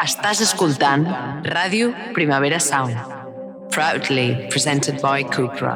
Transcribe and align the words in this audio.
Estàs 0.00 0.40
escoltant 0.40 1.02
Ràdio 1.44 1.90
Primavera 2.16 2.58
Sound. 2.58 2.96
Proudly 3.70 4.48
presented 4.48 4.96
by 5.02 5.22
Cupra. 5.24 5.74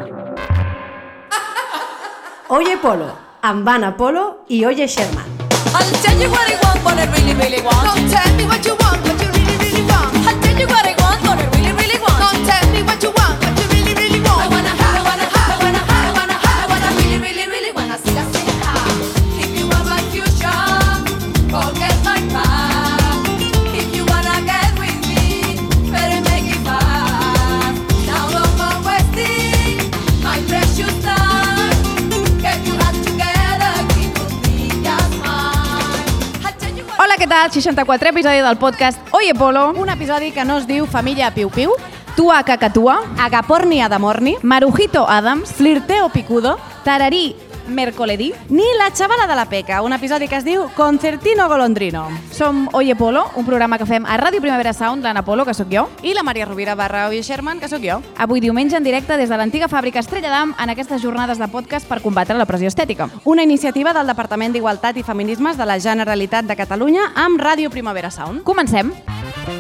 Oye 2.49 2.79
Polo, 2.81 3.11
amb 3.43 3.69
Anna 3.69 3.93
Polo 3.93 4.25
i 4.49 4.65
Oye 4.65 4.87
Sherman. 4.89 5.29
I'll 5.77 5.93
tell 6.01 6.19
you 6.23 6.31
what 6.31 6.49
I 6.49 6.57
want, 6.65 6.81
what 6.85 6.99
I 6.99 7.05
really, 7.13 7.35
really 7.35 7.61
want. 7.61 7.85
Don't 7.85 8.09
tell 8.09 8.31
me 8.37 8.45
what 8.47 8.65
you 8.65 8.75
want, 8.81 9.01
what 9.05 9.21
you 9.21 9.29
really, 9.29 9.57
really 9.65 9.85
want. 9.93 10.17
I'll 10.27 10.41
tell 10.41 10.59
you 10.59 10.69
what 10.73 10.85
I 10.87 10.95
want, 11.03 11.21
what 11.29 11.39
I 11.39 11.47
really, 11.57 11.73
really 11.81 11.99
want. 12.01 12.19
Don't 12.25 12.43
tell 12.49 12.67
me 12.73 12.81
what 12.83 13.03
you 13.03 13.11
want, 13.11 13.24
què 37.35 37.41
tal? 37.41 37.51
64 37.51 38.11
episodi 38.13 38.43
del 38.45 38.59
podcast 38.63 39.01
Oye 39.11 39.35
Polo. 39.35 39.73
Un 39.75 39.89
episodi 39.91 40.31
que 40.31 40.45
no 40.45 40.59
es 40.61 40.69
diu 40.69 40.87
Família 40.87 41.33
Piu 41.35 41.49
Piu, 41.51 41.73
Tua 42.15 42.45
Cacatua, 42.47 43.01
Agaporni 43.19 43.81
Adamorni, 43.83 44.37
Marujito 44.43 45.03
Adams, 45.11 45.51
Flirteo 45.53 46.11
Picudo, 46.11 46.61
Tararí 46.85 47.35
Mercoledí. 47.69 48.33
ni 48.49 48.65
La 48.79 48.91
Xavala 48.95 49.27
de 49.27 49.35
la 49.35 49.47
Peca, 49.47 49.83
un 49.83 49.93
episodi 49.93 50.29
que 50.29 50.37
es 50.37 50.45
diu 50.45 50.69
Concertino 50.77 51.49
Golondrino. 51.49 52.09
Som 52.31 52.69
Oye 52.73 52.95
Polo, 52.97 53.31
un 53.37 53.47
programa 53.47 53.79
que 53.79 53.87
fem 53.87 54.05
a 54.07 54.19
Ràdio 54.19 54.41
Primavera 54.41 54.73
Sound, 54.73 55.03
l'Anna 55.03 55.25
Polo, 55.25 55.45
que 55.45 55.55
sóc 55.55 55.69
jo. 55.71 55.89
I 56.03 56.15
la 56.15 56.23
Maria 56.23 56.45
Rovira 56.45 56.75
barra 56.75 57.09
Oye 57.09 57.23
Sherman, 57.23 57.61
que 57.61 57.69
sóc 57.69 57.83
jo. 57.83 58.01
Avui 58.17 58.41
diumenge 58.41 58.77
en 58.77 58.85
directe 58.85 59.17
des 59.17 59.29
de 59.29 59.37
l'antiga 59.37 59.69
fàbrica 59.69 60.01
Estrella 60.01 60.31
d'Am 60.31 60.55
en 60.59 60.71
aquestes 60.71 61.03
jornades 61.03 61.39
de 61.39 61.49
podcast 61.49 61.89
per 61.89 62.01
combatre 62.03 62.37
la 62.37 62.47
pressió 62.47 62.69
estètica. 62.69 63.09
Una 63.25 63.43
iniciativa 63.43 63.93
del 63.93 64.07
Departament 64.07 64.53
d'Igualtat 64.53 64.97
i 64.97 65.03
Feminismes 65.03 65.57
de 65.57 65.67
la 65.67 65.79
Generalitat 65.79 66.45
de 66.45 66.57
Catalunya 66.57 67.13
amb 67.15 67.41
Ràdio 67.41 67.71
Primavera 67.71 68.11
Sound. 68.11 68.43
Comencem. 68.43 68.93
Comencem 68.93 69.54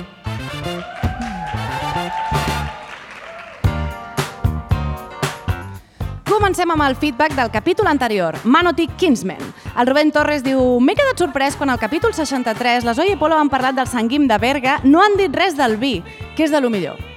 amb 6.44 6.82
el 6.84 6.94
feedback 6.94 7.32
del 7.32 7.50
capítol 7.50 7.86
anterior, 7.86 8.36
Manotic 8.44 8.96
Kinsman. 8.96 9.40
El 9.80 9.86
Rubén 9.86 10.10
Torres 10.12 10.44
diu 10.44 10.60
M'he 10.78 10.92
quedat 10.92 11.16
sorprès 11.16 11.56
quan 11.56 11.72
al 11.72 11.80
capítol 11.80 12.12
63 12.12 12.84
les 12.84 13.00
Oye 13.00 13.16
Polo 13.16 13.38
han 13.40 13.48
parlat 13.48 13.78
del 13.80 13.88
sanguim 13.88 14.28
de 14.28 14.36
Berga, 14.38 14.76
no 14.84 15.00
han 15.00 15.16
dit 15.16 15.32
res 15.32 15.56
del 15.56 15.78
vi, 15.80 15.96
que 16.36 16.44
és 16.44 16.52
de 16.52 16.60
lo 16.60 16.68
millor. 16.68 17.13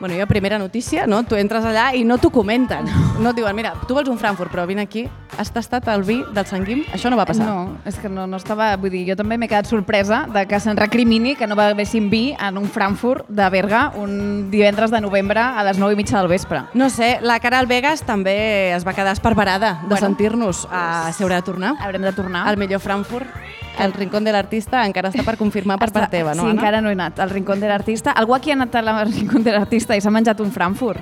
Bueno, 0.00 0.16
jo, 0.18 0.26
primera 0.26 0.58
notícia, 0.58 1.06
no? 1.06 1.22
Tu 1.24 1.36
entres 1.38 1.64
allà 1.64 1.94
i 1.94 2.02
no 2.04 2.18
t'ho 2.18 2.28
comenten. 2.34 2.88
No 3.22 3.30
et 3.30 3.36
diuen, 3.38 3.54
mira, 3.56 3.72
tu 3.88 3.94
vols 3.94 4.08
un 4.10 4.18
Frankfurt, 4.18 4.50
però 4.52 4.66
vine 4.66 4.82
aquí, 4.82 5.04
has 5.38 5.52
tastat 5.54 5.86
el 5.88 6.02
vi 6.02 6.16
del 6.34 6.44
sanguim? 6.50 6.82
Això 6.92 7.08
no 7.10 7.16
va 7.16 7.24
passar. 7.24 7.46
No, 7.46 7.76
és 7.86 7.96
que 8.02 8.10
no, 8.10 8.26
no 8.26 8.36
estava... 8.36 8.72
Vull 8.76 8.90
dir, 8.90 9.04
jo 9.08 9.16
també 9.16 9.38
m'he 9.38 9.48
quedat 9.48 9.70
sorpresa 9.70 10.24
de 10.34 10.44
que 10.50 10.58
se'n 10.60 10.76
recrimini 10.76 11.36
que 11.38 11.46
no 11.46 11.56
bevessin 11.56 12.10
vi 12.10 12.34
en 12.34 12.58
un 12.58 12.66
Frankfurt 12.68 13.28
de 13.30 13.48
Berga 13.54 13.92
un 13.96 14.50
divendres 14.50 14.90
de 14.90 15.00
novembre 15.00 15.40
a 15.40 15.62
les 15.64 15.78
9 15.78 15.94
i 15.94 16.02
mitja 16.02 16.18
del 16.18 16.28
vespre. 16.28 16.64
No 16.74 16.90
sé, 16.90 17.20
la 17.22 17.38
Caral 17.40 17.70
Vegas 17.70 18.02
també 18.02 18.74
es 18.74 18.84
va 18.86 18.92
quedar 18.98 19.14
esparverada 19.14 19.78
de 19.84 19.94
Bueno. 19.94 20.06
sentir-nos 20.08 20.66
a 20.70 21.12
seure 21.12 21.36
a 21.38 21.42
tornar. 21.42 21.76
Haurem 21.80 22.02
de 22.02 22.12
tornar. 22.12 22.48
El 22.50 22.58
millor 22.58 22.80
Frankfurt, 22.80 23.30
el 23.78 23.92
rincón 23.92 24.24
de 24.24 24.32
l'artista, 24.32 24.84
encara 24.86 25.10
està 25.10 25.24
per 25.26 25.36
confirmar 25.40 25.78
per 25.80 25.90
part 25.92 26.12
teva, 26.12 26.34
no? 26.34 26.44
Sí, 26.44 26.50
Anna? 26.50 26.60
encara 26.60 26.80
no 26.80 26.90
he 26.92 26.96
anat 26.96 27.18
al 27.20 27.30
Rincón 27.30 27.60
de 27.60 27.68
l'Artista. 27.68 28.12
Algú 28.12 28.34
aquí 28.34 28.50
ha 28.50 28.54
anat 28.54 28.74
al 28.76 29.10
Rincón 29.10 29.42
de 29.42 29.52
l'Artista 29.52 29.96
i 29.96 30.00
s'ha 30.00 30.12
menjat 30.14 30.40
un 30.40 30.52
Frankfurt? 30.52 31.00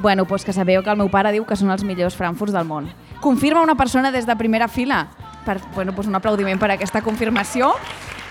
Bueno, 0.00 0.24
doncs 0.24 0.44
que 0.44 0.52
sabeu 0.52 0.82
que 0.82 0.90
el 0.90 0.96
meu 0.96 1.10
pare 1.12 1.32
diu 1.32 1.44
que 1.44 1.56
són 1.56 1.70
els 1.70 1.84
millors 1.84 2.16
Frankfurts 2.16 2.54
del 2.54 2.64
món. 2.64 2.88
Confirma 3.20 3.60
una 3.60 3.76
persona 3.76 4.10
des 4.10 4.26
de 4.26 4.36
primera 4.36 4.66
fila. 4.68 5.06
Per, 5.44 5.58
bueno, 5.74 5.92
doncs 5.92 6.08
un 6.08 6.16
aplaudiment 6.16 6.58
per 6.58 6.70
aquesta 6.72 7.02
confirmació. 7.02 7.74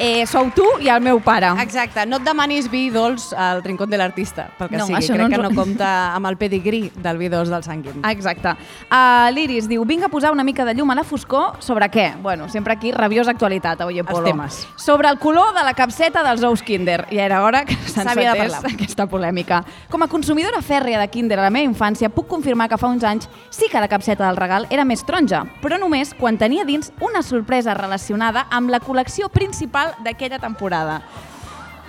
Eh, 0.01 0.23
sou 0.25 0.47
tu 0.55 0.63
i 0.79 0.87
el 0.87 1.01
meu 1.03 1.19
pare. 1.19 1.49
Exacte, 1.59 2.05
no 2.07 2.21
et 2.21 2.23
demanis 2.23 2.69
vi 2.71 2.85
dolç 2.89 3.33
al 3.35 3.59
rincón 3.65 3.89
de 3.91 3.97
l'artista, 3.99 4.45
pel 4.57 4.69
que 4.69 4.77
No, 4.79 4.85
sigui. 4.87 4.95
Crec 5.09 5.17
no 5.19 5.25
ens 5.25 5.35
que 5.35 5.41
no 5.43 5.49
compta 5.57 5.89
amb 6.15 6.25
el 6.29 6.37
pedigrí 6.39 6.89
del 7.03 7.17
vi 7.19 7.27
dolç 7.27 7.49
del 7.51 7.63
sanguim. 7.65 7.97
Exacte. 8.07 8.53
Uh, 8.88 9.27
L'Iris 9.35 9.67
diu, 9.67 9.83
vinc 9.83 10.05
a 10.05 10.09
posar 10.09 10.31
una 10.31 10.45
mica 10.47 10.63
de 10.63 10.73
llum 10.73 10.89
a 10.91 10.95
la 10.95 11.03
foscor 11.03 11.57
sobre 11.59 11.89
què? 11.91 12.13
Bueno, 12.23 12.47
sempre 12.47 12.71
aquí, 12.77 12.93
rabiosa 12.93 13.31
actualitat, 13.31 13.81
Oye 13.81 14.05
Polo. 14.05 14.23
temes. 14.23 14.65
Sobre 14.77 15.09
el 15.09 15.19
color 15.19 15.53
de 15.53 15.65
la 15.65 15.73
capseta 15.73 16.23
dels 16.23 16.43
ous 16.43 16.63
Kinder. 16.63 17.05
I 17.11 17.17
era 17.19 17.43
hora 17.43 17.65
que 17.65 17.75
S'havia 17.75 18.31
de 18.31 18.38
parlar. 18.39 18.71
aquesta 18.71 19.05
polèmica. 19.05 19.65
Com 19.89 20.01
a 20.03 20.07
consumidora 20.07 20.61
fèrrea 20.61 20.97
de 21.01 21.09
Kinder 21.09 21.39
a 21.39 21.43
la 21.43 21.49
meva 21.49 21.69
infància, 21.69 22.07
puc 22.09 22.25
confirmar 22.27 22.69
que 22.69 22.77
fa 22.77 22.88
uns 22.88 23.03
anys 23.03 23.27
sí 23.49 23.65
que 23.69 23.79
la 23.81 23.89
capseta 23.89 24.25
del 24.27 24.38
regal 24.38 24.65
era 24.69 24.85
més 24.85 25.03
taronja, 25.03 25.43
però 25.61 25.77
només 25.77 26.13
quan 26.13 26.38
tenia 26.38 26.63
dins 26.63 26.93
una 27.01 27.21
sorpresa 27.21 27.73
relacionada 27.73 28.47
amb 28.49 28.69
la 28.69 28.79
col·lecció 28.79 29.27
principal 29.29 29.88
d'aquella 30.03 30.39
temporada. 30.39 31.01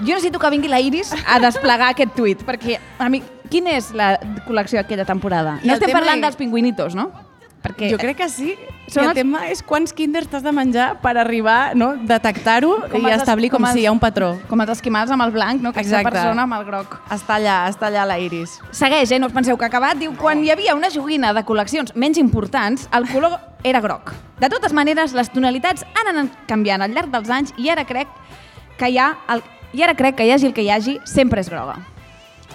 Jo 0.01 0.15
necessito 0.15 0.39
que 0.39 0.49
vingui 0.51 0.69
la 0.69 0.81
Iris 0.81 1.13
a 1.27 1.39
desplegar 1.39 1.91
aquest 1.91 2.15
tuit, 2.17 2.43
perquè 2.47 2.79
a 2.99 3.09
mi, 3.13 3.23
quina 3.51 3.71
és 3.77 3.91
la 3.93 4.15
col·lecció 4.47 4.81
d'aquella 4.81 5.05
temporada? 5.05 5.59
I 5.63 5.69
No 5.69 5.75
estem 5.75 5.93
parlant 5.93 6.17
és- 6.17 6.23
dels 6.23 6.37
pingüinitos, 6.37 6.95
no? 6.95 7.11
Perquè 7.61 7.91
Jo 7.91 7.99
crec 7.99 8.17
que 8.17 8.29
sí. 8.31 8.55
Són 8.89 9.03
I 9.05 9.05
el 9.05 9.11
els- 9.11 9.15
tema 9.21 9.47
és 9.51 9.63
quants 9.63 9.93
quinders 9.93 10.27
t'has 10.27 10.43
de 10.43 10.51
menjar 10.51 10.99
per 11.03 11.19
arribar, 11.19 11.77
no? 11.77 11.95
detectar-ho 11.95 12.87
i 12.89 13.05
els- 13.05 13.19
establir 13.21 13.51
com, 13.51 13.59
com 13.61 13.67
els- 13.67 13.75
si 13.75 13.81
hi 13.83 13.87
ha 13.87 13.93
un 13.93 13.99
patró. 14.01 14.39
Com 14.49 14.59
els 14.63 14.71
esquimals 14.71 15.11
amb 15.11 15.21
el 15.23 15.31
blanc, 15.31 15.61
no? 15.61 15.69
Aquesta 15.69 16.01
Exacte. 16.01 16.11
persona 16.19 16.43
amb 16.43 16.55
el 16.55 16.65
groc. 16.65 16.97
Està 17.11 17.37
allà, 17.37 17.69
està 17.69 17.89
allà 17.89 18.07
la 18.07 18.19
Iris. 18.19 18.59
Segueix, 18.71 19.11
eh? 19.13 19.19
No 19.19 19.27
us 19.27 19.35
penseu 19.35 19.59
que 19.59 19.65
ha 19.65 19.69
acabat. 19.69 19.99
Diu, 19.99 20.17
quan 20.17 20.43
hi 20.43 20.51
havia 20.51 20.75
una 20.75 20.89
joguina 20.89 21.35
de 21.35 21.45
col·leccions 21.45 21.95
menys 21.95 22.17
importants, 22.17 22.89
el 22.95 23.07
color 23.11 23.39
era 23.65 23.81
groc. 23.81 24.13
De 24.41 24.49
totes 24.49 24.73
maneres, 24.73 25.13
les 25.13 25.31
tonalitats 25.31 25.85
han 25.95 26.15
anat 26.17 26.35
canviant 26.49 26.83
al 26.83 26.93
llarg 26.97 27.11
dels 27.13 27.31
anys 27.31 27.55
i 27.59 27.69
ara 27.71 27.85
crec 27.85 28.09
que 28.79 28.89
hi 28.89 28.99
ha 28.99 29.15
el, 29.29 29.43
i 29.77 29.83
ara 29.85 29.95
crec 29.95 30.17
que 30.17 30.25
hi 30.27 30.33
hagi 30.33 30.47
el 30.47 30.55
que 30.57 30.63
hi 30.65 30.71
hagi, 30.71 30.99
sempre 31.05 31.41
és 31.41 31.51
groga. 31.53 31.77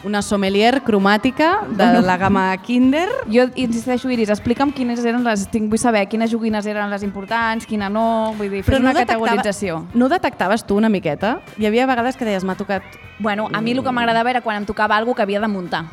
Una 0.05 0.21
sommelier 0.21 0.83
cromàtica 0.85 1.61
de 1.67 1.75
Bueno. 1.83 2.01
la 2.01 2.17
gamma 2.17 2.55
Kinder. 2.61 3.07
Jo 3.31 3.47
insisteixo, 3.55 4.09
Iris, 4.09 4.29
explica'm 4.29 4.71
quines 4.71 4.99
eren 5.03 5.23
les... 5.25 5.47
Tinc, 5.49 5.69
vull 5.71 5.79
saber 5.81 6.03
quines 6.07 6.29
joguines 6.29 6.65
eren 6.69 6.91
les 6.91 7.01
importants, 7.01 7.65
quina 7.65 7.89
no... 7.89 8.33
Vull 8.38 8.51
dir, 8.51 8.61
fes 8.63 8.77
una 8.79 8.94
detectava- 8.94 9.25
categorització. 9.25 9.79
No 9.95 10.09
detectaves 10.09 10.63
tu 10.67 10.77
una 10.77 10.89
miqueta? 10.89 11.39
Hi 11.57 11.65
havia 11.65 11.88
vegades 11.89 12.17
que 12.17 12.25
deies, 12.25 12.44
m'ha 12.45 12.53
tocat... 12.55 12.83
Bueno, 13.17 13.47
a 13.51 13.61
mi 13.61 13.71
el 13.71 13.81
que 13.81 13.91
m'agradava 13.91 14.29
era 14.29 14.41
quan 14.41 14.57
em 14.57 14.65
tocava 14.65 14.95
alguna 14.97 15.15
que 15.15 15.23
havia 15.23 15.39
de 15.41 15.47
muntar. 15.47 15.85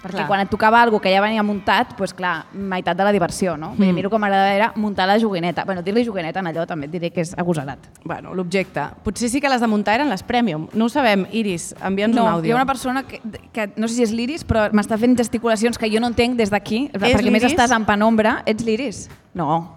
Perquè 0.00 0.16
Clar. 0.16 0.26
quan 0.28 0.40
et 0.40 0.48
tocava 0.50 0.80
alguna 0.80 1.02
que 1.04 1.12
ja 1.12 1.20
venia 1.20 1.42
muntat, 1.44 1.92
doncs 1.98 2.14
clar, 2.16 2.46
meitat 2.52 2.96
de 2.96 3.04
la 3.04 3.12
diversió, 3.12 3.56
no? 3.56 3.74
Mm. 3.76 3.90
A 3.90 3.92
mi 3.92 4.00
el 4.00 4.08
que 4.10 4.18
m'agradava 4.18 4.54
era 4.54 4.72
muntar 4.76 5.06
la 5.06 5.18
joguineta. 5.20 5.64
Bueno, 5.64 5.82
dir-li 5.82 6.04
joguineta 6.06 6.40
en 6.40 6.46
allò 6.46 6.66
també 6.66 6.86
et 6.86 6.92
diré 6.92 7.10
que 7.10 7.20
és 7.20 7.34
agosarat. 7.36 7.78
Bueno, 8.04 8.32
l'objecte. 8.34 8.80
Potser 9.04 9.28
sí 9.28 9.40
que 9.40 9.48
les 9.48 9.60
de 9.60 9.66
muntar 9.68 9.94
eren 10.00 10.08
les 10.08 10.22
Premium. 10.22 10.68
No 10.72 10.86
ho 10.86 10.88
sabem. 10.88 11.26
Iris, 11.32 11.74
envia'ns 11.84 12.14
No, 12.16 12.24
un 12.24 12.30
hi 12.30 12.36
àudio. 12.38 12.54
ha 12.54 12.56
una 12.56 12.66
persona 12.66 13.02
que, 13.02 13.20
que 13.52 13.70
no 13.76 13.88
sé 13.88 13.94
si 13.94 14.02
és 14.02 14.12
l'Iris, 14.12 14.44
però 14.44 14.70
m'està 14.72 14.96
fent 14.98 15.16
gesticulacions 15.18 15.76
que 15.78 15.90
jo 15.92 16.00
no 16.00 16.08
entenc 16.08 16.36
des 16.36 16.50
d'aquí, 16.50 16.88
perquè 16.92 17.30
més 17.30 17.44
estàs 17.44 17.70
en 17.76 17.84
penombra. 17.84 18.42
Ets 18.46 18.64
l'Iris? 18.64 19.08
No. 19.34 19.76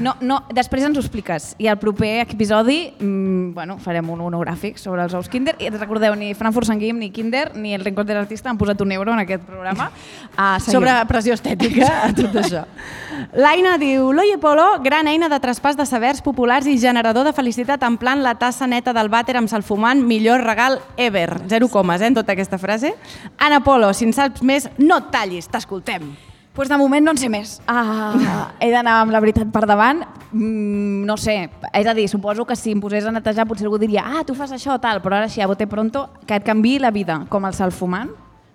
No, 0.00 0.14
no, 0.20 0.42
després 0.54 0.84
ens 0.86 0.98
ho 0.98 1.02
expliques. 1.02 1.52
I 1.62 1.68
al 1.70 1.78
proper 1.82 2.20
episodi 2.22 2.92
mmm, 2.98 3.52
bueno, 3.56 3.78
farem 3.82 4.10
un 4.12 4.22
monogràfic 4.22 4.78
sobre 4.78 5.04
els 5.04 5.14
ous 5.18 5.28
Kinder. 5.32 5.56
I 5.62 5.72
recordeu, 5.74 6.14
ni 6.18 6.32
Frankfurt 6.38 6.68
Sanguim, 6.70 7.00
ni 7.02 7.10
Kinder, 7.14 7.50
ni 7.56 7.74
el 7.74 7.84
Rincón 7.84 8.06
de 8.06 8.16
l'Artista 8.16 8.50
han 8.50 8.60
posat 8.60 8.80
un 8.84 8.92
euro 8.92 9.12
en 9.12 9.24
aquest 9.24 9.46
programa. 9.48 9.90
Uh, 10.32 10.56
sobre 10.64 10.88
pressió 11.10 11.34
estètica, 11.36 11.88
tot 12.16 12.38
això. 12.40 12.62
L'Aina 13.42 13.74
diu, 13.80 14.08
l'Oye 14.16 14.38
Polo, 14.40 14.64
gran 14.84 15.10
eina 15.10 15.28
de 15.28 15.38
traspàs 15.44 15.76
de 15.76 15.84
sabers 15.88 16.22
populars 16.24 16.66
i 16.70 16.78
generador 16.80 17.28
de 17.28 17.34
felicitat 17.36 17.84
en 17.84 17.98
plan 18.00 18.24
la 18.24 18.34
tassa 18.40 18.66
neta 18.66 18.96
del 18.96 19.12
vàter 19.12 19.36
amb 19.36 19.52
salfumant, 19.52 20.00
millor 20.08 20.44
regal 20.48 20.80
ever. 20.96 21.42
Zero 21.52 21.68
comes, 21.68 22.00
eh, 22.00 22.08
en 22.08 22.16
tota 22.16 22.32
aquesta 22.32 22.58
frase. 22.58 22.94
Anna 23.38 23.60
Polo, 23.60 23.92
si 23.92 24.08
en 24.08 24.16
saps 24.16 24.42
més, 24.42 24.70
no 24.78 25.02
et 25.04 25.10
tallis, 25.12 25.52
t'escoltem. 25.52 26.31
Pues 26.54 26.68
de 26.68 26.76
moment 26.76 27.04
no 27.04 27.10
en 27.14 27.18
sé 27.18 27.28
més. 27.32 27.60
Uh, 27.64 28.12
he 28.60 28.68
d'anar 28.70 28.98
amb 29.02 29.12
la 29.14 29.20
veritat 29.24 29.48
per 29.52 29.64
davant. 29.66 30.02
Mm, 30.32 31.04
no 31.08 31.16
sé, 31.16 31.48
és 31.72 31.86
a 31.86 31.94
dir, 31.96 32.08
suposo 32.08 32.44
que 32.48 32.56
si 32.56 32.72
em 32.72 32.80
posés 32.80 33.04
a 33.08 33.12
netejar 33.12 33.46
potser 33.48 33.66
algú 33.66 33.78
diria 33.80 34.04
ah, 34.04 34.22
tu 34.24 34.34
fas 34.34 34.52
això, 34.52 34.78
tal, 34.80 35.00
però 35.04 35.16
ara 35.18 35.26
així 35.28 35.40
a 35.40 35.46
bote 35.48 35.66
pronto 35.66 36.06
que 36.26 36.36
et 36.36 36.44
canvi 36.44 36.78
la 36.78 36.90
vida, 36.90 37.22
com 37.28 37.44
el 37.48 37.52
salfumant, 37.56 38.10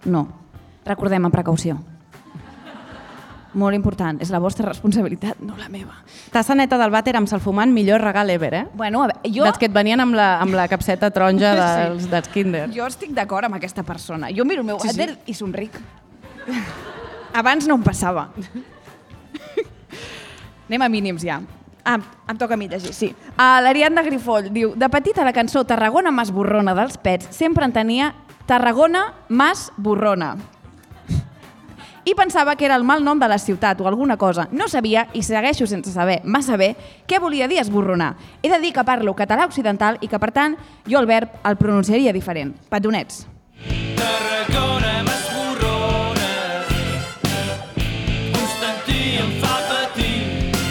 no. 0.05 0.27
Recordem 0.85 1.25
amb 1.25 1.33
precaució. 1.33 1.77
Molt 3.57 3.73
important, 3.73 4.19
és 4.21 4.29
la 4.29 4.37
vostra 4.43 4.67
responsabilitat, 4.67 5.39
no 5.41 5.55
la 5.57 5.65
meva. 5.69 5.95
Tassa 6.33 6.53
neta 6.53 6.77
del 6.77 6.91
vàter 6.93 7.15
amb 7.17 7.29
salfumant, 7.31 7.71
millor 7.73 8.01
regal 8.05 8.29
ever, 8.29 8.53
eh? 8.53 8.65
Bueno, 8.77 9.01
a 9.01 9.07
veure, 9.09 9.31
jo, 9.33 9.45
Dels 9.47 9.57
que 9.57 9.65
et 9.65 9.73
venien 9.73 9.99
amb 10.03 10.13
la, 10.13 10.35
amb 10.43 10.53
la 10.53 10.67
capseta 10.69 11.09
taronja 11.09 11.53
Sí. 11.57 11.61
dels, 11.63 12.09
dels 12.11 12.27
Kinder. 12.29 12.67
jo 12.75 12.85
estic 12.85 13.15
d'acord 13.17 13.45
amb 13.49 13.55
aquesta 13.57 13.81
persona. 13.83 14.29
Jo 14.35 14.45
miro 14.45 14.61
el 14.61 14.67
meu 14.67 14.77
Sí, 14.79 14.89
sí. 14.89 14.97
vàter 14.99 15.17
i 15.25 15.33
somric. 15.33 15.79
Abans 17.37 17.67
no 17.69 17.77
em 17.77 17.83
passava. 17.85 18.31
Anem 20.67 20.81
a 20.81 20.89
mínims 20.89 21.21
ja. 21.21 21.37
Ah, 21.85 21.99
em 22.27 22.35
toca 22.35 22.55
a 22.55 22.57
mi 22.57 22.67
llegir, 22.67 22.95
sí. 22.97 23.11
Uh, 23.37 23.61
L'Ariadna 23.63 24.01
Grifoll 24.03 24.49
diu 24.51 24.73
De 24.75 24.89
petita 24.91 25.23
la 25.23 25.31
cançó 25.31 25.63
Tarragona 25.63 26.11
Mas 26.11 26.33
Borrona 26.33 26.73
dels 26.75 26.97
Pets 26.97 27.29
sempre 27.37 27.63
en 27.63 27.71
tenia 27.71 28.09
Tarragona 28.49 29.13
Mas 29.29 29.71
Borrona. 29.77 30.33
I 32.07 32.15
pensava 32.15 32.55
que 32.55 32.65
era 32.65 32.75
el 32.79 32.85
mal 32.87 33.03
nom 33.03 33.19
de 33.19 33.27
la 33.27 33.37
ciutat 33.37 33.81
o 33.83 33.87
alguna 33.87 34.17
cosa. 34.17 34.47
No 34.51 34.69
sabia, 34.71 35.09
i 35.13 35.21
segueixo 35.21 35.67
sense 35.67 35.91
saber 35.91 36.21
massa 36.23 36.57
bé, 36.57 36.75
què 37.05 37.19
volia 37.19 37.49
dir 37.51 37.59
esborronar. 37.59 38.15
He 38.41 38.49
de 38.49 38.61
dir 38.63 38.71
que 38.73 38.87
parlo 38.87 39.13
català 39.13 39.45
occidental 39.45 39.99
i 39.99 40.07
que, 40.07 40.17
per 40.17 40.31
tant, 40.31 40.55
jo 40.87 41.03
el 41.03 41.05
verb 41.05 41.35
el 41.43 41.59
pronunciaria 41.59 42.15
diferent. 42.15 42.55
Petonets. 42.71 43.27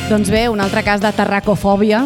Doncs 0.08 0.30
bé, 0.30 0.48
un 0.48 0.60
altre 0.62 0.84
cas 0.86 1.00
de 1.02 1.10
terracofòbia 1.12 2.04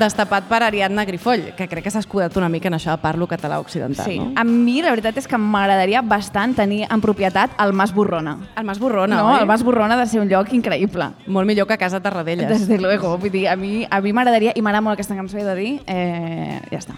destapat 0.00 0.46
per 0.48 0.62
Ariadna 0.64 1.04
Grifoll, 1.04 1.50
que 1.54 1.66
crec 1.68 1.84
que 1.84 1.90
s'ha 1.92 2.00
escudat 2.00 2.34
una 2.40 2.48
mica 2.48 2.70
en 2.70 2.74
això 2.78 2.94
de 2.94 3.02
parlo 3.02 3.26
català 3.28 3.58
occidental, 3.60 4.06
Sí. 4.06 4.16
no? 4.18 4.32
A 4.34 4.42
mi 4.44 4.80
la 4.82 4.90
veritat 4.90 5.18
és 5.20 5.28
que 5.28 5.36
m'agradaria 5.38 6.00
bastant 6.02 6.56
tenir 6.56 6.86
en 6.90 7.00
propietat 7.04 7.50
el 7.60 7.74
Mas 7.74 7.92
Borrona. 7.92 8.38
El 8.56 8.64
Mas 8.64 8.78
Borrona, 8.80 9.16
no, 9.16 9.28
oi? 9.34 9.40
el 9.40 9.46
Mas 9.46 9.62
Borrona 9.62 9.94
ha 9.94 9.98
de 9.98 10.06
ser 10.06 10.20
un 10.22 10.28
lloc 10.28 10.48
increïble. 10.52 11.12
Molt 11.26 11.46
millor 11.46 11.66
que 11.66 11.74
a 11.74 11.78
casa 11.78 12.00
Tarradellas. 12.00 12.48
Desde 12.48 12.78
luego, 12.80 13.18
vull 13.18 13.30
dir, 13.30 13.46
a 13.48 13.56
mi 13.56 13.86
a 13.88 14.00
mi 14.00 14.12
m'agradaria, 14.12 14.52
i 14.56 14.62
m'agrada 14.62 14.80
molt 14.80 14.94
aquesta 14.94 15.14
cançó, 15.14 15.36
he 15.38 15.44
de 15.44 15.54
dir, 15.54 15.82
eh, 15.86 16.60
ja 16.70 16.78
està. 16.78 16.94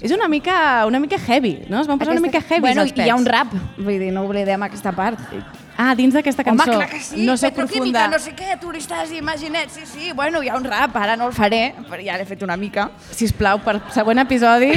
És 0.00 0.12
una 0.12 0.28
mica, 0.28 0.84
una 0.86 1.00
mica 1.00 1.16
heavy, 1.18 1.64
no? 1.70 1.80
Es 1.80 1.86
van 1.86 1.98
posar 1.98 2.12
una 2.12 2.20
mica 2.20 2.42
heavy 2.42 2.60
bueno, 2.60 2.82
els 2.82 2.92
i 2.92 3.00
hi 3.00 3.08
ha 3.08 3.16
un 3.16 3.24
rap, 3.24 3.48
vull 3.78 3.98
dir, 3.98 4.12
no 4.12 4.22
oblidem 4.28 4.62
aquesta 4.62 4.92
part. 4.92 5.18
Ah, 5.76 5.94
dins 5.98 6.14
d'aquesta 6.14 6.44
cançó. 6.46 6.68
Home, 6.70 6.76
clar 6.84 6.90
que 6.90 7.00
sí, 7.02 7.24
no 7.26 7.36
soc 7.36 7.54
petroquímica, 7.56 8.06
no 8.12 8.20
sé 8.22 8.34
què, 8.36 8.54
turistes 8.62 9.10
i 9.10 9.18
imaginets, 9.18 9.74
sí, 9.74 9.86
sí, 9.90 10.12
bueno, 10.14 10.42
hi 10.42 10.50
ha 10.52 10.58
un 10.58 10.66
rap, 10.68 10.94
ara 10.96 11.16
no 11.18 11.26
el 11.30 11.34
faré, 11.34 11.74
però 11.90 11.98
ja 12.04 12.18
l'he 12.20 12.26
fet 12.28 12.44
una 12.46 12.56
mica. 12.56 12.88
Sisplau, 13.10 13.58
per 13.64 13.80
següent 13.94 14.22
episodi, 14.22 14.70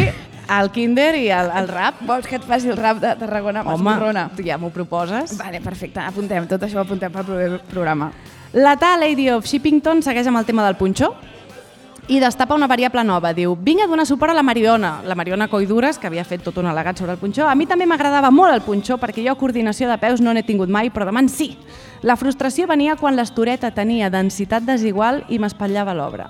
el 0.57 0.71
Kinder 0.73 1.11
i 1.19 1.27
el, 1.33 1.51
el 1.61 1.69
rap. 1.69 2.01
Vols 2.07 2.25
que 2.29 2.39
et 2.39 2.47
faci 2.47 2.71
el 2.73 2.79
rap 2.79 3.01
de 3.03 3.13
Tarragona 3.19 3.63
Mas 3.67 3.77
Home, 3.77 4.25
tu 4.37 4.45
ja 4.45 4.57
m'ho 4.57 4.71
proposes. 4.73 5.37
Vale, 5.37 5.61
perfecte, 5.61 6.01
apuntem, 6.01 6.49
tot 6.49 6.65
això 6.65 6.81
ho 6.81 6.85
apuntem 6.85 7.13
pel 7.13 7.59
programa. 7.69 8.11
La 8.57 8.77
tal 8.79 9.01
Lady 9.03 9.29
of 9.29 9.45
Shippington 9.45 10.01
segueix 10.01 10.27
amb 10.31 10.39
el 10.39 10.47
tema 10.47 10.65
del 10.65 10.77
punxó 10.79 11.11
i 12.07 12.19
destapa 12.19 12.55
una 12.55 12.67
variable 12.67 13.03
nova. 13.03 13.33
Diu, 13.35 13.55
vinc 13.59 13.83
a 13.83 13.87
donar 13.87 14.05
suport 14.07 14.31
a 14.31 14.35
la 14.37 14.43
Mariona, 14.43 15.01
la 15.03 15.15
Mariona 15.15 15.49
Coidures, 15.51 15.99
que 15.99 16.07
havia 16.07 16.23
fet 16.23 16.43
tot 16.43 16.57
un 16.57 16.69
al·legat 16.69 16.99
sobre 16.99 17.11
el 17.13 17.19
punxó. 17.19 17.47
A 17.47 17.55
mi 17.55 17.67
també 17.67 17.85
m'agradava 17.85 18.31
molt 18.31 18.53
el 18.53 18.63
punxó 18.63 18.95
perquè 18.97 19.25
jo 19.25 19.35
coordinació 19.35 19.89
de 19.91 19.97
peus 19.99 20.23
no 20.23 20.33
n'he 20.33 20.45
tingut 20.47 20.71
mai, 20.71 20.89
però 20.89 21.09
demà 21.09 21.25
sí. 21.27 21.57
La 22.01 22.15
frustració 22.15 22.67
venia 22.67 22.95
quan 22.95 23.17
l'estoreta 23.17 23.73
tenia 23.75 24.09
densitat 24.09 24.63
desigual 24.63 25.25
i 25.27 25.39
m'espatllava 25.39 25.95
l'obra. 25.97 26.29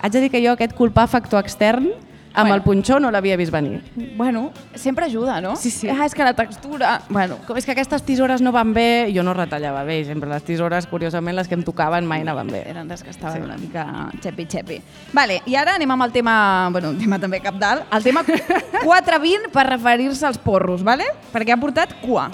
Haig 0.00 0.12
de 0.12 0.20
dir 0.20 0.30
que 0.30 0.44
jo 0.44 0.52
aquest 0.54 0.76
culpar 0.78 1.08
factor 1.10 1.42
extern 1.42 1.90
amb 2.34 2.48
Bueno. 2.48 2.54
el 2.54 2.62
punxó 2.62 2.98
no 3.00 3.10
l'havia 3.10 3.36
vist 3.36 3.50
venir. 3.52 3.82
Bueno, 4.16 4.52
sempre 4.74 5.06
ajuda, 5.06 5.40
no? 5.40 5.56
Sí, 5.56 5.70
sí. 5.70 5.88
Ah, 5.88 6.04
és 6.06 6.14
que 6.14 6.22
la 6.22 6.34
textura... 6.34 7.00
Bueno, 7.08 7.38
Com 7.46 7.56
és 7.56 7.64
que 7.64 7.72
aquestes 7.72 8.02
tisores 8.02 8.40
no 8.42 8.52
van 8.52 8.72
bé, 8.74 9.10
jo 9.14 9.22
no 9.22 9.34
retallava 9.34 9.82
bé, 9.84 10.04
sempre 10.04 10.28
les 10.30 10.42
tisores, 10.44 10.86
curiosament, 10.86 11.34
les 11.36 11.48
que 11.48 11.54
em 11.54 11.62
tocaven 11.64 12.06
mai 12.06 12.20
anaven 12.22 12.46
bé. 12.52 12.62
eren 12.70 12.88
les 12.88 13.02
que 13.02 13.10
estaven 13.10 13.42
sí. 13.42 13.44
una 13.48 13.56
mica 13.56 13.86
xepi-xepi. 14.22 14.80
Vale, 15.12 15.40
i 15.46 15.56
ara 15.56 15.74
anem 15.74 15.90
amb 15.90 16.04
el 16.04 16.12
tema, 16.12 16.68
bueno, 16.70 16.90
un 16.90 16.98
tema 16.98 17.18
també 17.18 17.40
capdalt, 17.40 17.86
el 17.92 18.02
tema 18.04 18.22
420 18.84 19.48
per 19.52 19.66
referir-se 19.68 20.26
als 20.26 20.38
porros, 20.38 20.82
vale? 20.84 21.04
perquè 21.32 21.52
ha 21.52 21.60
portat 21.60 21.96
cua. 22.02 22.30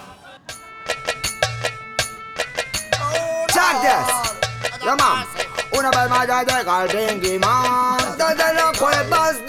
Check 3.55 3.81
this. 3.83 4.09
Yeah. 4.85 5.54
Una 5.79 5.91
vez 5.91 6.09
más 6.09 6.27
ya 6.27 6.43
llega 6.43 6.83
el 6.83 6.89
Bingy 6.89 7.39
Man 7.39 7.97
Desde 8.17 8.55
la 8.55 8.73
cueva 8.79 9.33
del 9.33 9.45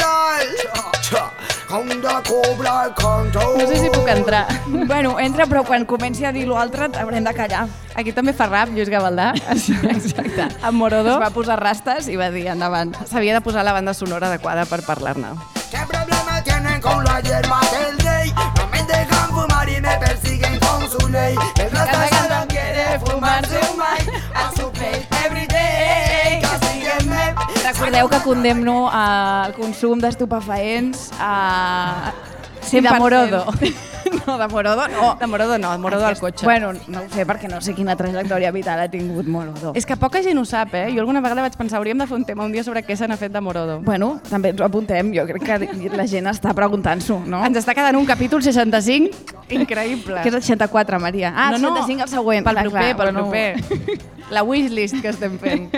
Com 1.68 1.88
de 1.88 1.98
cobra 2.30 2.86
el 2.86 2.94
control 2.94 3.57
No 3.57 3.68
sé 3.68 3.77
si 3.77 3.89
puc 3.89 4.07
entrar. 4.07 4.48
bueno, 4.88 5.19
entra, 5.19 5.45
però 5.45 5.63
quan 5.66 5.86
comenci 5.86 6.24
a 6.24 6.31
dir 6.31 6.45
l'altre 6.48 6.88
haurem 7.01 7.25
de 7.25 7.33
callar. 7.33 7.66
Aquí 7.95 8.13
també 8.13 8.33
fa 8.38 8.45
rap, 8.48 8.69
Lluís 8.69 8.89
Gavaldà. 8.89 9.33
Exacte. 9.95 10.48
Amb 10.62 10.77
Morodo. 10.77 11.16
Es 11.16 11.24
va 11.24 11.31
posar 11.33 11.57
rastes 11.60 12.07
i 12.07 12.16
va 12.22 12.30
dir 12.31 12.45
endavant. 12.54 12.94
S'havia 13.10 13.33
de 13.33 13.42
posar 13.42 13.66
la 13.66 13.74
banda 13.74 13.94
sonora 13.98 14.30
adequada 14.30 14.66
per 14.69 14.83
parlar-ne. 14.86 15.33
¿Qué 15.72 15.81
problema 15.89 16.42
tienen 16.44 16.80
con 16.81 17.04
la 17.04 17.19
hierba 17.19 17.60
del 17.74 17.98
rey? 18.00 18.33
No 18.56 18.68
me 18.68 18.83
dejan 18.83 19.30
fumar 19.30 19.68
y 19.68 19.81
me 19.81 19.98
persiguen 19.98 20.60
con 20.60 20.89
su 20.89 21.10
ley 21.10 21.36
El 21.56 21.72
rasta 21.72 22.27
no 22.30 22.48
quiere 22.48 23.00
fumarse 23.00 23.60
un 23.72 23.77
mic 23.77 24.24
A 24.36 24.51
su 24.56 24.72
Castíguenme 24.72 25.05
Recordeu 27.65 28.07
que 28.07 28.19
condemno 28.21 28.89
al 28.94 29.56
consum 29.57 29.97
d'estupefaents 29.97 31.09
a... 31.17 32.13
I 32.71 32.81
de 32.81 32.91
Morodo. 33.00 33.45
no, 34.27 34.38
de 34.38 34.47
Morodo 34.47 34.88
no. 34.88 35.15
De 35.19 35.27
Morodo 35.27 35.57
no, 35.57 35.71
de 35.71 35.77
Morodo 35.77 36.06
al 36.06 36.17
cotxe. 36.19 36.45
Bueno, 36.45 36.73
no 36.88 37.01
ho 37.01 37.09
sé 37.09 37.25
perquè 37.25 37.50
no 37.50 37.57
sé 37.62 37.73
quina 37.77 37.95
trajectòria 37.97 38.51
vital 38.53 38.83
ha 38.83 38.88
tingut 38.89 39.25
Morodo. 39.25 39.73
És 39.77 39.85
que 39.85 39.97
poca 39.97 40.21
gent 40.25 40.38
ho 40.38 40.45
sap, 40.45 40.73
eh? 40.77 40.88
Jo 40.94 41.01
alguna 41.01 41.21
vegada 41.25 41.41
vaig 41.45 41.57
pensar, 41.57 41.79
hauríem 41.79 41.97
de 42.01 42.07
fer 42.09 42.17
un 42.17 42.25
tema 42.25 42.45
un 42.45 42.53
dia 42.53 42.63
sobre 42.65 42.83
què 42.85 42.97
se 42.97 43.07
n'ha 43.09 43.17
fet 43.17 43.33
de 43.33 43.41
Morodo. 43.41 43.79
Bueno, 43.85 44.15
també 44.29 44.53
ens 44.53 44.62
ho 44.62 44.65
apuntem. 44.65 45.13
Jo 45.15 45.25
crec 45.29 45.45
que 45.45 45.89
la 45.97 46.07
gent 46.09 46.29
està 46.29 46.53
preguntant-s'ho, 46.57 47.19
no? 47.25 47.41
Ens 47.45 47.62
està 47.62 47.73
quedant 47.77 47.97
un 47.97 48.06
capítol 48.09 48.45
65 48.45 49.45
increïble. 49.57 50.21
Que 50.21 50.29
és 50.33 50.38
el 50.38 50.45
64, 50.45 51.01
Maria. 51.01 51.33
Ah, 51.35 51.51
el 51.53 51.62
65 51.62 52.06
el 52.06 52.13
següent. 52.13 52.45
Pel 52.45 52.62
Clar, 52.62 52.69
proper, 52.69 52.91
clar, 52.94 53.13
pel 53.13 53.15
proper. 53.21 54.01
La 54.35 54.41
wishlist 54.45 55.01
que 55.01 55.13
estem 55.13 55.38
fent. 55.38 55.69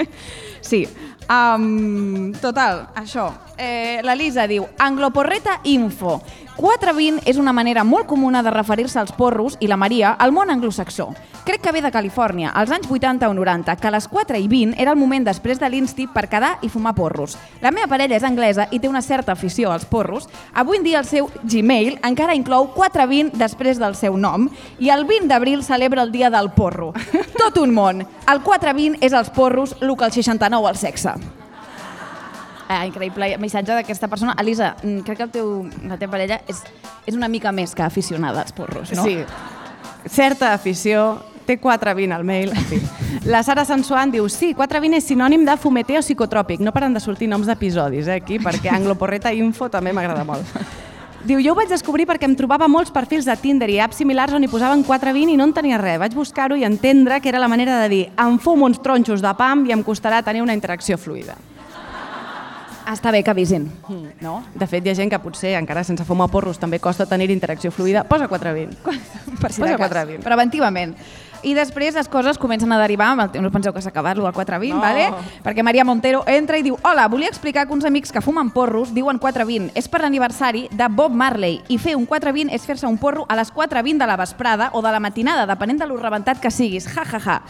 Sí. 0.63 0.85
Um, 1.27 2.31
total, 2.39 2.88
això. 2.95 3.27
Eh, 3.57 4.00
la 4.03 4.15
Lisa 4.15 4.47
diu, 4.47 4.68
Angloporreta 4.79 5.59
Info. 5.63 6.21
420 6.57 7.21
és 7.30 7.38
una 7.38 7.54
manera 7.54 7.83
molt 7.86 8.07
comuna 8.09 8.42
de 8.42 8.50
referir-se 8.50 8.98
als 8.98 9.12
porros 9.13 9.59
i 9.62 9.68
la 9.69 9.77
Maria 9.77 10.15
al 10.18 10.31
món 10.33 10.50
anglosaxó. 10.50 11.12
Crec 11.45 11.62
que 11.62 11.71
ve 11.71 11.83
de 11.86 11.92
Califòrnia, 11.94 12.50
als 12.50 12.74
anys 12.74 12.89
80 12.89 13.30
o 13.30 13.36
90, 13.38 13.75
que 13.77 13.88
a 13.88 13.92
les 13.94 14.07
4 14.09 14.39
i 14.42 14.48
20 14.50 14.81
era 14.81 14.92
el 14.92 14.98
moment 14.98 15.24
després 15.24 15.62
de 15.62 15.69
l'insti 15.69 16.07
per 16.09 16.25
quedar 16.27 16.57
i 16.65 16.69
fumar 16.74 16.95
porros. 16.98 17.38
La 17.62 17.69
meva 17.71 17.88
parella 17.88 18.18
és 18.18 18.25
anglesa 18.25 18.68
i 18.71 18.81
té 18.81 18.89
una 18.89 19.06
certa 19.06 19.38
afició 19.38 19.71
als 19.71 19.86
porros. 19.86 20.27
Avui 20.54 20.81
en 20.81 20.83
dia 20.83 21.00
el 21.00 21.06
seu 21.06 21.30
Gmail 21.44 22.00
encara 22.01 22.36
inclou 22.36 22.71
420 22.74 23.38
després 23.38 23.77
del 23.77 23.95
seu 23.95 24.18
nom 24.18 24.50
i 24.80 24.89
el 24.89 25.06
20 25.06 25.30
d'abril 25.30 25.63
celebra 25.63 26.01
el 26.01 26.12
dia 26.12 26.33
del 26.33 26.50
porro. 26.57 26.94
Tot 27.38 27.62
un 27.62 27.74
món. 27.74 28.01
El 28.25 28.42
420 28.42 29.06
és 29.06 29.13
els 29.13 29.30
porros, 29.30 29.77
el 29.80 29.94
que 29.95 30.09
el 30.09 30.18
69 30.24 30.74
al 30.74 30.81
sexe. 30.81 31.19
Ah, 32.67 32.83
increïble 32.85 33.29
missatge 33.39 33.71
d'aquesta 33.71 34.09
persona. 34.11 34.35
Elisa, 34.39 34.75
mm, 34.81 34.99
crec 35.07 35.17
que 35.17 35.23
el 35.23 35.31
teu, 35.31 35.69
la 35.87 35.97
teva 35.97 36.17
parella 36.17 36.41
és, 36.47 36.61
és 37.05 37.15
una 37.15 37.29
mica 37.31 37.51
més 37.51 37.73
que 37.73 37.83
aficionada 37.83 38.42
als 38.42 38.51
porros, 38.51 38.92
no? 38.92 39.03
Sí. 39.03 39.18
Certa 40.07 40.53
afició, 40.53 41.21
té 41.47 41.57
420 41.59 42.13
al 42.13 42.25
mail, 42.27 42.51
en 42.51 42.65
fi. 42.68 42.81
La 43.31 43.42
Sara 43.44 43.63
Sansuan 43.65 44.11
diu, 44.11 44.27
sí, 44.30 44.53
420 44.53 44.99
és 44.99 45.07
sinònim 45.07 45.45
de 45.47 45.56
fumeter 45.57 45.97
o 45.97 46.03
psicotròpic. 46.03 46.59
No 46.63 46.73
paren 46.75 46.94
de 46.94 46.99
sortir 46.99 47.30
noms 47.31 47.47
d'episodis, 47.47 48.07
eh, 48.07 48.19
aquí, 48.21 48.37
perquè 48.44 48.71
Angloporreta 48.73 49.33
Info 49.33 49.71
també 49.71 49.95
m'agrada 49.95 50.27
molt. 50.27 50.45
Diu, 51.27 51.42
jo 51.44 51.51
ho 51.51 51.57
vaig 51.57 51.71
descobrir 51.71 52.06
perquè 52.07 52.27
em 52.27 52.35
trobava 52.39 52.69
molts 52.71 52.92
perfils 52.94 53.25
de 53.27 53.35
Tinder 53.42 53.68
i 53.73 53.80
apps 53.83 53.97
similars 53.99 54.35
on 54.37 54.45
hi 54.45 54.51
posaven 54.51 54.83
420 54.85 55.33
i 55.33 55.39
no 55.39 55.47
en 55.47 55.53
tenia 55.56 55.80
res. 55.81 55.97
Vaig 55.99 56.15
buscar-ho 56.15 56.56
i 56.56 56.63
entendre 56.68 57.19
que 57.19 57.31
era 57.31 57.42
la 57.42 57.49
manera 57.51 57.81
de 57.81 57.89
dir 57.92 58.03
em 58.15 58.37
fumo 58.39 58.68
uns 58.69 58.80
tronxos 58.83 59.23
de 59.23 59.33
pam 59.35 59.65
i 59.68 59.75
em 59.75 59.83
costarà 59.83 60.21
tenir 60.23 60.45
una 60.45 60.56
interacció 60.56 60.95
fluida. 60.95 61.35
Està 62.87 63.11
bé 63.11 63.19
que 63.23 63.31
avisin, 63.33 63.65
no? 64.21 64.44
De 64.56 64.65
fet, 64.67 64.85
hi 64.85 64.89
ha 64.94 64.95
gent 64.95 65.09
que 65.11 65.19
potser, 65.19 65.56
encara 65.59 65.83
sense 65.83 66.06
fumar 66.07 66.29
porros, 66.31 66.57
també 66.57 66.79
costa 66.79 67.06
tenir 67.06 67.29
interacció 67.33 67.69
fluida. 67.71 68.06
Posa 68.07 68.27
420. 68.31 68.77
Per 69.41 69.51
si 69.51 69.59
Posa 69.61 69.73
de 69.73 69.77
cas. 69.77 69.89
420. 69.89 70.23
Preventivament. 70.23 70.95
I 71.45 71.51
després 71.53 71.94
les 71.94 72.07
coses 72.09 72.39
comencen 72.41 72.71
a 72.73 72.79
derivar, 72.81 73.11
amb 73.13 73.35
el- 73.35 73.41
no 73.44 73.51
penseu 73.53 73.71
que 73.73 73.81
s'ha 73.83 73.91
acabat 73.91 74.17
el 74.17 74.23
420, 74.23 74.73
No. 74.73 74.81
vale? 74.81 75.09
perquè 75.44 75.61
Maria 75.63 75.83
Montero 75.85 76.23
entra 76.25 76.57
i 76.57 76.63
diu 76.63 76.79
Hola, 76.81 77.07
volia 77.07 77.27
explicar 77.29 77.67
que 77.67 77.73
uns 77.73 77.85
amics 77.85 78.11
que 78.11 78.21
fumen 78.21 78.49
porros 78.49 78.94
diuen 78.95 79.19
420. 79.19 79.69
És 79.75 79.87
per 79.87 80.01
l'aniversari 80.01 80.67
de 80.71 80.87
Bob 80.89 81.11
Marley 81.13 81.61
i 81.67 81.77
fer 81.77 81.95
un 81.95 82.06
420 82.07 82.49
és 82.56 82.65
fer-se 82.65 82.87
un 82.87 82.97
porro 82.97 83.25
a 83.29 83.35
les 83.35 83.53
4.20 83.53 83.99
de 83.99 84.07
la 84.07 84.17
vesprada 84.17 84.71
o 84.73 84.81
de 84.81 84.91
la 84.91 84.99
matinada, 84.99 85.45
depenent 85.45 85.77
de 85.79 85.85
lo 85.85 85.97
rebentat 85.97 86.39
que 86.39 86.49
siguis. 86.49 86.87
Ja, 86.87 87.03
ja, 87.06 87.19
ja. 87.19 87.41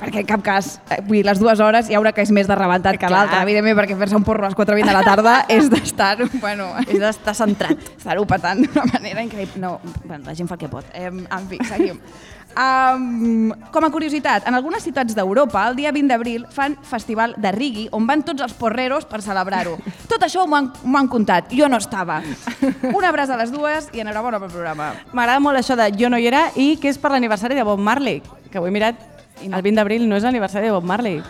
Perquè 0.00 0.22
en 0.22 0.28
cap 0.30 0.42
cas, 0.44 0.78
eh, 0.88 1.02
vull 1.04 1.18
dir, 1.18 1.24
les 1.28 1.38
dues 1.38 1.60
hores 1.60 1.90
hi 1.90 1.96
haurà 1.98 2.14
que 2.16 2.24
és 2.24 2.32
més 2.32 2.48
de 2.48 2.56
rebentat 2.56 2.96
que 2.96 3.10
l'altra, 3.12 3.42
evidentment, 3.44 3.76
perquè 3.76 3.98
fer-se 4.00 4.16
un 4.16 4.24
porro 4.24 4.46
a 4.46 4.48
les 4.48 4.56
4.20 4.56 4.88
de 4.88 4.96
la 4.96 5.04
tarda 5.04 5.36
és 5.58 5.68
d'estar, 5.68 6.16
bueno, 6.40 6.72
És 6.86 6.98
d'estar 6.98 7.36
centrat. 7.36 7.76
estar-ho 7.98 8.24
petant 8.26 8.64
d'una 8.64 8.86
manera 8.94 9.22
increïble. 9.22 9.60
No, 9.60 9.78
bueno, 10.04 10.24
la 10.24 10.34
gent 10.34 10.48
fa 10.48 10.56
el 10.56 10.64
que 10.64 10.72
pot. 10.72 10.88
Eh, 10.94 11.10
en 11.12 11.48
fi, 11.50 11.60
seguim. 11.68 12.00
Um, 12.50 13.52
com 13.70 13.84
a 13.86 13.90
curiositat, 13.94 14.48
en 14.48 14.56
algunes 14.58 14.82
ciutats 14.82 15.14
d'Europa, 15.14 15.68
el 15.70 15.76
dia 15.78 15.92
20 15.94 16.10
d'abril 16.10 16.46
fan 16.50 16.74
festival 16.82 17.36
de 17.38 17.52
rigui 17.54 17.84
on 17.94 18.08
van 18.08 18.24
tots 18.26 18.42
els 18.42 18.56
porreros 18.58 19.06
per 19.06 19.20
celebrar-ho. 19.22 19.76
Tot 20.10 20.24
això 20.26 20.48
m'ho 20.48 20.58
han, 20.58 20.72
han 20.96 21.12
contat, 21.12 21.52
jo 21.54 21.68
no 21.70 21.78
estava. 21.78 22.18
Un 22.90 23.06
abraç 23.06 23.30
a 23.30 23.38
les 23.38 23.52
dues 23.54 23.86
i 23.94 24.02
enhorabona 24.02 24.40
pel 24.42 24.50
programa. 24.50 24.90
M'agrada 25.12 25.44
molt 25.44 25.60
això 25.62 25.78
de 25.78 25.92
jo 25.94 26.10
no 26.10 26.18
hi 26.18 26.26
era 26.32 26.48
i 26.56 26.72
que 26.82 26.90
és 26.90 26.98
per 26.98 27.12
l'aniversari 27.14 27.54
de 27.54 27.62
Bob 27.68 27.78
Marley, 27.78 28.18
que 28.50 28.58
ho 28.58 28.66
he 28.66 28.74
mirat, 28.74 28.98
el 29.42 29.62
20 29.62 29.76
d'abril 29.80 30.08
no 30.08 30.16
és 30.16 30.22
l'aniversari 30.22 30.66
de 30.66 30.72
Bob 30.72 30.84
Marley. 30.84 31.22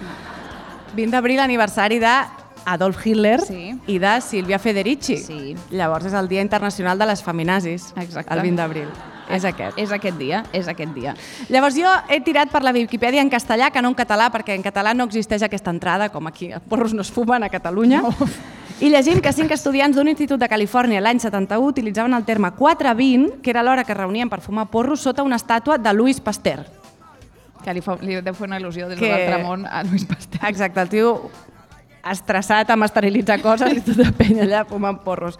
20 0.96 1.10
d'abril, 1.14 1.38
aniversari 1.40 1.98
de 1.98 2.12
Adolf 2.66 3.04
Hitler 3.06 3.40
Sí. 3.40 3.74
i 3.86 3.98
de 3.98 4.20
Silvia 4.20 4.58
Federici. 4.58 5.16
Sí. 5.18 5.56
Llavors 5.70 6.06
és 6.06 6.12
el 6.14 6.28
Dia 6.28 6.42
Internacional 6.42 6.98
de 6.98 7.06
les 7.06 7.22
Feminazis, 7.22 7.92
Exacte. 7.96 8.34
el 8.34 8.42
20 8.42 8.56
d'abril. 8.62 8.88
És 9.30 9.44
aquest. 9.44 9.78
És 9.78 9.92
aquest 9.92 10.16
dia, 10.18 10.44
és 10.52 10.66
aquest 10.66 10.92
dia. 10.92 11.14
Llavors 11.48 11.76
jo 11.76 11.86
he 12.08 12.20
tirat 12.20 12.50
per 12.50 12.64
la 12.64 12.72
Viquipèdia 12.72 13.22
en 13.22 13.30
castellà 13.30 13.70
que 13.70 13.80
no 13.80 13.88
en 13.88 13.94
català, 13.94 14.28
perquè 14.32 14.56
en 14.56 14.62
català 14.62 14.92
no 14.92 15.04
existeix 15.04 15.44
aquesta 15.46 15.70
entrada, 15.70 16.08
com 16.08 16.26
aquí, 16.26 16.50
porros 16.68 16.92
no 16.92 17.02
es 17.02 17.12
fumen 17.12 17.44
a 17.44 17.48
Catalunya. 17.48 18.02
No. 18.02 18.10
I 18.80 18.88
llegint 18.88 19.20
que 19.20 19.32
cinc 19.32 19.52
estudiants 19.52 19.94
d'un 19.94 20.08
institut 20.08 20.40
de 20.40 20.48
Califòrnia 20.48 21.00
l'any 21.00 21.20
71 21.20 21.66
utilitzaven 21.68 22.14
el 22.14 22.24
terme 22.24 22.50
420, 22.50 23.40
que 23.42 23.50
era 23.50 23.62
l'hora 23.62 23.84
que 23.84 23.94
reunien 23.94 24.28
per 24.28 24.40
fumar 24.40 24.66
porros 24.70 25.00
sota 25.00 25.22
una 25.22 25.36
estàtua 25.36 25.78
de 25.78 25.92
Louis 25.92 26.18
Pasteur. 26.18 26.64
Que 27.64 27.74
li, 27.76 27.82
fa, 27.84 27.96
li 28.00 28.20
deu 28.24 28.34
fer 28.34 28.46
una 28.48 28.58
il·lusió 28.60 28.88
des 28.88 28.98
Que- 28.98 29.06
de 29.06 29.12
l'altre 29.12 29.42
món 29.44 29.66
a 29.66 29.82
Lluís 29.84 30.06
Pasteur. 30.08 30.44
Exacte, 30.48 30.80
el 30.80 30.88
tio 30.88 31.30
estressat 32.10 32.70
amb 32.72 32.86
esterilitzar 32.86 33.40
coses 33.42 33.76
i 33.76 33.82
tota 33.84 34.10
penya 34.16 34.46
allà 34.46 34.64
fumant 34.68 35.02
porros. 35.04 35.36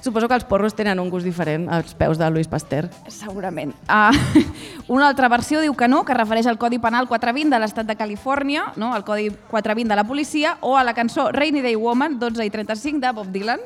Suposo 0.00 0.28
que 0.30 0.36
els 0.38 0.44
porros 0.46 0.76
tenen 0.78 1.00
un 1.02 1.10
gust 1.10 1.26
diferent 1.26 1.66
als 1.74 1.92
peus 1.98 2.16
de 2.18 2.28
Louis 2.30 2.46
Pasteur. 2.48 2.86
Segurament. 3.10 3.74
Uh, 3.90 4.14
una 4.94 5.08
altra 5.08 5.28
versió 5.28 5.60
diu 5.60 5.74
que 5.74 5.88
no, 5.90 6.04
que 6.06 6.14
es 6.14 6.18
refereix 6.18 6.46
al 6.46 6.56
Codi 6.56 6.78
Penal 6.78 7.08
420 7.10 7.50
de 7.52 7.60
l'estat 7.60 7.86
de 7.88 7.96
Califòrnia, 7.98 8.72
no? 8.76 8.94
el 8.96 9.04
Codi 9.04 9.28
420 9.50 9.90
de 9.90 9.96
la 9.98 10.06
policia, 10.06 10.56
o 10.62 10.76
a 10.78 10.84
la 10.86 10.94
cançó 10.94 11.32
Rainy 11.32 11.60
Day 11.66 11.74
Woman, 11.76 12.18
12 12.18 12.46
i 12.46 12.50
35, 12.54 13.02
de 13.02 13.12
Bob 13.12 13.32
Dylan, 13.34 13.60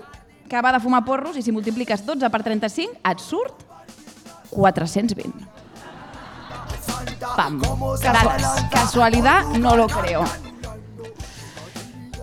que 0.48 0.60
va 0.64 0.72
de 0.72 0.80
fumar 0.80 1.04
porros 1.04 1.36
i 1.36 1.42
si 1.44 1.52
multipliques 1.52 2.04
12 2.06 2.32
per 2.32 2.42
35 2.42 2.98
et 3.12 3.20
surt 3.20 3.62
420. 4.50 5.61
Pam. 7.36 7.60
Cas 8.02 8.64
casualidad, 8.70 9.44
no 9.58 9.76
lo 9.76 9.86
creo. 9.86 10.24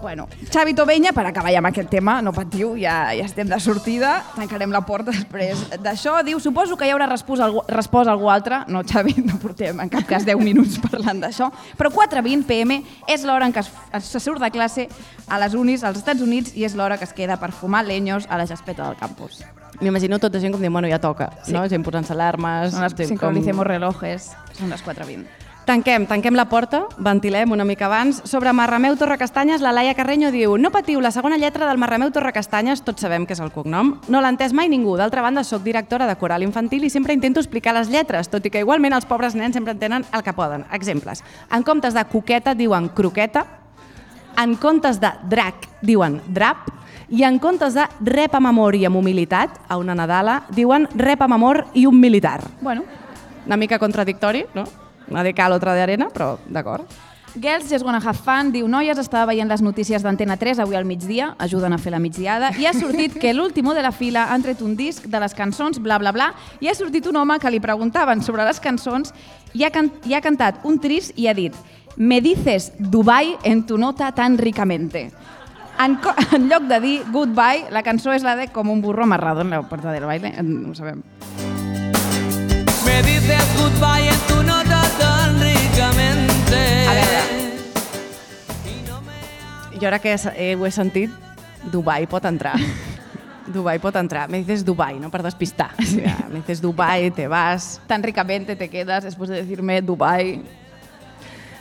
Bueno, 0.01 0.29
Xavi 0.49 0.73
Tovenya, 0.73 1.11
per 1.11 1.25
acabar 1.27 1.51
ja 1.51 1.59
amb 1.59 1.67
aquest 1.67 1.89
tema, 1.91 2.21
no 2.23 2.31
patiu, 2.31 2.71
ja, 2.79 3.11
ja 3.17 3.25
estem 3.25 3.49
de 3.49 3.57
sortida, 3.59 4.13
tancarem 4.35 4.71
la 4.71 4.81
porta 4.87 5.11
després 5.11 5.65
d'això. 5.83 6.21
Diu, 6.23 6.39
suposo 6.39 6.77
que 6.79 6.87
hi 6.87 6.93
haurà 6.93 7.09
respost 7.09 7.43
algú, 7.43 7.65
respost 7.67 8.07
algú 8.07 8.31
altre. 8.31 8.61
No, 8.71 8.85
Xavi, 8.87 9.17
no 9.27 9.35
portem 9.43 9.83
en 9.83 9.91
cap 9.91 10.07
cas 10.07 10.23
10 10.27 10.39
minuts 10.39 10.79
parlant 10.87 11.19
d'això. 11.25 11.51
Però 11.75 11.91
4.20 11.91 12.47
PM 12.47 12.79
és 13.11 13.27
l'hora 13.27 13.49
en 13.49 13.55
què 13.55 13.65
es, 13.65 13.71
se 14.07 14.23
surt 14.23 14.39
de 14.43 14.51
classe 14.55 14.87
a 15.27 15.39
les 15.43 15.55
unis 15.55 15.83
als 15.83 15.99
Estats 15.99 16.23
Units 16.23 16.55
i 16.55 16.63
és 16.63 16.79
l'hora 16.79 16.97
que 16.97 17.07
es 17.07 17.15
queda 17.15 17.39
per 17.41 17.51
fumar 17.51 17.83
lenyos 17.83 18.29
a 18.29 18.39
la 18.39 18.47
jaspeta 18.47 18.87
del 18.87 18.99
campus. 18.99 19.43
M'imagino 19.79 20.19
tota 20.19 20.39
gent 20.43 20.51
com 20.51 20.61
dient, 20.61 20.73
bueno, 20.73 20.89
ja 20.91 20.99
toca, 20.99 21.29
sí. 21.45 21.53
no? 21.55 21.63
Gent 21.71 21.85
posant-se 21.85 22.11
alarmes... 22.13 22.73
Son 22.73 22.83
las 22.83 22.95
gent 22.95 23.13
sincronicemos 23.13 23.67
relojes, 23.67 24.33
són 24.57 24.73
les 24.73 24.83
4.20. 24.83 25.47
Tanquem, 25.69 26.07
tanquem 26.09 26.33
la 26.33 26.47
porta, 26.49 26.79
ventilem 26.97 27.51
una 27.53 27.63
mica 27.63 27.85
abans. 27.85 28.23
Sobre 28.25 28.49
Marrameu 28.57 28.95
Torrecastanyes, 28.97 29.61
la 29.61 29.69
Laia 29.69 29.93
Carreño 29.93 30.31
diu 30.33 30.55
No 30.57 30.71
patiu, 30.73 30.97
la 30.97 31.11
segona 31.13 31.37
lletra 31.37 31.67
del 31.69 31.77
Marrameu 31.77 32.09
Torrecastanyes, 32.09 32.81
tots 32.81 33.05
sabem 33.05 33.27
que 33.29 33.35
és 33.37 33.41
el 33.43 33.51
cognom, 33.53 33.91
no 34.09 34.21
l'ha 34.23 34.31
entès 34.33 34.55
mai 34.57 34.65
ningú. 34.65 34.95
D'altra 34.97 35.21
banda, 35.21 35.43
sóc 35.45 35.61
directora 35.61 36.07
de 36.09 36.15
coral 36.17 36.41
infantil 36.41 36.87
i 36.87 36.89
sempre 36.89 37.13
intento 37.13 37.37
explicar 37.37 37.75
les 37.77 37.93
lletres, 37.93 38.31
tot 38.33 38.41
i 38.41 38.49
que 38.49 38.65
igualment 38.65 38.97
els 38.97 39.05
pobres 39.05 39.37
nens 39.37 39.53
sempre 39.53 39.77
entenen 39.77 40.07
el 40.09 40.25
que 40.25 40.33
poden. 40.33 40.65
Exemples. 40.73 41.21
En 41.53 41.61
comptes 41.61 41.93
de 41.93 42.03
coqueta 42.09 42.57
diuen 42.57 42.89
croqueta, 42.89 43.45
en 44.41 44.57
comptes 44.57 44.97
de 44.97 45.13
drac 45.29 45.69
diuen 45.85 46.17
drap, 46.33 46.65
i 47.09 47.23
en 47.23 47.39
comptes 47.39 47.73
de 47.73 47.85
rep 48.05 48.35
amb 48.37 48.47
amor 48.51 48.75
i 48.75 48.85
amb 48.85 48.99
humilitat, 48.99 49.59
a 49.67 49.77
una 49.77 49.95
Nadala, 49.97 50.43
diuen 50.53 50.87
rep 50.95 51.21
amb 51.25 51.33
amor 51.33 51.65
i 51.73 51.85
un 51.85 51.99
militar. 51.99 52.41
Bueno, 52.61 52.83
Una 53.45 53.57
mica 53.57 53.79
contradictori, 53.79 54.45
no? 54.53 54.65
Una 55.09 55.23
de 55.23 55.33
cal, 55.33 55.53
otra 55.53 55.73
de 55.73 55.81
arena, 55.81 56.09
però 56.13 56.37
d'acord. 56.45 56.85
Girls 57.35 57.69
Just 57.69 57.83
Gonna 57.83 57.97
Have 57.97 58.17
Fun 58.17 58.51
diu 58.51 58.67
Noies, 58.67 58.97
estava 58.97 59.27
veient 59.29 59.49
les 59.49 59.61
notícies 59.61 60.03
d'Antena 60.03 60.35
3 60.37 60.59
avui 60.59 60.75
al 60.75 60.85
migdia, 60.85 61.35
ajuden 61.37 61.73
a 61.73 61.77
fer 61.77 61.93
la 61.93 61.99
migdiada, 62.01 62.51
i 62.57 62.65
ha 62.65 62.73
sortit 62.73 63.15
que 63.21 63.33
l'último 63.33 63.73
de 63.73 63.83
la 63.85 63.91
fila 63.91 64.27
han 64.33 64.41
tret 64.41 64.61
un 64.61 64.75
disc 64.75 65.05
de 65.05 65.19
les 65.21 65.33
cançons, 65.33 65.79
bla, 65.79 65.99
bla, 66.01 66.11
bla, 66.11 66.31
i 66.59 66.69
ha 66.69 66.75
sortit 66.75 67.05
un 67.07 67.17
home 67.21 67.39
que 67.39 67.49
li 67.49 67.61
preguntaven 67.61 68.21
sobre 68.25 68.45
les 68.45 68.59
cançons 68.59 69.13
i 69.53 69.63
ha, 69.63 69.69
can 69.69 69.91
i 70.05 70.13
ha 70.13 70.21
cantat 70.21 70.65
un 70.65 70.79
tris 70.81 71.13
i 71.15 71.27
ha 71.27 71.33
dit 71.33 71.55
Me 71.97 72.21
dices 72.21 72.71
Dubai 72.77 73.35
en 73.43 73.65
tu 73.65 73.77
nota 73.77 74.11
tan 74.15 74.37
ricamente. 74.37 75.09
En, 75.79 75.97
en 76.35 76.49
lloc 76.49 76.63
de 76.63 76.79
dir 76.83 77.03
goodbye, 77.11 77.69
la 77.71 77.83
cançó 77.83 78.11
és 78.11 78.23
la 78.27 78.35
de 78.35 78.49
Com 78.51 78.69
un 78.69 78.81
burro 78.83 79.03
amarrado 79.07 79.41
en 79.41 79.49
la 79.55 79.61
puerta 79.63 79.93
del 79.95 80.03
baile, 80.03 80.33
no 80.43 80.71
ho 80.71 80.75
sabem. 80.75 81.01
Me 82.85 83.03
dices 83.03 83.45
goodbye 83.55 84.09
en 84.11 84.19
tu 84.27 84.43
nota 84.43 84.81
tan 84.99 85.39
ricamente. 85.39 86.59
A 86.83 86.93
veure. 86.99 87.21
Jo 89.79 89.87
ara 89.87 89.99
que 90.03 90.17
he, 90.35 90.55
ho 90.55 90.65
he 90.67 90.71
sentit, 90.75 91.11
Dubai 91.71 92.07
pot 92.11 92.25
entrar. 92.27 92.59
Dubai 93.53 93.79
pot 93.79 93.95
entrar. 93.95 94.27
Me 94.29 94.43
dices 94.43 94.65
Dubai, 94.65 94.99
no? 94.99 95.09
Per 95.09 95.23
despistar. 95.23 95.71
Sí. 95.79 96.03
Me 96.27 96.41
dices 96.41 96.59
Dubai, 96.61 97.09
te 97.11 97.27
vas... 97.27 97.79
Tan 97.87 98.03
ricamente 98.03 98.57
te 98.57 98.69
quedas 98.69 99.05
después 99.05 99.29
de 99.29 99.37
decirme 99.37 99.81
Dubai. 99.81 100.43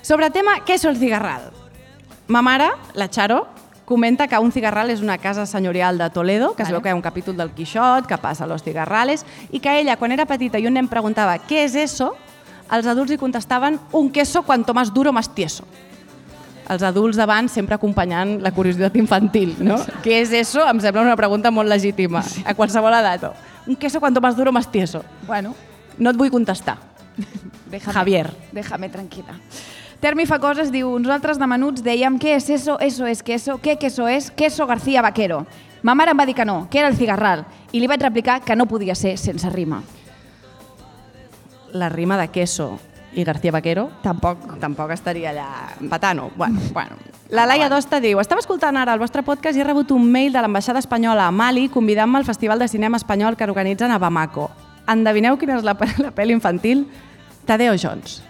Sobre 0.03 0.31
tema 0.31 0.65
queso 0.65 0.89
el 0.91 0.97
cigarral. 0.97 1.53
Ma 2.27 2.43
mare, 2.43 2.69
la 2.95 3.09
Charo, 3.09 3.47
comenta 3.89 4.29
que 4.29 4.37
un 4.39 4.53
cigarral 4.53 4.93
és 4.93 5.01
una 5.01 5.17
casa 5.19 5.47
senyorial 5.49 5.97
de 5.97 6.11
Toledo, 6.13 6.53
que 6.55 6.63
es 6.63 6.69
Vale. 6.69 6.77
veu 6.77 6.83
que 6.85 6.91
hi 6.91 6.93
ha 6.93 6.99
un 6.99 7.05
capítol 7.05 7.37
del 7.39 7.51
Quixot, 7.57 8.07
que 8.07 8.19
passa 8.21 8.45
a 8.45 8.47
los 8.47 8.63
cigarrales, 8.63 9.25
i 9.51 9.61
que 9.65 9.73
ella, 9.81 9.97
quan 9.97 10.13
era 10.13 10.27
petita 10.29 10.61
i 10.61 10.69
un 10.69 10.77
nen 10.77 10.91
preguntava 10.93 11.39
què 11.41 11.65
és 11.65 11.75
eso, 11.75 12.13
els 12.69 12.87
adults 12.87 13.11
li 13.11 13.17
contestaven 13.17 13.81
un 13.97 14.11
queso 14.13 14.43
cuanto 14.45 14.75
más 14.77 14.93
duro, 14.93 15.13
más 15.13 15.33
tieso. 15.35 15.65
Els 16.69 16.85
adults 16.85 17.17
davant 17.17 17.49
sempre 17.49 17.79
acompanyant 17.79 18.43
la 18.45 18.53
curiositat 18.53 18.95
infantil, 19.01 19.57
no? 19.65 19.81
Què 20.05 20.21
és 20.21 20.37
eso? 20.37 20.61
Em 20.69 20.85
sembla 20.85 21.07
una 21.07 21.17
pregunta 21.17 21.51
molt 21.51 21.73
legítima, 21.73 22.21
a 22.45 22.53
qualsevol 22.53 22.93
edat. 22.93 23.33
Un 23.67 23.77
queso 23.77 24.01
cuanto 24.01 24.21
más 24.21 24.37
duro, 24.37 24.53
más 24.53 24.71
tieso. 24.71 25.03
Bueno, 25.27 25.55
No 25.99 26.13
et 26.15 26.19
vull 26.19 26.31
contestar. 26.31 26.77
déjame, 27.73 27.95
Javier. 27.95 28.31
Déjame 28.55 28.89
tranquil·la. 28.89 29.35
Termi 30.01 30.27
fa 30.31 30.39
coses, 30.39 30.71
diu, 30.71 30.93
nosaltres 31.03 31.41
de 31.41 31.47
menuts 31.51 31.83
dèiem 31.83 32.21
què 32.23 32.37
és 32.37 32.49
eso, 32.55 32.77
eso 32.79 33.07
és 33.11 33.23
queso, 33.27 33.57
què 33.59 33.75
queso 33.79 34.07
és, 34.07 34.31
queso 34.31 34.67
García 34.67 35.03
Vaquero. 35.03 35.41
Ma 35.83 35.95
mare 35.99 36.13
em 36.15 36.19
va 36.19 36.27
dir 36.27 36.37
que 36.39 36.45
no, 36.47 36.69
que 36.71 36.79
era 36.79 36.89
el 36.89 36.97
cigarral, 36.97 37.45
i 37.73 37.81
li 37.81 37.89
vaig 37.91 38.03
replicar 38.03 38.41
que 38.47 38.55
no 38.55 38.67
podia 38.71 38.95
ser 38.95 39.17
sense 39.19 39.51
rima. 39.51 39.83
La 41.73 41.89
rima 41.89 42.17
de 42.17 42.29
queso 42.29 42.79
i 43.13 43.25
García 43.25 43.51
Vaquero 43.53 43.91
Tampoc. 44.03 44.59
tampoc 44.61 44.91
estaria 44.93 45.31
allà 45.31 45.49
patano. 45.91 46.31
Bueno, 46.37 46.61
Bueno, 46.73 46.97
la 47.31 47.47
Laia 47.47 47.69
Dosta 47.69 48.01
diu 48.01 48.21
Estava 48.21 48.41
escoltant 48.41 48.77
ara 48.77 48.93
el 48.93 49.01
vostre 49.01 49.23
podcast 49.23 49.57
i 49.57 49.61
he 49.61 49.67
rebut 49.67 49.91
un 49.91 50.07
mail 50.13 50.33
de 50.33 50.41
l'ambaixada 50.41 50.79
espanyola 50.79 51.27
a 51.27 51.33
Mali 51.33 51.69
convidant-me 51.69 52.19
al 52.19 52.25
Festival 52.29 52.59
de 52.59 52.69
Cinema 52.69 52.97
Espanyol 52.97 53.37
que 53.37 53.45
organitzen 53.45 53.91
a 53.91 53.99
Bamako. 53.99 54.51
Endevineu 54.89 55.37
quina 55.37 55.59
és 55.59 55.65
la, 55.65 55.75
la 55.99 56.15
pel·li 56.15 56.37
infantil? 56.37 56.87
Tadeo 57.47 57.75
Jones. 57.77 58.23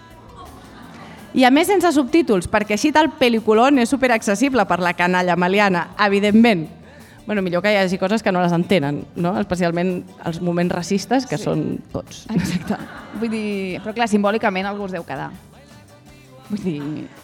I 1.37 1.43
a 1.45 1.51
més 1.53 1.67
sense 1.69 1.91
subtítols, 1.93 2.47
perquè 2.49 2.73
així 2.73 2.91
tal 2.95 3.11
pel·liculón 3.19 3.77
és 3.83 3.89
superaccessible 3.93 4.65
per 4.65 4.79
la 4.81 4.95
canalla 4.97 5.35
maliana, 5.37 5.89
evidentment. 6.05 6.67
bueno, 7.29 7.43
millor 7.45 7.61
que 7.61 7.69
hi 7.71 7.75
hagi 7.77 7.99
coses 8.01 8.23
que 8.23 8.31
no 8.31 8.41
les 8.41 8.51
entenen, 8.51 9.03
no? 9.15 9.35
especialment 9.39 10.03
els 10.25 10.39
moments 10.41 10.73
racistes, 10.73 11.27
que 11.29 11.37
sí. 11.37 11.43
són 11.45 11.77
tots. 11.93 12.23
Exacte. 12.33 12.77
Vull 13.21 13.29
dir, 13.29 13.79
però 13.83 13.93
clar, 13.93 14.07
simbòlicament 14.09 14.65
algú 14.65 14.87
es 14.87 14.95
deu 14.97 15.03
quedar. 15.05 15.27
Vull 16.49 16.63
dir, 16.63 16.79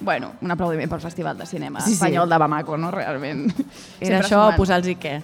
bueno, 0.06 0.34
un 0.46 0.52
aplaudiment 0.54 0.92
pel 0.92 1.02
Festival 1.02 1.36
de 1.40 1.48
Cinema 1.50 1.82
Sí, 1.82 1.88
sí. 1.90 1.94
espanyol 1.98 2.30
de 2.30 2.38
Bamako, 2.38 2.78
no? 2.78 2.92
Realment. 2.94 3.48
Era 4.00 4.20
Sempre 4.22 4.28
això, 4.28 4.44
posar-los 4.56 4.92
i 4.94 4.96
què? 5.02 5.16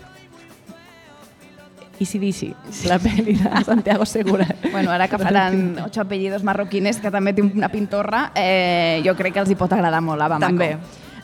Easy 2.01 2.17
Dizzy, 2.17 2.49
la 2.89 2.97
pel·li 2.97 3.35
de 3.37 3.63
Santiago 3.63 4.07
Segura. 4.09 4.47
Bueno, 4.71 4.89
ara 4.89 5.07
que 5.07 5.19
faran 5.21 5.77
ocho 5.85 6.01
apellidos 6.01 6.41
marroquines, 6.41 6.97
que 6.97 7.11
també 7.13 7.35
té 7.37 7.43
una 7.45 7.69
pintorra, 7.69 8.31
eh, 8.33 9.03
jo 9.05 9.13
crec 9.15 9.35
que 9.35 9.43
els 9.43 9.51
hi 9.53 9.57
pot 9.59 9.71
agradar 9.77 9.99
molt 10.01 10.25
a 10.25 10.29
Bamako. 10.31 10.49
També. 10.49 10.71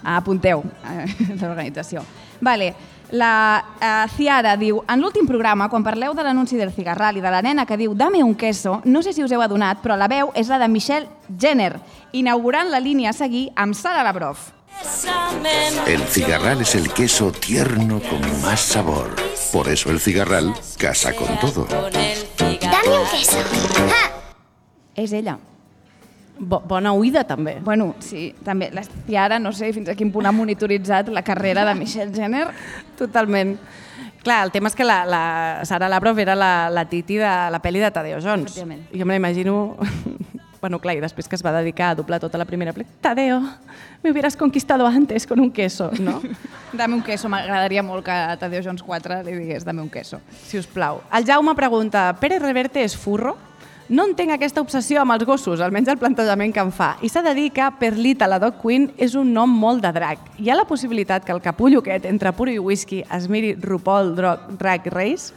Apunteu, 0.05 0.61
eh, 0.85 1.07
l'organització. 1.41 2.03
Vale, 2.45 2.75
la 3.09 3.63
eh, 3.81 4.05
Ciara 4.13 4.53
diu, 4.59 4.83
en 4.85 5.01
l'últim 5.01 5.25
programa, 5.25 5.65
quan 5.73 5.81
parleu 5.81 6.13
de 6.13 6.27
l'anunci 6.27 6.61
del 6.61 6.75
cigarral 6.75 7.17
i 7.17 7.25
de 7.25 7.31
la 7.33 7.41
nena 7.41 7.65
que 7.65 7.79
diu 7.79 7.95
dame 7.97 8.21
un 8.23 8.35
queso, 8.35 8.81
no 8.85 9.01
sé 9.01 9.15
si 9.17 9.25
us 9.25 9.33
heu 9.33 9.41
adonat, 9.41 9.81
però 9.81 9.97
la 9.97 10.11
veu 10.11 10.29
és 10.35 10.51
la 10.53 10.61
de 10.61 10.69
Michelle 10.69 11.09
Jenner, 11.39 11.73
inaugurant 12.13 12.69
la 12.69 12.83
línia 12.83 13.15
a 13.15 13.17
seguir 13.17 13.47
amb 13.55 13.73
Sara 13.73 14.05
Labrov. 14.05 14.56
El 15.87 16.01
cigarral 16.03 16.61
es 16.61 16.75
el 16.75 16.91
queso 16.93 17.31
tierno 17.31 18.01
con 18.01 18.21
más 18.41 18.59
sabor. 18.59 19.15
Por 19.51 19.69
eso 19.69 19.89
el 19.89 19.99
cigarral 19.99 20.53
casa 20.77 21.13
con 21.13 21.39
todo. 21.39 21.65
Dame 21.65 22.99
un 22.99 23.09
queso. 23.09 23.37
¡Ja! 23.89 24.17
És 24.97 25.13
ella. 25.13 25.37
Bo 26.37 26.59
bona 26.65 26.91
oïda, 26.93 27.23
també. 27.29 27.57
Bueno, 27.61 27.95
sí, 28.01 28.31
també. 28.45 28.69
La 28.73 28.83
Ciara, 28.83 29.39
no 29.39 29.53
sé 29.53 29.71
fins 29.73 29.89
a 29.89 29.95
quin 29.97 30.11
punt 30.13 30.25
ha 30.25 30.33
monitoritzat 30.33 31.09
la 31.13 31.23
carrera 31.25 31.65
de 31.65 31.75
Michelle 31.77 32.13
Jenner. 32.13 32.47
Totalment. 32.97 33.55
Clar, 34.25 34.41
el 34.45 34.51
tema 34.51 34.69
és 34.69 34.75
que 34.75 34.85
la, 34.85 35.03
la 35.05 35.21
Sara 35.69 35.89
Labrov 35.89 36.19
era 36.19 36.35
la, 36.35 36.69
la 36.73 36.85
Titi 36.89 37.17
de 37.21 37.29
la 37.53 37.61
pel·li 37.63 37.81
de 37.81 37.91
Tadeo 37.93 38.19
Jones. 38.21 38.57
Jo 38.57 38.65
me 39.05 39.13
la 39.13 39.21
imagino 39.21 39.77
Bueno, 40.61 40.79
clar, 40.81 40.95
i 40.97 41.01
després 41.01 41.27
que 41.29 41.37
es 41.37 41.43
va 41.45 41.53
dedicar 41.53 41.91
a 41.91 41.95
doblar 41.95 42.19
tota 42.19 42.39
la 42.39 42.45
primera 42.45 42.73
pel·lícula. 42.73 42.97
Tadeo, 43.01 43.41
me 44.03 44.11
hubieras 44.11 44.35
conquistado 44.35 44.87
antes 44.87 45.27
con 45.27 45.39
un 45.39 45.51
queso, 45.51 45.91
no? 45.99 46.21
Dame 46.73 46.95
un 46.95 47.03
queso, 47.03 47.29
m'agradaria 47.29 47.83
molt 47.83 48.05
que 48.05 48.11
a 48.11 48.37
Tadeu 48.37 48.63
Jones 48.65 48.81
4 48.83 49.21
li 49.27 49.35
digués 49.37 49.65
dame 49.65 49.81
un 49.81 49.89
queso. 49.89 50.19
si 50.47 50.57
us 50.57 50.67
plau. 50.67 51.01
El 51.13 51.25
Jaume 51.25 51.53
pregunta, 51.55 52.15
Pérez 52.19 52.41
Reverte 52.41 52.83
és 52.83 52.97
furro? 52.97 53.37
No 53.87 54.03
entenc 54.03 54.33
aquesta 54.35 54.59
obsessió 54.59 54.99
amb 54.99 55.13
els 55.13 55.23
gossos, 55.23 55.61
almenys 55.63 55.87
el 55.93 55.99
plantejament 56.01 56.51
que 56.51 56.59
em 56.59 56.73
fa. 56.75 56.97
I 56.99 57.07
s'ha 57.07 57.21
de 57.23 57.31
dir 57.37 57.51
que 57.55 57.69
Perlita, 57.79 58.27
la 58.27 58.39
dog 58.41 58.57
queen, 58.59 58.89
és 58.97 59.15
un 59.15 59.31
nom 59.31 59.47
molt 59.47 59.85
de 59.85 59.93
drac. 59.95 60.25
Hi 60.41 60.49
ha 60.49 60.57
la 60.59 60.65
possibilitat 60.67 61.23
que 61.23 61.31
el 61.31 61.39
capullo 61.39 61.79
aquest, 61.79 62.09
entre 62.09 62.33
puro 62.35 62.51
i 62.51 62.59
whisky, 62.59 63.05
es 63.15 63.29
miri 63.31 63.53
RuPaul 63.55 64.11
Drag 64.17 64.91
Race? 64.91 65.31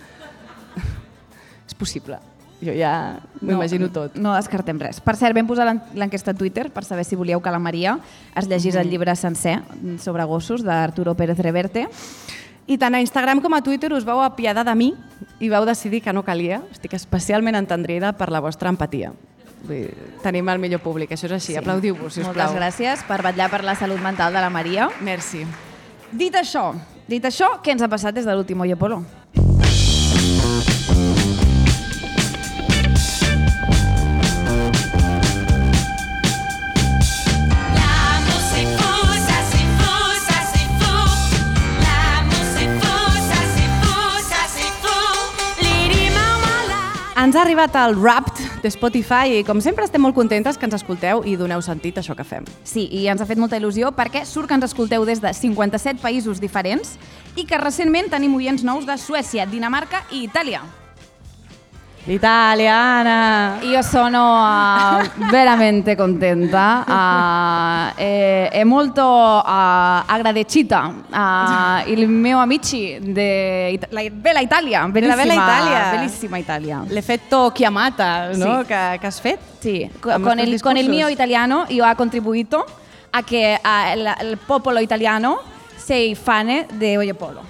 és 1.68 1.78
possible. 1.78 2.18
Jo 2.60 2.72
ja 2.76 3.20
m'ho 3.40 3.52
imagino 3.52 3.88
tot. 3.90 4.16
No 4.20 4.34
descartem 4.36 4.78
res. 4.78 5.00
Per 5.00 5.16
cert, 5.16 5.34
vam 5.34 5.46
posar 5.48 5.64
l'en- 5.66 5.80
l'enquesta 5.94 6.32
a 6.32 6.34
Twitter 6.34 6.70
per 6.70 6.84
saber 6.84 7.04
si 7.04 7.16
volíeu 7.16 7.40
que 7.40 7.50
la 7.50 7.58
Maria 7.58 7.98
es 8.36 8.46
llegís 8.48 8.74
el 8.74 8.90
llibre 8.90 9.16
sencer 9.16 9.62
sobre 9.98 10.24
gossos 10.24 10.62
d'Arturo 10.62 11.14
Pérez 11.14 11.38
Reverte. 11.38 11.88
I 12.66 12.76
tant 12.78 12.94
a 12.94 13.00
Instagram 13.00 13.40
com 13.40 13.54
a 13.54 13.62
Twitter 13.62 13.92
us 13.92 14.04
vau 14.04 14.20
apiadar 14.22 14.64
de 14.64 14.74
mi 14.76 14.94
i 15.40 15.48
vau 15.48 15.64
decidir 15.64 16.02
que 16.02 16.12
no 16.12 16.22
calia. 16.22 16.60
Estic 16.70 16.92
especialment 16.94 17.56
entendrida 17.56 18.12
per 18.12 18.30
la 18.30 18.40
vostra 18.40 18.68
empatia. 18.68 19.12
Vull 19.64 19.74
dir, 19.76 19.94
tenim 20.22 20.48
el 20.48 20.58
millor 20.58 20.80
públic, 20.80 21.10
això 21.10 21.26
és 21.26 21.32
així. 21.32 21.52
Sí. 21.52 21.56
Aplaudiu-vos, 21.58 22.12
si 22.14 22.20
us 22.20 22.26
Moltes 22.26 22.52
gràcies 22.56 23.02
per 23.08 23.22
vetllar 23.22 23.50
per 23.50 23.64
la 23.64 23.74
salut 23.74 24.00
mental 24.00 24.32
de 24.32 24.40
la 24.40 24.48
Maria. 24.50 24.88
Merci. 25.02 25.44
Dit 26.12 26.34
això, 26.34 26.74
dit 27.08 27.24
això, 27.24 27.60
què 27.62 27.72
ens 27.72 27.82
ha 27.82 27.88
passat 27.88 28.14
des 28.14 28.24
de 28.24 28.34
l'últim 28.34 28.60
Oye 28.60 28.76
Polo? 28.76 29.02
Ens 47.30 47.36
ha 47.38 47.44
arribat 47.44 47.76
el 47.78 47.92
Wrapped 47.94 48.40
de 48.64 48.70
Spotify 48.74 49.36
i 49.38 49.44
com 49.46 49.60
sempre 49.62 49.84
estem 49.86 50.02
molt 50.02 50.16
contentes 50.16 50.56
que 50.58 50.66
ens 50.66 50.74
escolteu 50.80 51.22
i 51.22 51.36
doneu 51.38 51.62
sentit 51.62 51.94
a 51.94 52.02
això 52.02 52.16
que 52.18 52.26
fem. 52.26 52.48
Sí, 52.66 52.88
i 52.90 53.04
ens 53.06 53.22
ha 53.22 53.28
fet 53.28 53.38
molta 53.38 53.60
il·lusió 53.60 53.92
perquè 53.94 54.24
surt 54.26 54.50
que 54.50 54.58
ens 54.58 54.66
escolteu 54.66 55.06
des 55.06 55.22
de 55.22 55.30
57 55.30 56.02
països 56.02 56.42
diferents 56.42 56.96
i 57.38 57.46
que 57.46 57.62
recentment 57.62 58.10
tenim 58.10 58.34
oients 58.34 58.66
nous 58.66 58.82
de 58.82 58.98
Suècia, 58.98 59.46
Dinamarca 59.46 60.02
i 60.10 60.26
Itàlia. 60.26 60.66
Italiana! 62.12 63.58
Io 63.62 63.82
sono 63.82 64.34
uh, 64.42 65.26
veramente 65.30 65.94
contenta 65.94 66.84
uh, 67.94 68.00
e, 68.00 68.48
e 68.52 68.64
molto 68.64 69.02
uh, 69.04 69.42
agradecita 69.46 70.92
a 71.10 71.82
il 71.86 72.08
mio 72.08 72.38
amici 72.38 72.98
de 73.00 73.68
It- 73.74 73.86
la 73.90 74.02
Bella 74.10 74.40
Italia, 74.40 74.86
bellissima, 74.88 75.22
Bella 75.22 75.32
Italia. 75.34 75.90
bellissima 75.90 76.38
Italia. 76.38 76.82
L'efecto 76.88 77.52
chiamata 77.52 78.30
no? 78.34 78.60
Sí. 78.62 78.66
que, 78.66 78.98
que 79.00 79.06
has 79.06 79.20
fet. 79.20 79.38
Sí, 79.60 79.88
co- 80.00 80.10
Amb 80.10 80.24
con 80.24 80.38
els 80.38 80.46
el, 80.46 80.50
teus 80.50 80.62
con 80.62 80.76
el 80.76 80.86
discursos. 80.86 80.96
mio 80.96 81.08
italiano 81.08 81.64
io 81.68 81.84
ha 81.84 81.94
contribuito 81.94 82.64
a 83.10 83.22
che 83.22 83.60
uh, 83.62 83.96
il, 83.96 84.14
il 84.30 84.38
popolo 84.44 84.80
italiano 84.80 85.40
sei 85.76 86.16
fan 86.16 86.66
de 86.72 86.96
Oye 86.98 87.14
Polo. 87.14 87.42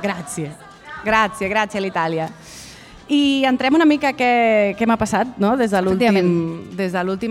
Gràcies. 0.00 0.54
Gràcies, 1.04 1.48
gràcies 1.48 1.76
a 1.76 1.80
l'Itàlia. 1.80 2.28
I 3.08 3.44
entrem 3.48 3.74
una 3.78 3.86
mica 3.88 4.12
què, 4.12 4.74
què 4.76 4.86
m'ha 4.86 4.98
passat 5.00 5.38
no? 5.40 5.54
des 5.56 5.72
de 5.72 5.80
l'últim 5.80 6.18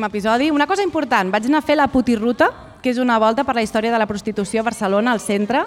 de 0.01 0.07
episodi. 0.09 0.49
Una 0.49 0.65
cosa 0.65 0.81
important, 0.81 1.29
vaig 1.29 1.45
anar 1.45 1.61
a 1.61 1.67
fer 1.67 1.77
la 1.77 1.87
putirruta, 1.87 2.49
que 2.81 2.89
és 2.89 2.97
una 2.97 3.19
volta 3.21 3.43
per 3.45 3.53
la 3.55 3.61
història 3.61 3.91
de 3.93 3.99
la 4.01 4.07
prostitució 4.09 4.61
a 4.61 4.65
Barcelona, 4.65 5.11
al 5.11 5.21
centre. 5.21 5.65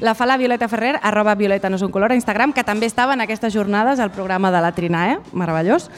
La 0.00 0.14
fa 0.14 0.26
la 0.26 0.36
Violeta 0.36 0.68
Ferrer, 0.68 1.00
arroba 1.02 1.34
Violeta 1.34 1.66
no 1.66 1.74
és 1.74 1.82
un 1.82 1.90
color, 1.90 2.12
a 2.12 2.14
Instagram, 2.14 2.52
que 2.54 2.62
també 2.62 2.86
estava 2.86 3.16
en 3.16 3.20
aquestes 3.24 3.50
jornades 3.50 3.98
al 3.98 4.12
programa 4.14 4.52
de 4.54 4.60
la 4.62 4.70
Trinae, 4.70 5.16
meravellós. 5.34 5.88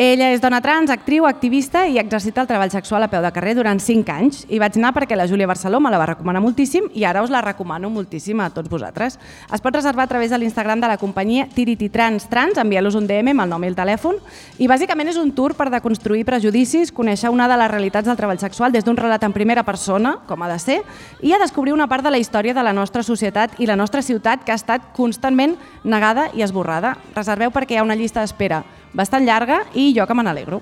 Ella 0.00 0.30
és 0.32 0.40
dona 0.40 0.62
trans, 0.64 0.88
actriu, 0.88 1.26
activista 1.28 1.82
i 1.84 1.98
exercita 2.00 2.40
el 2.40 2.48
treball 2.48 2.72
sexual 2.72 3.04
a 3.04 3.10
peu 3.12 3.20
de 3.20 3.32
carrer 3.36 3.52
durant 3.58 3.76
5 3.76 4.14
anys. 4.14 4.46
I 4.48 4.56
vaig 4.62 4.78
anar 4.80 4.94
perquè 4.96 5.12
la 5.12 5.26
Júlia 5.28 5.44
Barceló 5.50 5.76
me 5.76 5.92
la 5.92 5.98
va 6.00 6.06
recomanar 6.08 6.40
moltíssim 6.40 6.86
i 6.96 7.04
ara 7.04 7.20
us 7.20 7.28
la 7.28 7.42
recomano 7.44 7.90
moltíssim 7.92 8.40
a 8.40 8.48
tots 8.48 8.70
vosaltres. 8.72 9.18
Es 9.52 9.60
pot 9.60 9.76
reservar 9.76 10.08
a 10.08 10.12
través 10.14 10.32
de 10.32 10.40
l'Instagram 10.40 10.80
de 10.80 10.88
la 10.88 10.96
companyia 10.96 11.44
Tiriti 11.52 11.90
Trans 11.92 12.30
Trans, 12.32 12.56
enviar-los 12.56 12.96
un 12.96 13.04
DM 13.04 13.34
amb 13.36 13.44
el 13.44 13.52
nom 13.52 13.68
i 13.68 13.68
el 13.68 13.76
telèfon. 13.76 14.16
I 14.56 14.70
bàsicament 14.72 15.12
és 15.12 15.20
un 15.20 15.34
tour 15.36 15.52
per 15.52 15.68
deconstruir 15.68 16.24
prejudicis, 16.24 16.94
conèixer 16.96 17.28
una 17.28 17.44
de 17.44 17.60
les 17.60 17.72
realitats 17.76 18.08
del 18.08 18.16
treball 18.16 18.40
sexual 18.40 18.72
des 18.72 18.88
d'un 18.88 18.96
relat 18.96 19.28
en 19.28 19.36
primera 19.36 19.68
persona, 19.68 20.16
com 20.24 20.40
ha 20.40 20.48
de 20.48 20.58
ser, 20.58 20.80
i 21.20 21.36
a 21.36 21.44
descobrir 21.44 21.76
una 21.76 21.90
part 21.92 22.08
de 22.08 22.16
la 22.16 22.24
història 22.24 22.56
de 22.56 22.64
la 22.64 22.72
nostra 22.72 23.04
societat 23.04 23.49
i 23.58 23.66
la 23.66 23.76
nostra 23.76 24.02
ciutat 24.02 24.44
que 24.44 24.52
ha 24.52 24.58
estat 24.58 24.92
constantment 24.96 25.56
negada 25.84 26.28
i 26.34 26.42
esborrada. 26.42 26.96
Reserveu 27.14 27.50
perquè 27.50 27.74
hi 27.74 27.80
ha 27.80 27.86
una 27.86 27.96
llista 27.96 28.20
d'espera 28.20 28.62
bastant 28.92 29.24
llarga 29.24 29.64
i 29.74 29.92
jo 29.96 30.06
que 30.06 30.14
me 30.14 30.22
n'alegro. 30.26 30.60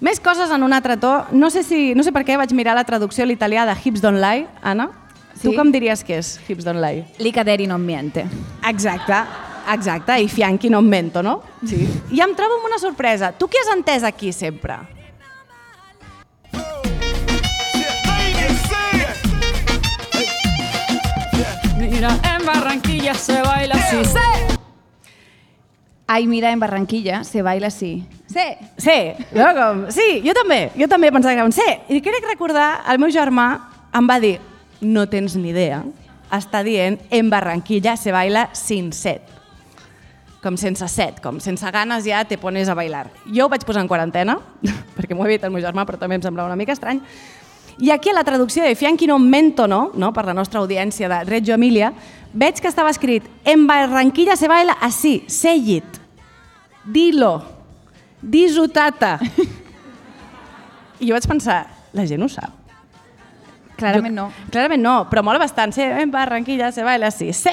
Més 0.00 0.18
coses 0.20 0.50
en 0.50 0.62
un 0.62 0.72
altre 0.74 0.96
to. 1.00 1.12
No 1.32 1.48
sé, 1.50 1.62
si, 1.62 1.94
no 1.94 2.02
sé 2.02 2.12
per 2.12 2.24
què 2.26 2.36
vaig 2.36 2.52
mirar 2.52 2.74
la 2.76 2.84
traducció 2.84 3.24
a 3.24 3.28
l'italià 3.30 3.64
de 3.64 3.76
Hips 3.84 4.02
Don't 4.02 4.20
Lie, 4.20 4.46
Anna. 4.62 4.90
Tu 5.40 5.50
Sí? 5.50 5.56
com 5.56 5.70
diries 5.72 6.04
que 6.04 6.18
és 6.18 6.38
Hips 6.48 6.64
Don't 6.64 6.80
Lie? 6.82 7.04
Li 7.18 7.32
caderi 7.32 7.66
non 7.66 7.80
miente. 7.82 8.24
Exacte, 8.68 9.16
exacte, 9.72 10.18
i 10.20 10.28
fianchi 10.28 10.68
non 10.70 10.86
mento, 10.86 11.22
no? 11.22 11.40
Sí. 11.66 11.88
I 12.12 12.20
em 12.20 12.34
trobo 12.36 12.58
amb 12.60 12.66
una 12.68 12.78
sorpresa. 12.78 13.32
Tu 13.32 13.48
què 13.48 13.62
has 13.62 13.72
entès 13.76 14.04
aquí 14.04 14.32
sempre? 14.32 14.76
Mira, 22.04 22.36
en 22.36 22.44
Barranquilla 22.44 23.14
se 23.14 23.40
baila 23.40 23.76
así. 23.76 23.96
Ai, 26.06 26.26
mira, 26.26 26.52
en 26.52 26.60
Barranquilla 26.60 27.24
se 27.24 27.40
baila 27.40 27.68
así. 27.68 28.06
Sí. 28.26 28.44
Sí, 28.76 29.12
no? 29.32 29.46
Com... 29.54 29.86
sí, 29.88 30.20
jo 30.20 30.34
també, 30.36 30.68
jo 30.76 30.84
també 30.84 31.08
pensava 31.08 31.32
que 31.32 31.40
era 31.40 31.46
un 31.48 31.54
sí. 31.56 31.64
I 31.88 32.02
crec 32.04 32.26
recordar, 32.28 32.82
el 32.92 33.00
meu 33.00 33.08
germà 33.08 33.46
em 33.96 34.10
va 34.10 34.18
dir, 34.20 34.34
no 34.84 35.06
tens 35.08 35.38
ni 35.40 35.54
idea, 35.54 35.80
està 36.28 36.60
dient, 36.66 36.98
en 37.08 37.30
Barranquilla 37.32 37.96
se 37.96 38.12
baila 38.12 38.50
sin 38.52 38.92
set. 38.92 39.24
Com 40.44 40.58
sense 40.60 40.84
set, 40.92 41.22
com 41.24 41.40
sense 41.40 41.72
ganes 41.72 42.04
ja 42.04 42.20
te 42.28 42.36
pones 42.36 42.68
a 42.68 42.76
bailar. 42.76 43.06
Jo 43.32 43.46
ho 43.46 43.48
vaig 43.48 43.64
posar 43.64 43.80
en 43.80 43.88
quarantena, 43.88 44.36
perquè 44.98 45.16
m'ho 45.16 45.24
havia 45.24 45.38
dit 45.38 45.48
el 45.48 45.56
meu 45.56 45.64
germà, 45.64 45.88
però 45.88 45.96
també 45.96 46.20
em 46.20 46.26
semblava 46.28 46.52
una 46.52 46.60
mica 46.60 46.76
estrany. 46.76 47.00
I 47.78 47.90
aquí 47.90 48.10
a 48.10 48.14
la 48.14 48.24
traducció 48.24 48.62
de 48.62 48.76
Fianchi 48.76 49.06
non 49.10 49.24
mento 49.28 49.66
no, 49.66 49.90
no, 49.94 50.12
per 50.14 50.24
la 50.28 50.34
nostra 50.34 50.60
audiència 50.60 51.08
de 51.10 51.24
Reggio 51.24 51.54
Emilia, 51.54 51.92
veig 52.32 52.60
que 52.60 52.70
estava 52.70 52.90
escrit 52.90 53.26
en 53.44 53.66
Barranquilla 53.66 54.36
se 54.36 54.48
baila 54.48 54.76
así, 54.80 55.24
say 55.26 55.78
it, 55.78 55.98
dilo, 56.84 57.42
disu 58.22 58.68
tata. 58.68 59.18
I 61.00 61.08
jo 61.08 61.14
vaig 61.16 61.26
pensar, 61.26 61.66
la 61.92 62.06
gent 62.06 62.22
ho 62.22 62.28
sap. 62.30 62.60
Clarament 63.74 64.14
no. 64.14 64.28
Clarament 64.54 64.82
no, 64.82 64.94
però 65.10 65.24
mola 65.26 65.40
bastant. 65.42 65.74
Sí, 65.74 65.82
en 65.82 66.12
Barranquilla 66.14 66.70
se 66.72 66.84
baila 66.86 67.08
así, 67.10 67.32
sí. 67.34 67.50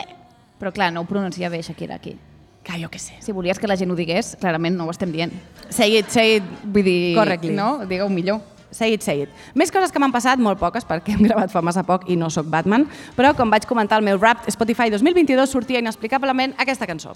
Però 0.61 0.69
clar, 0.71 0.91
no 0.93 1.01
ho 1.01 1.07
pronuncia 1.09 1.49
bé 1.49 1.63
Shakira 1.65 1.95
aquí. 1.97 2.13
Que 2.61 2.77
jo 2.77 2.91
què 2.93 2.99
sé. 3.01 3.15
Si 3.25 3.33
volies 3.33 3.57
que 3.57 3.65
la 3.65 3.73
gent 3.75 3.89
ho 3.89 3.97
digués, 3.97 4.35
clarament 4.39 4.77
no 4.77 4.85
ho 4.85 4.93
estem 4.93 5.09
dient. 5.11 5.33
Say 5.73 5.97
it, 5.97 6.11
say 6.13 6.35
it. 6.37 6.43
Vull 6.61 6.85
dir, 6.85 7.15
Correctly. 7.17 7.55
no? 7.57 7.87
Digue-ho 7.89 8.09
millor. 8.13 8.43
Say 8.71 8.93
it, 8.93 9.03
say 9.03 9.23
it. 9.23 9.29
Més 9.53 9.71
coses 9.71 9.91
que 9.91 9.99
m'han 9.99 10.13
passat, 10.13 10.39
molt 10.39 10.59
poques, 10.59 10.87
perquè 10.87 11.15
hem 11.15 11.25
gravat 11.27 11.51
fa 11.51 11.61
massa 11.61 11.83
poc 11.83 12.07
i 12.09 12.15
no 12.15 12.31
sóc 12.31 12.47
Batman, 12.47 12.87
però 13.17 13.35
com 13.35 13.51
vaig 13.51 13.67
comentar 13.67 13.99
al 13.99 14.07
meu 14.07 14.19
rap 14.19 14.47
Spotify 14.49 14.89
2022 14.89 15.51
sortia 15.51 15.83
inexplicablement 15.83 16.55
aquesta 16.57 16.87
cançó. 16.87 17.13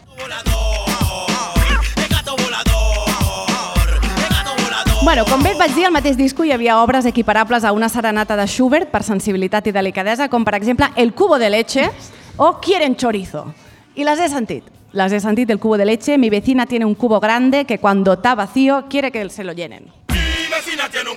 Bueno, 5.06 5.24
com 5.30 5.44
bé 5.44 5.52
et 5.54 5.60
vaig 5.60 5.74
dir, 5.76 5.84
al 5.86 5.94
mateix 5.94 6.16
disco 6.18 6.44
hi 6.44 6.50
havia 6.52 6.80
obres 6.82 7.06
equiparables 7.06 7.64
a 7.64 7.72
una 7.78 7.90
serenata 7.94 8.34
de 8.40 8.48
Schubert 8.50 8.90
per 8.90 9.04
sensibilitat 9.06 9.68
i 9.70 9.74
delicadesa, 9.76 10.32
com 10.34 10.44
per 10.44 10.56
exemple 10.58 10.90
El 10.96 11.14
cubo 11.14 11.38
de 11.38 11.52
leche 11.54 11.92
o 12.38 12.56
Quieren 12.60 12.96
chorizo. 12.96 13.46
I 13.94 14.04
les 14.04 14.20
he 14.20 14.30
sentit. 14.34 14.66
Les 14.98 15.14
he 15.14 15.20
sentit 15.22 15.52
El 15.52 15.60
cubo 15.60 15.78
de 15.78 15.86
leche. 15.86 16.18
Mi 16.18 16.32
vecina 16.32 16.66
tiene 16.66 16.86
un 16.86 16.96
cubo 16.96 17.20
grande 17.20 17.66
que 17.66 17.78
cuando 17.78 18.14
está 18.14 18.34
vacío 18.34 18.86
quiere 18.90 19.12
que 19.12 19.30
se 19.30 19.44
lo 19.44 19.54
llenen. 19.54 20.05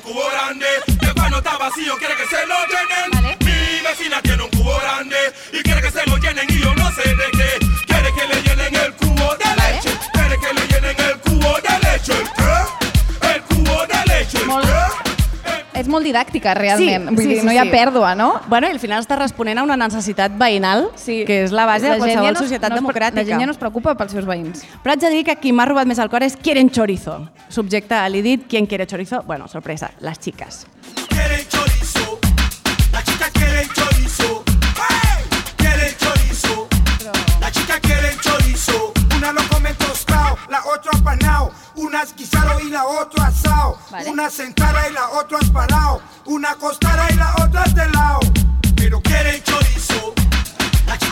Cubo 0.08 0.28
grande. 0.30 0.66
Que 1.00 1.12
cuando 1.14 1.38
está 1.38 1.56
vacío 1.58 1.96
quiere 1.98 2.16
que 2.16 2.26
se 2.26 2.46
lo 2.46 2.57
didàctica, 16.08 16.54
realment. 16.58 17.10
Vull 17.12 17.24
sí, 17.24 17.28
dir, 17.28 17.40
sí, 17.40 17.46
no 17.46 17.52
hi 17.54 17.60
ha 17.60 17.66
sí. 17.68 17.72
pèrdua, 17.72 18.14
no? 18.18 18.40
Bueno, 18.48 18.66
i 18.68 18.74
al 18.74 18.80
final 18.82 19.02
està 19.04 19.16
responent 19.20 19.60
a 19.60 19.66
una 19.66 19.76
necessitat 19.76 20.32
veïnal, 20.40 20.88
Sí. 20.96 21.22
que 21.28 21.44
és 21.44 21.52
la 21.52 21.66
base 21.68 21.86
La 21.86 21.94
de 21.94 21.98
qualsevol 22.02 22.32
no 22.34 22.40
societat 22.40 22.70
no 22.74 22.80
democràtica. 22.82 23.22
La 23.22 23.28
gent 23.28 23.40
ja 23.40 23.46
no 23.46 23.52
es 23.52 23.58
preocupa 23.60 23.94
pels 23.96 24.12
seus 24.12 24.26
veïns. 24.26 24.64
Però 24.82 24.92
haig 24.96 25.00
de 25.00 25.10
dir 25.10 25.24
que 25.24 25.36
qui 25.36 25.52
m'ha 25.52 25.66
robat 25.68 25.86
més 25.86 25.98
el 25.98 26.08
cor 26.10 26.22
és 26.22 26.36
quieren 26.36 26.70
chorizo. 26.70 27.28
Subjecte 27.48 27.94
a 27.94 28.08
l'idit, 28.08 28.46
¿quién 28.48 28.66
quiere 28.66 28.86
chorizo? 28.86 29.22
Bueno, 29.26 29.48
sorpresa, 29.48 29.90
las 30.00 30.18
chicas. 30.18 30.66
quiere 31.08 31.46
chorizo. 31.48 32.18
La 32.92 33.02
chica 33.04 33.26
quiere 33.32 33.66
chorizo. 33.74 34.42
¡Hey! 34.76 35.24
Quiere 35.56 35.94
chorizo. 35.98 36.68
La 37.40 37.50
chica 37.50 37.78
quiere 37.80 38.10
chorizo. 38.20 38.92
Una 39.16 39.32
lo 39.32 39.42
come 39.48 39.72
tostado, 39.74 40.36
la 40.48 40.60
otra 40.64 40.92
apanado. 40.98 41.27
Una 41.78 42.02
es 42.02 42.12
guisado 42.12 42.58
y 42.58 42.70
la 42.70 42.84
otra 42.84 43.26
asado. 43.26 43.78
Vale. 43.92 44.10
Una 44.10 44.28
sentada 44.28 44.88
y 44.88 44.92
la 44.92 45.10
otra 45.10 45.38
espalado. 45.38 46.02
Una 46.26 46.50
acostada 46.50 47.06
y 47.08 47.14
la 47.14 47.32
otra 47.40 47.62
de 47.62 47.88
lado. 47.90 48.18
Pero 48.74 49.00
quiere 49.00 49.40
chorizo. 49.44 50.12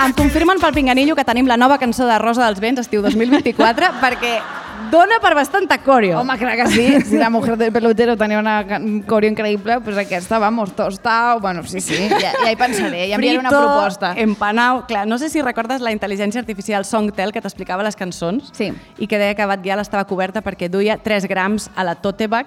Em 0.05 0.13
confirmen 0.13 0.59
pel 0.59 0.75
Pinganillo 0.75 1.15
que 1.15 1.25
tenim 1.25 1.47
la 1.47 1.57
nova 1.57 1.79
cançó 1.79 2.05
de 2.09 2.19
Rosa 2.19 2.43
dels 2.49 2.59
Vents, 2.59 2.83
estiu 2.83 3.01
2024, 3.05 3.93
perquè 4.03 4.41
dona 4.91 5.19
per 5.21 5.35
bastanta 5.35 5.79
coreo. 5.79 6.21
Home, 6.21 6.37
clar 6.39 6.57
que 6.57 6.67
sí. 6.69 7.01
Si 7.03 7.17
la 7.19 7.31
mujer 7.31 7.57
del 7.57 7.73
pelotero 7.73 8.17
tenia 8.17 8.39
una 8.39 8.65
coreo 9.07 9.31
increïble, 9.31 9.81
pues 9.81 9.97
aquesta, 9.99 10.39
vamos, 10.39 10.75
tostao, 10.75 11.41
bueno, 11.41 11.63
sí, 11.65 11.81
sí, 11.81 12.09
ja, 12.09 12.33
ja 12.43 12.51
hi 12.53 12.57
pensaré, 12.57 13.09
ja 13.09 13.15
enviaré 13.17 13.39
una 13.39 13.51
proposta. 13.51 14.15
empanao... 14.17 14.87
Clar, 14.87 15.07
no 15.07 15.19
sé 15.19 15.29
si 15.29 15.43
recordes 15.43 15.81
la 15.81 15.93
intel·ligència 15.93 16.39
artificial 16.41 16.85
Songtel 16.85 17.33
que 17.33 17.41
t'explicava 17.41 17.83
les 17.83 17.97
cançons 17.97 18.53
Sí. 18.53 18.73
i 18.99 19.07
que 19.07 19.19
deia 19.19 19.35
que 19.35 19.47
Batguial 19.47 19.81
estava 19.81 20.05
coberta 20.07 20.43
perquè 20.43 20.69
duia 20.71 20.99
3 20.99 21.27
grams 21.27 21.71
a 21.75 21.85
la 21.85 21.97
tote 21.97 22.27
bag. 22.29 22.47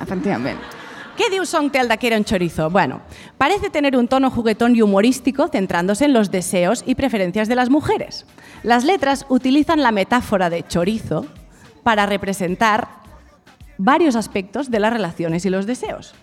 Efectivament. 0.00 0.58
¿Qué 1.16 1.28
diu 1.30 1.44
Songtel 1.46 1.86
de 1.86 1.96
Quiero 1.96 2.16
un 2.16 2.24
chorizo? 2.24 2.70
Bueno, 2.70 3.00
parece 3.38 3.70
tener 3.70 3.96
un 3.96 4.08
tono 4.08 4.30
juguetón 4.30 4.74
y 4.74 4.82
humorístico 4.82 5.46
centrándose 5.46 6.06
en 6.06 6.12
los 6.12 6.32
deseos 6.32 6.82
y 6.86 6.96
preferencias 6.96 7.46
de 7.46 7.54
las 7.54 7.70
mujeres. 7.70 8.26
Las 8.64 8.82
letras 8.84 9.24
utilizan 9.28 9.80
la 9.82 9.92
metáfora 9.92 10.50
de 10.50 10.66
chorizo 10.66 11.26
para 11.84 12.06
representar 12.06 12.88
varios 13.78 14.16
aspectos 14.16 14.70
de 14.70 14.80
las 14.80 14.92
relaciones 14.92 15.44
y 15.44 15.50
los 15.50 15.66
deseos. 15.66 16.14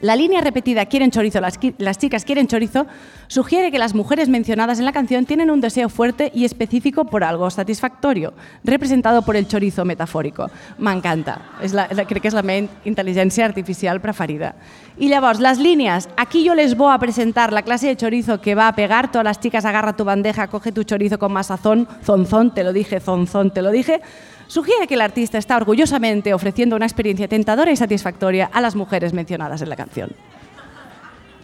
La 0.00 0.14
línea 0.14 0.42
repetida 0.42 0.84
quieren 0.84 1.10
chorizo, 1.10 1.40
las, 1.40 1.58
las 1.78 1.96
chicas 1.96 2.26
quieren 2.26 2.48
chorizo, 2.48 2.86
sugiere 3.28 3.70
que 3.70 3.78
las 3.78 3.94
mujeres 3.94 4.28
mencionadas 4.28 4.78
en 4.78 4.84
la 4.84 4.92
canción 4.92 5.24
tienen 5.24 5.50
un 5.50 5.62
deseo 5.62 5.88
fuerte 5.88 6.30
y 6.34 6.44
específico 6.44 7.06
por 7.06 7.24
algo 7.24 7.48
satisfactorio, 7.48 8.34
representado 8.62 9.22
por 9.22 9.36
el 9.36 9.48
chorizo 9.48 9.86
metafórico. 9.86 10.50
M'encanta, 10.76 11.40
és 11.64 11.72
la, 11.72 11.88
la, 11.96 12.04
crec 12.04 12.26
que 12.26 12.28
és 12.28 12.36
la 12.36 12.44
meva 12.44 12.68
intel·ligència 12.84 13.48
artificial 13.48 14.02
preferida. 14.04 14.52
I 15.00 15.08
llavors, 15.08 15.40
les 15.40 15.56
línies, 15.56 16.10
aquí 16.20 16.44
yo 16.44 16.54
les 16.54 16.76
voy 16.76 16.92
a 16.92 16.98
presentar 17.00 17.54
la 17.54 17.62
clase 17.62 17.88
de 17.88 17.96
chorizo 17.96 18.42
que 18.42 18.54
va 18.54 18.68
a 18.68 18.76
pegar, 18.76 19.10
todas 19.10 19.24
las 19.24 19.40
chicas 19.40 19.64
agarra 19.64 19.96
tu 19.96 20.04
bandeja, 20.04 20.48
coge 20.48 20.72
tu 20.72 20.84
chorizo 20.84 21.18
con 21.18 21.32
más 21.32 21.46
sazón, 21.46 21.88
zonzón, 22.04 22.52
te 22.52 22.64
lo 22.64 22.74
dije, 22.74 23.00
zonzón, 23.00 23.50
te 23.50 23.62
lo 23.62 23.70
dije, 23.70 24.02
sugiere 24.46 24.86
que 24.86 24.94
el 24.94 25.00
artista 25.00 25.38
está 25.38 25.56
orgullosamente 25.56 26.34
ofreciendo 26.34 26.76
una 26.76 26.86
experiencia 26.86 27.28
tentadora 27.28 27.72
y 27.72 27.76
satisfactoria 27.76 28.50
a 28.52 28.60
las 28.60 28.76
mujeres 28.76 29.12
mencionadas 29.12 29.62
en 29.62 29.68
la 29.68 29.76
canción. 29.76 30.10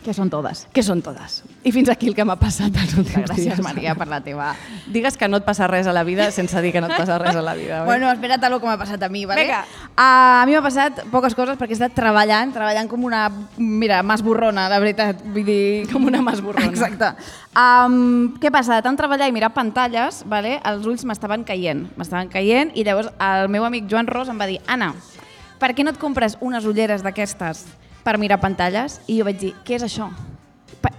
Que 0.03 0.11
són 0.17 0.31
totes. 0.33 0.65
Que 0.75 0.83
són 0.83 0.99
totes. 1.05 1.43
I 1.63 1.71
fins 1.71 1.87
aquí 1.93 2.09
el 2.11 2.17
que 2.17 2.25
m'ha 2.27 2.35
passat 2.41 2.75
els 2.75 2.95
últims 2.99 3.29
Gràcies, 3.29 3.53
dies. 3.53 3.61
Maria, 3.63 3.95
per 3.95 4.09
la 4.11 4.19
teva... 4.25 4.49
Digues 4.91 5.15
que 5.17 5.29
no 5.31 5.39
et 5.39 5.45
passa 5.47 5.69
res 5.71 5.87
a 5.87 5.95
la 5.95 6.03
vida 6.03 6.27
sense 6.35 6.59
dir 6.65 6.73
que 6.75 6.81
no 6.83 6.89
et 6.91 6.97
passa 6.99 7.21
res 7.23 7.37
a 7.39 7.43
la 7.45 7.55
vida. 7.55 7.83
oi? 7.83 7.87
Bueno, 7.87 8.09
espera't 8.11 8.43
el 8.49 8.57
que 8.59 8.67
m'ha 8.67 8.79
passat 8.81 9.03
a 9.07 9.09
mi, 9.13 9.23
vale? 9.31 9.45
Vinga. 9.47 9.61
Uh, 9.93 10.43
a 10.43 10.47
mi 10.49 10.57
m'ha 10.57 10.63
passat 10.65 11.05
poques 11.13 11.37
coses 11.39 11.59
perquè 11.61 11.77
he 11.77 11.79
estat 11.79 11.95
treballant, 11.95 12.51
treballant 12.55 12.91
com 12.91 13.05
una, 13.07 13.29
mira, 13.59 14.03
masborrona, 14.03 14.67
la 14.73 14.81
veritat. 14.83 15.23
Vull 15.23 15.47
dir... 15.47 15.63
Com 15.93 16.09
una 16.11 16.23
masborrona. 16.25 16.67
Exacte. 16.73 17.13
Um, 17.55 18.35
què 18.43 18.51
passa? 18.51 18.81
De 18.81 18.87
tant 18.89 18.99
treballar 18.99 19.29
i 19.31 19.37
mirar 19.37 19.53
pantalles, 19.55 20.25
vale, 20.27 20.57
els 20.67 20.89
ulls 20.89 21.07
m'estaven 21.07 21.47
caient. 21.47 21.87
M'estaven 22.01 22.33
caient 22.33 22.75
i 22.75 22.83
llavors 22.89 23.13
el 23.23 23.47
meu 23.53 23.69
amic 23.69 23.87
Joan 23.91 24.11
Ros 24.11 24.33
em 24.33 24.41
va 24.41 24.51
dir 24.51 24.59
Anna, 24.67 24.91
per 25.63 25.71
què 25.77 25.87
no 25.87 25.95
et 25.95 26.03
compres 26.03 26.35
unes 26.43 26.67
ulleres 26.67 27.07
d'aquestes 27.07 27.63
per 28.05 28.19
mirar 28.19 28.41
pantalles? 28.41 29.01
I 29.07 29.19
jo 29.21 29.27
vaig 29.29 29.39
dir, 29.41 29.53
què 29.67 29.77
és 29.79 29.87
això? 29.87 30.11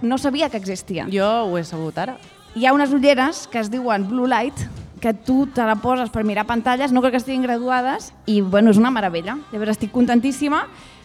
No 0.02 0.16
sabia 0.18 0.48
que 0.50 0.56
existia. 0.56 1.06
Jo 1.12 1.26
ho 1.46 1.58
he 1.58 1.64
sabut 1.64 1.96
ara. 1.98 2.16
Hi 2.54 2.66
ha 2.66 2.72
unes 2.72 2.92
ulleres 2.94 3.46
que 3.50 3.58
es 3.60 3.70
diuen 3.70 4.06
Blue 4.08 4.28
Light, 4.30 4.56
que 5.00 5.12
tu 5.12 5.46
te 5.46 5.64
la 5.68 5.76
poses 5.76 6.08
per 6.08 6.24
mirar 6.24 6.46
pantalles, 6.48 6.92
no 6.92 7.02
crec 7.02 7.12
que 7.12 7.20
estiguin 7.20 7.42
graduades, 7.44 8.12
i 8.26 8.40
bueno, 8.40 8.70
és 8.70 8.78
una 8.80 8.90
meravella. 8.94 9.36
Llavors 9.52 9.74
estic 9.74 9.92
contentíssima 9.92 10.64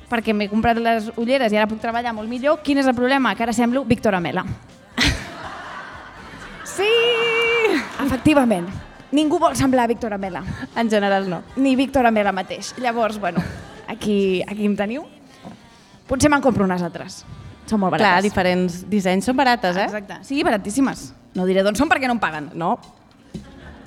perquè 0.10 0.34
m'he 0.34 0.48
comprat 0.50 0.80
les 0.82 1.12
ulleres 1.22 1.54
i 1.54 1.58
ara 1.60 1.68
puc 1.70 1.82
treballar 1.84 2.16
molt 2.18 2.30
millor. 2.32 2.62
Quin 2.64 2.80
és 2.82 2.88
el 2.88 2.96
problema? 2.98 3.36
Que 3.36 3.44
ara 3.44 3.54
semblo 3.54 3.84
Víctor 3.86 4.16
Amela. 4.16 4.46
Sí! 6.64 6.88
Efectivament. 8.00 8.70
Ningú 9.12 9.40
vol 9.42 9.56
semblar 9.58 9.88
Víctor 9.90 10.14
Amela, 10.14 10.44
En 10.76 10.90
general 10.90 11.30
no. 11.30 11.42
ni 11.58 11.76
Víctor 11.76 12.06
Amela 12.06 12.32
mateix. 12.32 12.76
Llavors, 12.78 13.20
bueno, 13.20 13.42
aquí, 13.88 14.44
aquí 14.48 14.66
em 14.66 14.76
teniu. 14.78 15.04
Potser 16.10 16.32
me'n 16.34 16.42
compro 16.42 16.66
unes 16.66 16.82
altres. 16.86 17.24
Són 17.70 17.80
molt 17.84 17.94
Clar, 17.94 18.16
barates. 18.16 18.26
diferents 18.26 18.80
dissenys 18.90 19.30
són 19.30 19.38
barates, 19.38 19.78
eh? 19.78 19.86
Exacte. 19.86 20.18
Sí, 20.26 20.42
baratíssimes. 20.44 21.12
No 21.38 21.46
diré 21.46 21.62
d'on 21.64 21.78
són 21.78 21.90
perquè 21.92 22.10
no 22.10 22.18
em 22.18 22.22
paguen. 22.22 22.50
No, 22.58 22.78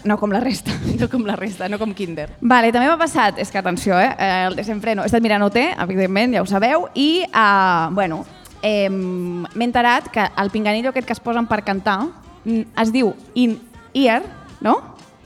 No 0.04 0.16
com 0.18 0.32
la 0.34 0.40
resta. 0.40 0.72
no 1.00 1.08
com 1.08 1.22
la 1.26 1.36
resta, 1.36 1.68
no 1.68 1.78
com 1.78 1.92
Kinder. 1.94 2.28
Vale, 2.40 2.72
també 2.74 2.88
m'ha 2.90 2.98
passat, 2.98 3.36
és 3.38 3.50
que 3.54 3.58
atenció, 3.60 3.94
eh, 4.00 4.08
eh, 4.18 4.46
el 4.48 4.56
desenfreno, 4.58 5.04
he 5.04 5.06
estat 5.06 5.22
mirant 5.22 5.44
OT, 5.46 5.60
evidentment, 5.78 6.34
ja 6.34 6.42
ho 6.42 6.46
sabeu, 6.50 6.88
i, 6.98 7.22
uh, 7.28 7.86
bueno, 7.94 8.24
eh, 8.62 8.88
m'he 8.90 9.64
enterat 9.68 10.08
que 10.10 10.24
el 10.42 10.50
pinganillo 10.50 10.90
aquest 10.90 11.06
que 11.06 11.14
es 11.14 11.20
posen 11.22 11.46
per 11.46 11.60
cantar 11.62 12.00
mm, 12.44 12.64
es 12.82 12.90
diu 12.90 13.12
in-ear, 13.38 14.24
no? 14.60 14.74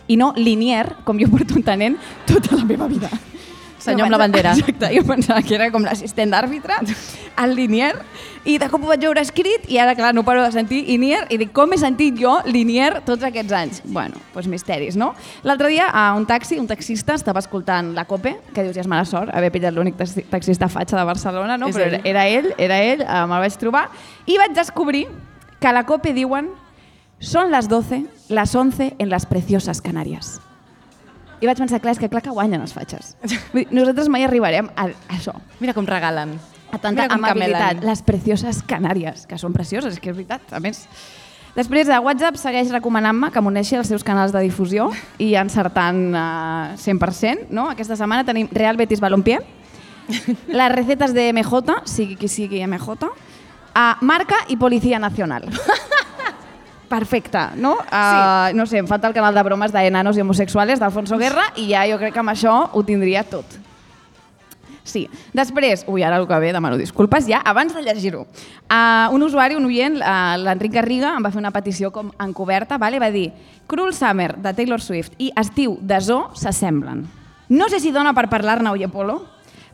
I 0.09 0.19
no 0.21 0.35
linier, 0.37 0.93
com 1.09 1.17
jo 1.19 1.31
porto 1.33 1.57
entenent 1.57 1.97
tota 2.29 2.61
la 2.61 2.65
meva 2.69 2.87
vida. 2.87 3.09
Senyor 3.87 4.07
amb 4.09 4.13
la 4.17 4.19
bandera. 4.21 4.53
Exacte, 4.57 4.91
jo 4.95 5.03
pensava 5.09 5.43
que 5.47 5.55
era 5.57 5.71
com 5.75 5.85
l'assistent 5.87 6.33
d'àrbitre, 6.35 6.77
el 7.43 7.55
linier, 7.57 7.93
i 8.47 8.59
de 8.63 8.69
cop 8.71 8.85
ho 8.85 8.91
vaig 8.93 9.03
veure 9.03 9.21
escrit 9.25 9.65
i 9.73 9.79
ara, 9.83 9.97
clar, 9.99 10.13
no 10.15 10.23
paro 10.27 10.43
de 10.45 10.53
sentir 10.55 10.85
in-ear 10.95 11.25
i 11.35 11.39
dic, 11.41 11.51
com 11.57 11.73
he 11.75 11.79
sentit 11.81 12.15
jo 12.21 12.37
linier 12.47 13.01
tots 13.07 13.25
aquests 13.27 13.53
anys? 13.59 13.81
Bueno, 13.85 14.21
doncs 14.35 14.47
misteris, 14.53 14.95
no? 14.97 15.15
L'altre 15.43 15.69
dia, 15.73 15.89
a 15.91 16.13
un 16.15 16.27
taxi, 16.31 16.59
un 16.63 16.69
taxista 16.71 17.17
estava 17.19 17.43
escoltant 17.43 17.91
la 17.97 18.05
COPE, 18.07 18.37
que 18.55 18.63
dius, 18.63 18.77
ja 18.77 18.85
és 18.85 18.91
mala 18.91 19.05
sort 19.09 19.35
haver 19.35 19.51
pillat 19.55 19.75
l'únic 19.75 19.97
taxi- 19.99 20.23
taxista 20.31 20.69
fatxa 20.71 20.97
de 21.01 21.05
Barcelona, 21.09 21.57
no? 21.59 21.69
És 21.73 21.77
Però 21.77 21.89
ell. 21.89 21.99
era, 21.99 22.03
era 22.07 22.27
ell, 22.29 22.53
era 22.59 22.79
ell, 22.83 23.03
eh, 23.03 23.27
me'l 23.27 23.43
vaig 23.49 23.59
trobar, 23.59 23.89
i 24.27 24.39
vaig 24.39 24.55
descobrir 24.55 25.09
que 25.59 25.67
a 25.67 25.73
la 25.75 25.83
COPE 25.89 26.13
diuen 26.15 26.53
són 27.19 27.51
les 27.51 27.67
12, 27.69 28.05
les 28.29 28.55
11 28.55 28.93
en 28.99 29.09
les 29.11 29.27
precioses 29.27 29.81
Canàries. 29.83 30.37
I 31.47 31.51
vaig 31.53 31.61
pensar, 31.63 31.79
clar, 31.81 31.95
és 31.95 32.01
que 32.03 32.09
clar 32.11 32.25
que 32.25 32.35
guanyen 32.35 32.65
els 32.65 32.75
fatxes. 32.75 33.15
Vull 33.53 33.63
dir, 33.63 33.69
nosaltres 33.71 34.11
mai 34.11 34.27
arribarem 34.27 34.67
a, 34.75 34.89
a 34.91 35.15
això, 35.15 35.37
Mira 35.63 35.75
com 35.77 35.87
regalen. 35.87 36.35
a 36.75 36.79
tanta 36.83 37.07
amabilitat. 37.15 37.77
camelen. 37.79 37.87
Les 37.87 38.03
precioses 38.03 38.59
Canàries, 38.67 39.27
que 39.31 39.39
són 39.39 39.55
precioses, 39.55 39.95
és 39.95 40.03
que 40.03 40.11
és 40.11 40.17
veritat, 40.19 40.43
a 40.51 40.59
més. 40.61 40.83
Després, 41.57 41.87
de 41.89 41.97
WhatsApp 42.05 42.37
segueix 42.37 42.69
recomanant-me 42.75 43.31
que 43.33 43.41
m'uneixi 43.41 43.79
als 43.79 43.89
seus 43.89 44.03
canals 44.05 44.35
de 44.35 44.43
difusió 44.45 44.91
i 45.23 45.31
encertant 45.41 46.03
uh, 46.13 46.75
100%. 46.77 47.47
No? 47.55 47.71
Aquesta 47.73 47.97
setmana 47.97 48.27
tenim 48.29 48.51
Real 48.53 48.77
Betis 48.77 49.01
Balompié, 49.01 49.39
les 50.53 50.73
recetes 50.75 51.15
de 51.17 51.31
MJ, 51.33 51.79
sigui 51.89 52.19
qui 52.21 52.29
sigui 52.29 52.61
MJ, 52.67 53.09
a 53.73 53.87
Marca 54.03 54.43
i 54.53 54.59
Policia 54.61 54.99
Nacional. 54.99 55.49
Perfecte, 56.89 57.39
no? 57.57 57.75
Uh, 57.91 58.55
no 58.55 58.67
sé, 58.67 58.79
em 58.79 58.87
falta 58.87 59.09
el 59.09 59.15
canal 59.15 59.35
de 59.35 59.43
bromes 59.43 59.73
d'enanos 59.75 60.17
i 60.17 60.23
homosexuals 60.23 60.79
d'Alfonso 60.79 61.19
Guerra 61.19 61.49
i 61.59 61.73
ja 61.73 61.87
jo 61.91 61.99
crec 61.99 62.15
que 62.15 62.23
amb 62.23 62.31
això 62.31 62.55
ho 62.73 62.83
tindria 62.87 63.25
tot. 63.27 63.57
Sí. 64.87 65.09
Després, 65.35 65.83
ui, 65.91 66.05
ara 66.07 66.21
el 66.21 66.29
que 66.31 66.39
ve, 66.39 66.53
demano 66.55 66.79
disculpes, 66.79 67.27
ja, 67.27 67.41
abans 67.43 67.75
de 67.75 67.83
llegir-ho. 67.83 68.23
Uh, 68.71 69.11
un 69.17 69.25
usuari, 69.27 69.57
un 69.59 69.67
oient, 69.67 69.99
uh, 69.99 70.37
l'Enric 70.39 70.77
Garriga, 70.79 71.17
em 71.17 71.27
va 71.27 71.33
fer 71.35 71.43
una 71.43 71.51
petició 71.51 71.91
com 71.91 72.13
encoberta, 72.23 72.79
vale? 72.79 73.03
va 73.03 73.11
dir 73.11 73.33
Cruel 73.67 73.91
Summer, 73.95 74.37
de 74.39 74.53
Taylor 74.55 74.81
Swift, 74.81 75.17
i 75.19 75.33
Estiu, 75.35 75.75
de 75.83 75.99
Zoo, 76.01 76.31
s'assemblen. 76.39 77.03
No 77.51 77.67
sé 77.69 77.83
si 77.83 77.91
dona 77.91 78.15
per 78.15 78.29
parlar-ne, 78.31 78.71
Oye 78.71 78.87
Polo, 78.87 79.25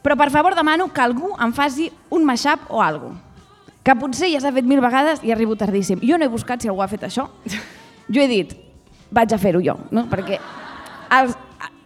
però 0.01 0.17
per 0.17 0.31
favor 0.33 0.57
demano 0.57 0.89
que 0.89 1.05
algú 1.05 1.35
em 1.37 1.53
faci 1.53 1.91
un 2.09 2.25
mashup 2.25 2.73
o 2.73 2.81
alguna 2.81 3.32
que 3.83 3.95
potser 3.99 4.31
ja 4.33 4.41
s'ha 4.43 4.53
fet 4.55 4.67
mil 4.69 4.83
vegades 4.83 5.23
i 5.27 5.33
arribo 5.35 5.57
tardíssim. 5.59 6.03
Jo 6.07 6.19
no 6.19 6.27
he 6.27 6.33
buscat 6.33 6.63
si 6.63 6.71
algú 6.71 6.83
ha 6.85 6.91
fet 6.91 7.07
això. 7.09 7.29
Jo 8.13 8.21
he 8.23 8.29
dit, 8.29 8.53
vaig 9.11 9.33
a 9.33 9.39
fer-ho 9.39 9.63
jo, 9.63 9.77
no? 9.95 10.05
perquè 10.11 10.39
els, 11.17 11.37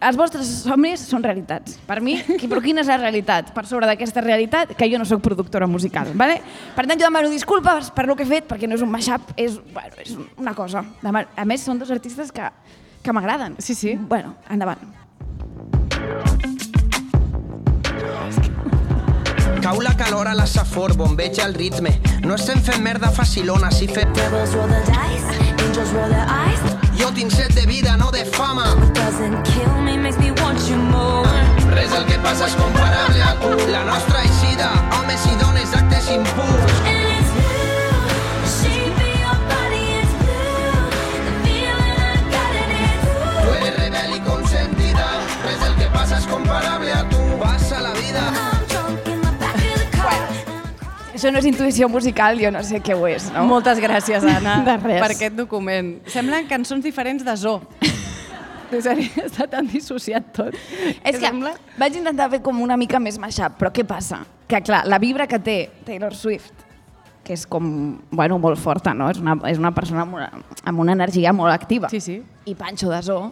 els 0.01 0.17
vostres 0.19 0.49
somnis 0.65 1.03
són 1.09 1.23
realitats. 1.25 1.77
Per 1.87 1.99
mi, 2.03 2.17
però 2.49 2.61
quina 2.63 2.83
és 2.83 2.91
la 2.91 2.99
realitat? 3.01 3.51
Per 3.55 3.65
sobre 3.69 3.89
d'aquesta 3.89 4.23
realitat, 4.25 4.75
que 4.77 4.89
jo 4.91 4.99
no 5.01 5.07
sóc 5.09 5.23
productora 5.25 5.69
musical. 5.69 6.11
Vale? 6.17 6.39
Per 6.75 6.85
tant, 6.85 6.97
jo 6.97 7.05
demano 7.07 7.31
disculpes 7.33 7.91
per 7.95 8.07
el 8.07 8.15
que 8.15 8.27
he 8.27 8.31
fet, 8.31 8.49
perquè 8.49 8.69
no 8.69 8.77
és 8.77 8.85
un 8.85 8.93
mashup, 8.93 9.33
és, 9.37 9.57
bueno, 9.73 9.97
és 10.03 10.13
una 10.37 10.55
cosa. 10.57 10.85
A 11.03 11.47
més, 11.47 11.65
són 11.65 11.81
dos 11.81 11.93
artistes 11.93 12.33
que, 12.33 12.51
que 13.03 13.15
m'agraden. 13.15 13.57
Sí, 13.63 13.77
sí. 13.77 13.97
Bueno, 14.09 14.35
endavant. 14.49 14.85
Cau 19.67 19.81
la 19.81 19.97
calor 19.97 20.29
a 20.29 20.33
la 20.33 20.47
safor, 20.47 20.95
bombeja 20.95 21.43
el 21.43 21.53
ritme. 21.53 21.99
No 22.23 22.35
estem 22.35 22.61
fent 22.63 22.79
merda 22.79 23.09
facilona, 23.11 23.67
si 23.69 23.89
fem... 23.89 24.13
Devils 24.15 24.53
roll 24.55 24.69
the 24.69 24.79
dice, 24.87 25.35
angels 25.65 25.91
roll 25.91 26.07
their 26.07 26.23
eyes. 26.23 26.61
Jo 26.95 27.09
tinc 27.11 27.35
set 27.35 27.51
de 27.53 27.65
vida, 27.67 27.97
no 27.97 28.07
de 28.09 28.23
fama. 28.23 28.63
What 28.77 28.95
doesn't 28.95 29.43
kill 29.43 29.75
me 29.83 29.97
makes 29.97 30.17
me 30.23 30.31
want 30.39 30.63
you 30.69 30.77
more. 30.77 31.27
Res 31.75 31.91
del 31.91 32.07
que 32.07 32.15
passa 32.23 32.47
és 32.47 32.55
comparable 32.55 33.21
a 33.21 33.35
tu. 33.43 33.51
La 33.67 33.83
nostra 33.83 34.23
eixida, 34.23 34.71
homes 35.01 35.27
i 35.27 35.35
dones, 35.43 35.75
actes 35.75 36.11
impurs. 36.15 36.76
Això 51.17 51.31
no 51.33 51.39
és 51.41 51.47
intuïció 51.49 51.87
musical, 51.89 52.37
jo 52.37 52.51
no 52.53 52.59
sé 52.61 52.77
què 52.85 52.93
ho 52.93 53.07
és, 53.09 53.31
no? 53.33 53.47
Moltes 53.49 53.79
gràcies, 53.81 54.21
Anna, 54.21 54.59
De 54.67 54.75
res. 54.77 54.99
per 55.01 55.11
aquest 55.15 55.33
document. 55.37 55.95
Semblen 56.13 56.45
cançons 56.49 56.85
diferents 56.85 57.25
de 57.25 57.33
Zo. 57.41 57.59
En 58.67 58.81
sèrio, 58.83 59.07
està 59.23 59.45
tan 59.47 59.63
dissociat 59.71 60.25
tot. 60.35 60.55
És 61.07 61.15
que 61.21 61.29
vaig 61.79 61.93
intentar 62.01 62.25
fer 62.33 62.41
com 62.43 62.57
una 62.59 62.75
mica 62.75 62.99
més 62.99 63.15
mashup, 63.15 63.53
però 63.55 63.69
què 63.71 63.85
passa? 63.87 64.17
Que 64.43 64.59
clar, 64.59 64.81
la 64.91 64.99
vibra 64.99 65.23
que 65.23 65.39
té 65.39 65.55
Taylor 65.87 66.11
Swift, 66.19 66.65
que 67.23 67.31
és 67.37 67.45
com, 67.47 67.69
bueno, 68.11 68.41
molt 68.43 68.59
forta, 68.59 68.91
no? 68.93 69.07
És 69.07 69.21
una, 69.23 69.37
és 69.47 69.57
una 69.61 69.71
persona 69.71 70.03
amb 70.03 70.17
una, 70.19 70.27
amb 70.67 70.83
una 70.83 70.97
energia 70.99 71.31
molt 71.31 71.55
activa. 71.55 71.87
Sí, 71.87 72.01
sí. 72.03 72.17
I 72.43 72.57
Pancho 72.59 72.91
de 72.91 72.99
Zoo, 73.07 73.29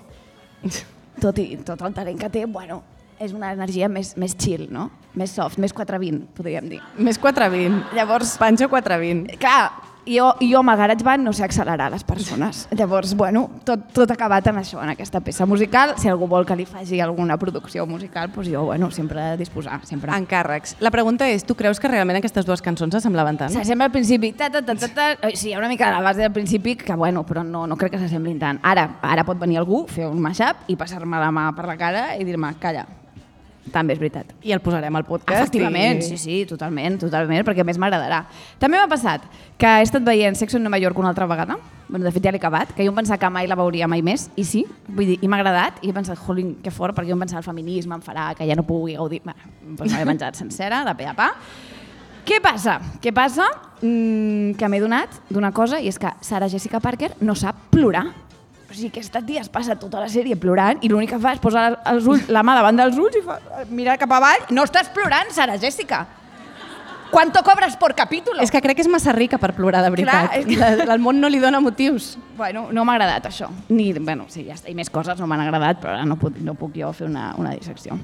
tot, 1.20 1.44
i, 1.44 1.58
tot 1.68 1.84
el 1.84 2.00
talent 2.00 2.24
que 2.24 2.32
té, 2.32 2.46
bueno, 2.48 2.80
és 3.20 3.34
una 3.34 3.54
energia 3.56 3.90
més, 3.92 4.16
més 4.20 4.36
chill, 4.38 4.68
no? 4.72 4.90
Més 5.16 5.32
soft, 5.32 5.60
més 5.62 5.74
420, 5.74 6.26
podríem 6.36 6.70
dir. 6.70 6.84
Més 6.98 7.20
420. 7.22 7.96
Llavors, 7.96 8.36
Pancho 8.42 8.68
420. 8.72 9.38
clar, 9.40 9.72
jo, 10.06 10.28
jo 10.40 10.60
amb 10.60 10.70
el 10.70 10.78
GarageBand 10.78 11.26
no 11.26 11.34
sé 11.34 11.44
accelerar 11.44 11.90
les 11.92 12.04
persones. 12.04 12.68
Llavors, 12.78 13.16
bueno, 13.18 13.48
tot, 13.66 13.88
tot 13.94 14.12
acabat 14.12 14.48
en 14.52 14.60
això, 14.62 14.82
en 14.84 14.92
aquesta 14.94 15.22
peça 15.26 15.48
musical. 15.50 15.96
Si 16.02 16.10
algú 16.12 16.28
vol 16.30 16.46
que 16.46 16.58
li 16.58 16.66
faci 16.70 17.00
alguna 17.02 17.38
producció 17.42 17.86
musical, 17.90 18.30
doncs 18.34 18.52
jo, 18.52 18.66
bueno, 18.70 18.92
sempre 18.92 19.22
a 19.22 19.38
disposar, 19.38 19.80
sempre. 19.86 20.14
Encàrrecs. 20.14 20.76
La 20.84 20.92
pregunta 20.94 21.28
és, 21.30 21.46
tu 21.46 21.56
creus 21.58 21.80
que 21.82 21.90
realment 21.92 22.20
aquestes 22.20 22.46
dues 22.46 22.62
cançons 22.66 22.94
s'assemblaven 22.94 23.40
tant? 23.40 23.56
S'assembla 23.56 23.90
al 23.90 23.96
principi, 23.96 24.34
ta, 24.38 24.52
ta, 24.54 24.62
ta, 24.66 24.76
ta, 24.76 24.92
ta. 24.94 25.32
Sí, 25.34 25.50
hi 25.50 25.56
ha 25.56 25.64
una 25.64 25.72
mica 25.72 25.90
a 25.90 25.96
la 25.98 26.04
base 26.06 26.22
del 26.22 26.34
principi 26.36 26.76
que, 26.76 26.94
bueno, 26.94 27.26
però 27.26 27.44
no, 27.44 27.66
no 27.68 27.80
crec 27.80 27.96
que 27.96 28.04
s'assemblin 28.04 28.38
tant. 28.42 28.62
Ara, 28.64 28.88
ara 29.02 29.26
pot 29.26 29.40
venir 29.42 29.60
algú, 29.62 29.86
fer 29.90 30.10
un 30.10 30.22
mashup 30.22 30.70
i 30.70 30.78
passar-me 30.78 31.20
la 31.22 31.32
mà 31.34 31.50
per 31.56 31.66
la 31.70 31.80
cara 31.80 32.06
i 32.20 32.28
dir-me, 32.28 32.54
calla, 32.62 32.86
també 33.74 33.96
és 33.96 34.02
veritat. 34.02 34.34
I 34.46 34.54
el 34.56 34.62
posarem 34.64 34.96
al 34.96 35.06
podcast. 35.08 35.48
Efectivament, 35.48 36.02
i... 36.04 36.10
sí, 36.10 36.18
sí, 36.22 36.42
totalment, 36.50 37.00
totalment, 37.02 37.46
perquè 37.48 37.64
a 37.64 37.68
més 37.68 37.80
m'agradarà. 37.82 38.24
També 38.62 38.78
m'ha 38.78 38.90
passat 38.92 39.26
que 39.58 39.72
he 39.80 39.86
estat 39.86 40.06
veient 40.06 40.38
Sexo 40.38 40.60
en 40.60 40.68
Nova 40.68 40.80
York 40.82 41.00
una 41.00 41.10
altra 41.14 41.28
vegada, 41.30 41.58
bueno, 41.88 42.06
de 42.06 42.12
fet 42.12 42.26
ja 42.26 42.34
l'he 42.34 42.42
acabat, 42.42 42.74
que 42.76 42.86
jo 42.86 42.92
em 42.94 42.98
pensava 42.98 43.20
que 43.22 43.30
mai 43.30 43.48
la 43.48 43.58
veuria 43.58 43.88
mai 43.88 44.02
més, 44.06 44.28
i 44.36 44.46
sí, 44.48 44.66
vull 44.88 45.14
dir, 45.14 45.20
i 45.22 45.30
m'ha 45.30 45.40
agradat, 45.42 45.80
i 45.82 45.92
he 45.92 45.96
pensat, 45.96 46.20
jolín, 46.22 46.56
que 46.64 46.74
fort, 46.74 46.96
perquè 46.98 47.12
jo 47.12 47.18
em 47.18 47.24
pensava 47.26 47.44
el 47.44 47.48
feminisme 47.48 47.98
em 47.98 48.04
farà 48.06 48.32
que 48.38 48.48
ja 48.48 48.58
no 48.58 48.66
pugui 48.68 48.98
gaudir... 48.98 49.22
Bé, 49.26 49.36
doncs 49.66 49.92
me 49.92 49.98
l'he 49.98 50.10
menjat 50.10 50.38
sencera, 50.38 50.84
de 50.86 50.94
pe 50.98 51.10
a 51.10 51.16
pa. 51.18 51.32
Què 52.26 52.40
passa? 52.42 52.80
Què 53.02 53.14
passa? 53.14 53.46
Mm, 53.84 54.56
que 54.58 54.70
m'he 54.70 54.82
donat 54.82 55.20
d'una 55.30 55.52
cosa, 55.54 55.78
i 55.78 55.92
és 55.92 56.00
que 56.02 56.10
Sarah 56.26 56.50
Jessica 56.50 56.82
Parker 56.82 57.12
no 57.22 57.38
sap 57.38 57.68
plorar. 57.74 58.08
O 58.70 58.74
sigui, 58.74 58.88
aquesta 58.90 59.22
tia 59.22 59.42
es 59.42 59.50
passa 59.50 59.76
tota 59.78 60.00
la 60.02 60.08
sèrie 60.10 60.36
plorant 60.36 60.80
i 60.82 60.90
l'únic 60.90 61.12
que 61.14 61.20
fa 61.22 61.34
és 61.36 61.40
posar 61.40 61.68
els 61.86 62.06
ulls, 62.10 62.28
la 62.34 62.42
mà 62.44 62.56
davant 62.58 62.76
dels 62.80 62.98
ulls 62.98 63.16
i 63.16 63.22
fa, 63.22 63.40
mirar 63.70 63.98
cap 64.02 64.12
avall. 64.12 64.48
No 64.50 64.64
estàs 64.66 64.90
plorant, 64.94 65.30
Sarah 65.32 65.58
Jessica. 65.62 66.08
¿Cuánto 67.12 67.44
cobras 67.44 67.78
por 67.78 67.94
capítulo? 67.96 68.42
És 68.42 68.50
que 68.52 68.60
crec 68.62 68.76
que 68.76 68.82
és 68.82 68.90
massa 68.92 69.14
rica 69.14 69.38
per 69.38 69.54
plorar, 69.56 69.84
de 69.86 69.92
veritat. 69.94 70.26
Clar, 70.32 70.40
és 70.40 70.46
que- 70.48 70.86
La- 70.86 70.94
El 70.96 71.00
món 71.00 71.22
no 71.22 71.30
li 71.30 71.38
dona 71.40 71.60
motius. 71.62 72.18
Bueno, 72.36 72.68
no 72.74 72.84
m'ha 72.84 72.96
agradat 72.98 73.26
això. 73.30 73.48
Ni, 73.70 73.94
bueno, 73.94 74.26
sí, 74.28 74.44
ja 74.44 74.56
està. 74.56 74.70
I 74.70 74.76
més 74.76 74.90
coses 74.90 75.18
no 75.20 75.28
m'han 75.28 75.40
agradat, 75.46 75.80
però 75.80 75.94
ara 75.94 76.04
no 76.06 76.18
puc, 76.18 76.36
no 76.42 76.56
puc 76.56 76.74
jo 76.76 76.92
fer 76.92 77.08
una, 77.08 77.34
una 77.38 77.52
dissecció. 77.52 77.98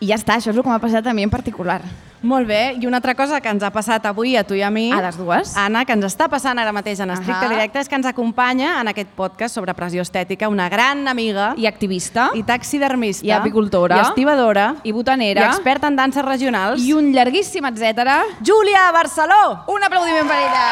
I 0.00 0.06
ja 0.08 0.16
està, 0.16 0.38
això 0.38 0.48
és 0.50 0.56
el 0.56 0.62
que 0.64 0.70
m'ha 0.70 0.78
passat 0.80 1.06
a 1.06 1.12
mi 1.12 1.22
en 1.26 1.30
particular. 1.30 1.82
Molt 2.22 2.46
bé, 2.48 2.74
i 2.80 2.84
una 2.86 2.98
altra 2.98 3.14
cosa 3.16 3.38
que 3.40 3.48
ens 3.48 3.62
ha 3.64 3.70
passat 3.72 4.04
avui 4.08 4.34
a 4.36 4.42
tu 4.44 4.52
i 4.56 4.60
a 4.60 4.68
mi... 4.72 4.90
A 4.92 4.98
les 5.00 5.16
dues. 5.16 5.54
Anna, 5.56 5.86
que 5.88 5.92
ens 5.96 6.04
està 6.04 6.26
passant 6.28 6.58
ara 6.60 6.72
mateix 6.72 7.00
en 7.00 7.12
estricte 7.14 7.46
Ahà. 7.46 7.52
directe, 7.52 7.80
és 7.80 7.88
que 7.88 7.96
ens 7.96 8.08
acompanya 8.08 8.74
en 8.82 8.88
aquest 8.92 9.08
podcast 9.16 9.56
sobre 9.56 9.72
pressió 9.76 10.04
estètica 10.04 10.48
una 10.52 10.68
gran 10.68 11.06
amiga 11.08 11.54
I 11.56 11.64
activista. 11.66 12.30
i 12.36 12.42
taxidermista 12.42 13.24
I 13.26 13.32
apicultora. 13.32 13.96
i 13.96 14.00
estibadora 14.08 14.74
I 14.84 14.92
botanera. 14.92 15.46
i 15.46 15.48
experta 15.54 15.88
en 15.88 15.96
danses 15.96 16.24
regionals 16.24 16.82
I 16.84 16.92
un 16.92 17.12
llarguíssim 17.12 17.64
etcètera. 17.64 18.22
Júlia 18.44 18.90
Barceló! 18.92 19.64
Un 19.68 19.84
aplaudiment 19.84 20.28
per 20.28 20.36
ella. 20.44 20.68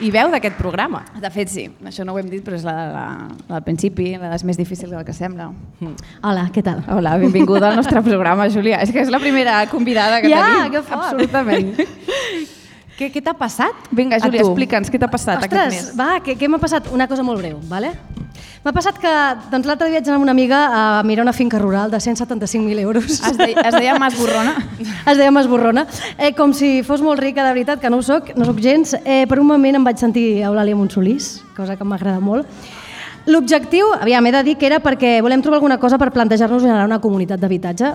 I 0.00 0.10
veu 0.14 0.30
d'aquest 0.30 0.56
programa. 0.58 1.02
De 1.20 1.30
fet, 1.34 1.50
sí. 1.52 1.64
Això 1.88 2.04
no 2.06 2.14
ho 2.14 2.18
hem 2.20 2.28
dit, 2.30 2.42
però 2.44 2.58
és 2.58 2.64
la, 2.66 2.74
la, 2.92 3.04
la 3.48 3.54
del 3.58 3.64
principi, 3.66 4.12
la 4.20 4.34
és 4.36 4.44
més 4.46 4.58
difícil 4.60 4.90
del 4.94 5.04
que 5.06 5.14
sembla. 5.16 5.50
Hola, 6.22 6.48
què 6.54 6.62
tal? 6.66 6.84
Hola, 6.94 7.16
benvinguda 7.18 7.70
al 7.72 7.80
nostre 7.80 8.02
programa, 8.06 8.48
Júlia. 8.52 8.82
És 8.84 8.92
que 8.94 9.02
és 9.02 9.10
la 9.10 9.20
primera 9.22 9.60
convidada 9.72 10.20
que 10.22 10.30
Ja, 10.30 10.44
tenim. 10.46 10.72
que 10.76 10.82
fort. 10.82 11.10
Absolutament. 11.12 11.74
què, 12.98 13.08
què 13.14 13.22
t'ha 13.22 13.34
passat? 13.38 13.88
Vinga, 13.94 14.18
Júlia, 14.22 14.42
explica'ns 14.42 14.90
què 14.90 14.98
t'ha 14.98 15.10
passat 15.10 15.38
aquest 15.38 15.54
Ostres, 15.54 15.74
mes. 15.74 15.90
va, 15.98 16.16
què, 16.24 16.34
què 16.38 16.48
m'ha 16.50 16.58
passat? 16.58 16.90
Una 16.94 17.06
cosa 17.10 17.22
molt 17.26 17.38
breu, 17.38 17.60
vale? 17.70 17.92
M'ha 18.64 18.72
passat 18.74 18.98
que 18.98 19.10
doncs, 19.52 19.68
l'altre 19.70 19.86
dia 19.86 20.00
vaig 20.00 20.08
anar 20.10 20.16
amb 20.18 20.26
una 20.26 20.34
amiga 20.34 20.58
a 20.74 20.80
mirar 21.06 21.22
una 21.22 21.32
finca 21.32 21.60
rural 21.62 21.92
de 21.92 22.00
175.000 22.02 22.82
euros. 22.82 23.20
Es 23.22 23.38
deia, 23.38 23.62
es 23.68 23.76
deia 23.76 23.94
Mas 24.02 24.18
Borrona. 24.18 24.56
es 25.12 25.16
deia 25.16 25.30
Masborrona. 25.30 25.86
Eh, 26.18 26.32
com 26.34 26.52
si 26.52 26.82
fos 26.82 27.02
molt 27.06 27.22
rica, 27.22 27.46
de 27.46 27.54
veritat, 27.54 27.80
que 27.80 27.90
no 27.90 28.02
ho 28.02 28.04
soc, 28.04 28.34
no 28.34 28.48
sóc 28.48 28.58
gens. 28.62 28.96
Eh, 29.04 29.24
per 29.30 29.38
un 29.38 29.46
moment 29.46 29.78
em 29.78 29.86
vaig 29.86 30.02
sentir 30.02 30.26
Eulàlia 30.42 30.76
Montsolís, 30.76 31.38
cosa 31.56 31.78
que 31.78 31.86
m'agrada 31.86 32.18
molt. 32.18 32.50
L'objectiu, 33.30 33.92
aviam, 33.94 34.26
he 34.26 34.34
de 34.34 34.42
dir 34.42 34.58
que 34.58 34.66
era 34.66 34.82
perquè 34.82 35.18
volem 35.22 35.42
trobar 35.44 35.62
alguna 35.62 35.78
cosa 35.78 35.98
per 36.00 36.10
plantejar-nos 36.10 36.64
generar 36.64 36.86
una 36.88 36.98
comunitat 36.98 37.38
d'habitatge 37.40 37.94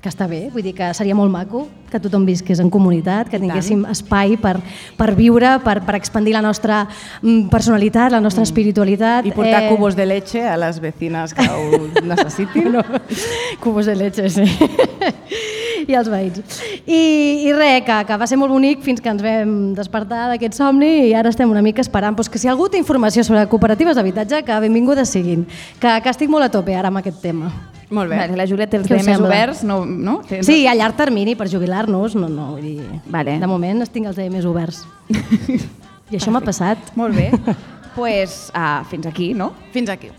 que 0.00 0.08
està 0.10 0.26
bé, 0.28 0.48
vull 0.52 0.64
dir 0.64 0.72
que 0.76 0.88
seria 0.96 1.14
molt 1.16 1.32
maco 1.32 1.66
que 1.90 1.98
tothom 2.00 2.24
visqués 2.24 2.60
en 2.62 2.70
comunitat, 2.70 3.28
que 3.28 3.40
tinguéssim 3.42 3.82
espai 3.90 4.36
per, 4.40 4.54
per 4.96 5.10
viure, 5.18 5.56
per, 5.64 5.80
per 5.86 5.96
expandir 5.98 6.32
la 6.36 6.42
nostra 6.44 6.84
mm, 6.86 7.48
personalitat, 7.52 8.12
la 8.14 8.20
nostra 8.22 8.44
espiritualitat. 8.46 9.26
I 9.26 9.34
portar 9.34 9.64
eh... 9.64 9.72
cubos 9.72 9.98
de 9.98 10.06
leche 10.06 10.44
a 10.46 10.56
les 10.60 10.78
vecines 10.80 11.34
que 11.34 11.48
ho 11.50 11.80
necessitin. 12.12 12.70
no. 12.76 12.84
Cubos 13.60 13.90
de 13.90 13.96
leche, 13.98 14.28
sí. 14.30 14.46
I 15.90 15.96
els 15.98 16.08
veïns. 16.12 16.62
I, 16.86 17.00
i 17.48 17.52
res, 17.56 17.82
que, 17.88 17.98
que 18.06 18.20
va 18.20 18.28
ser 18.30 18.38
molt 18.38 18.54
bonic 18.54 18.84
fins 18.86 19.02
que 19.02 19.10
ens 19.10 19.24
vam 19.24 19.74
despertar 19.74 20.28
d'aquest 20.30 20.54
somni 20.60 21.08
i 21.08 21.16
ara 21.18 21.32
estem 21.32 21.50
una 21.50 21.64
mica 21.64 21.82
esperant 21.82 22.14
pues, 22.16 22.30
que 22.30 22.38
si 22.38 22.48
algú 22.48 22.68
té 22.70 22.78
informació 22.78 23.24
sobre 23.26 23.42
cooperatives 23.50 23.98
d'habitatge, 23.98 24.44
que 24.46 24.62
benvingudes 24.62 25.10
siguin. 25.10 25.48
Que, 25.82 25.98
que 26.04 26.14
estic 26.14 26.30
molt 26.30 26.46
a 26.46 26.54
tope 26.54 26.76
ara 26.76 26.92
amb 26.92 27.02
aquest 27.02 27.20
tema. 27.24 27.50
Molt 27.90 28.08
bé. 28.10 28.16
Vale, 28.16 28.36
la 28.38 28.46
Júlia 28.46 28.68
té 28.70 28.76
els 28.78 28.86
Què 28.86 28.94
us 28.94 29.02
DMs 29.02 29.16
sembla? 29.16 29.28
oberts, 29.28 29.62
no? 29.66 29.84
no? 29.84 30.20
Tens- 30.28 30.46
Sí, 30.46 30.66
a 30.66 30.74
llarg 30.78 30.94
termini, 30.96 31.34
per 31.34 31.48
jubilar-nos, 31.50 32.14
no, 32.14 32.28
no, 32.28 32.52
vull 32.52 32.62
dir, 32.62 33.00
Vale. 33.10 33.38
de 33.42 33.46
moment 33.50 33.82
es 33.82 33.90
tinc 33.90 34.06
els 34.06 34.16
DMs 34.16 34.46
oberts. 34.46 34.84
I 36.10 36.16
això 36.18 36.30
m'ha 36.30 36.40
passat. 36.42 36.78
Molt 36.96 37.14
bé. 37.16 37.30
pues, 37.96 38.50
uh, 38.54 38.84
fins 38.90 39.06
aquí, 39.06 39.32
no? 39.34 39.52
Fins 39.74 39.90
aquí. 39.90 40.10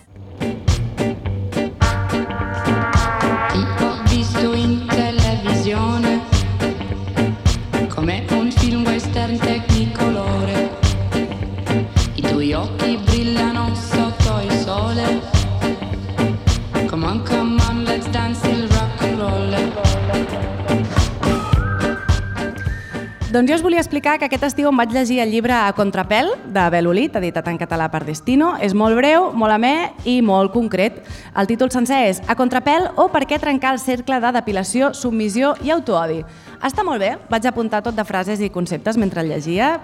Doncs 23.31 23.47
jo 23.47 23.55
us 23.55 23.61
volia 23.63 23.79
explicar 23.79 24.17
que 24.19 24.25
aquest 24.27 24.43
estiu 24.43 24.67
em 24.67 24.75
vaig 24.75 24.91
llegir 24.91 25.21
el 25.23 25.29
llibre 25.31 25.53
A 25.55 25.71
Contrapel, 25.71 26.33
de 26.51 26.63
Belolit, 26.73 27.13
editat 27.15 27.45
en 27.47 27.55
català 27.55 27.85
per 27.87 28.01
Destino. 28.03 28.49
És 28.59 28.73
molt 28.75 28.97
breu, 28.99 29.29
molt 29.31 29.55
amè 29.55 29.93
i 30.03 30.17
molt 30.19 30.51
concret. 30.51 30.97
El 31.39 31.47
títol 31.47 31.71
sencer 31.71 32.01
és 32.09 32.19
A 32.27 32.35
Contrapel 32.35 32.89
o 32.99 33.05
Per 33.13 33.21
què 33.29 33.39
trencar 33.39 33.71
el 33.71 33.79
cercle 33.79 34.19
de 34.19 34.33
depilació, 34.35 34.89
submissió 34.91 35.53
i 35.63 35.71
autoodi. 35.71 36.25
Està 36.59 36.83
molt 36.83 36.99
bé, 36.99 37.13
vaig 37.31 37.47
apuntar 37.47 37.79
tot 37.85 37.95
de 37.95 38.03
frases 38.03 38.43
i 38.43 38.51
conceptes 38.51 38.99
mentre 38.99 39.23
el 39.23 39.31
llegia, 39.31 39.77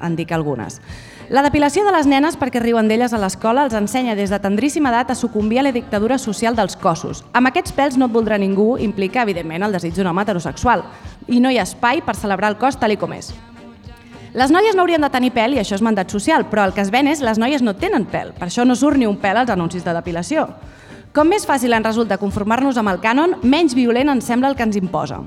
en 0.00 0.16
dic 0.16 0.32
algunes. 0.32 0.80
La 1.28 1.42
depilació 1.42 1.82
de 1.82 1.90
les 1.90 2.06
nenes 2.06 2.36
perquè 2.38 2.60
riuen 2.62 2.86
d'elles 2.86 3.10
a 3.10 3.18
l'escola 3.18 3.64
els 3.66 3.74
ensenya 3.74 4.14
des 4.14 4.30
de 4.30 4.38
tendríssima 4.38 4.92
edat 4.92 5.08
a 5.10 5.16
sucumbir 5.18 5.58
a 5.58 5.64
la 5.66 5.72
dictadura 5.74 6.20
social 6.22 6.54
dels 6.54 6.76
cossos. 6.78 7.24
Amb 7.34 7.50
aquests 7.50 7.74
pèls 7.74 7.96
no 7.98 8.06
et 8.06 8.12
voldrà 8.14 8.38
ningú 8.38 8.76
implica, 8.78 9.24
evidentment, 9.26 9.64
el 9.66 9.74
desig 9.74 9.96
d'un 9.96 10.06
home 10.06 10.22
heterosexual 10.22 10.84
i 11.26 11.40
no 11.42 11.50
hi 11.50 11.58
ha 11.58 11.64
espai 11.66 12.04
per 12.06 12.14
celebrar 12.14 12.52
el 12.52 12.58
cos 12.60 12.78
tal 12.78 12.94
i 12.94 12.98
com 13.00 13.16
és. 13.16 13.32
Les 14.38 14.54
noies 14.54 14.78
no 14.78 14.84
haurien 14.84 15.02
de 15.02 15.10
tenir 15.10 15.32
pèl 15.34 15.56
i 15.56 15.58
això 15.64 15.74
és 15.74 15.82
mandat 15.82 16.14
social, 16.14 16.46
però 16.46 16.62
el 16.68 16.76
que 16.76 16.84
es 16.84 16.92
ven 16.94 17.10
és 17.10 17.24
les 17.24 17.42
noies 17.42 17.64
no 17.64 17.74
tenen 17.74 18.06
pèl. 18.06 18.30
Per 18.38 18.46
això 18.46 18.62
no 18.62 18.78
surt 18.78 19.00
ni 19.00 19.10
un 19.10 19.18
pèl 19.18 19.42
als 19.42 19.50
anuncis 19.50 19.82
de 19.82 19.96
depilació. 19.98 20.46
Com 21.10 21.26
més 21.26 21.48
fàcil 21.48 21.74
ens 21.74 21.90
resulta 21.90 22.20
conformar-nos 22.22 22.78
amb 22.78 22.94
el 22.94 23.02
cànon, 23.02 23.40
menys 23.42 23.74
violent 23.74 24.14
ens 24.14 24.30
sembla 24.30 24.52
el 24.52 24.54
que 24.54 24.62
ens 24.68 24.78
imposa. 24.78 25.24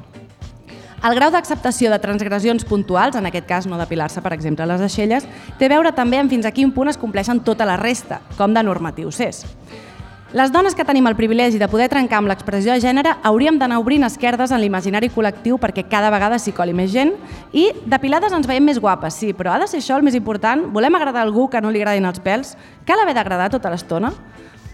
El 1.00 1.16
grau 1.16 1.30
d'acceptació 1.32 1.88
de 1.94 1.98
transgressions 2.04 2.66
puntuals, 2.68 3.16
en 3.16 3.28
aquest 3.30 3.46
cas 3.48 3.68
no 3.72 3.78
depilar-se, 3.80 4.20
per 4.20 4.34
exemple, 4.36 4.66
les 4.68 4.82
aixelles, 4.84 5.24
té 5.56 5.70
a 5.70 5.72
veure 5.72 5.94
també 5.96 6.20
amb 6.20 6.32
fins 6.34 6.44
a 6.44 6.52
quin 6.52 6.74
punt 6.76 6.92
es 6.92 7.00
compleixen 7.00 7.40
tota 7.40 7.64
la 7.64 7.78
resta, 7.80 8.18
com 8.36 8.52
de 8.52 8.64
normatius 8.68 9.22
és. 9.24 9.40
Les 10.36 10.52
dones 10.52 10.76
que 10.76 10.84
tenim 10.86 11.08
el 11.08 11.16
privilegi 11.16 11.58
de 11.58 11.70
poder 11.72 11.88
trencar 11.90 12.20
amb 12.20 12.30
l'expressió 12.30 12.76
de 12.76 12.84
gènere 12.84 13.16
hauríem 13.26 13.56
d'anar 13.58 13.80
obrint 13.80 14.04
esquerdes 14.06 14.52
en 14.52 14.60
l'imaginari 14.62 15.08
col·lectiu 15.10 15.56
perquè 15.58 15.88
cada 15.90 16.12
vegada 16.14 16.38
s'hi 16.38 16.52
coli 16.54 16.76
més 16.76 16.92
gent 16.92 17.16
i 17.56 17.70
depilades 17.90 18.36
ens 18.36 18.46
veiem 18.46 18.68
més 18.68 18.78
guapes, 18.78 19.16
sí, 19.24 19.32
però 19.34 19.56
ha 19.56 19.64
de 19.64 19.72
ser 19.72 19.80
això 19.80 19.96
el 19.96 20.04
més 20.04 20.20
important? 20.20 20.68
Volem 20.76 21.00
agradar 21.00 21.24
a 21.24 21.26
algú 21.26 21.48
que 21.50 21.64
no 21.64 21.72
li 21.72 21.80
agradin 21.80 22.12
els 22.12 22.20
pèls? 22.22 22.58
Cal 22.86 23.00
haver 23.02 23.16
d'agradar 23.18 23.50
tota 23.56 23.72
l'estona? 23.72 24.12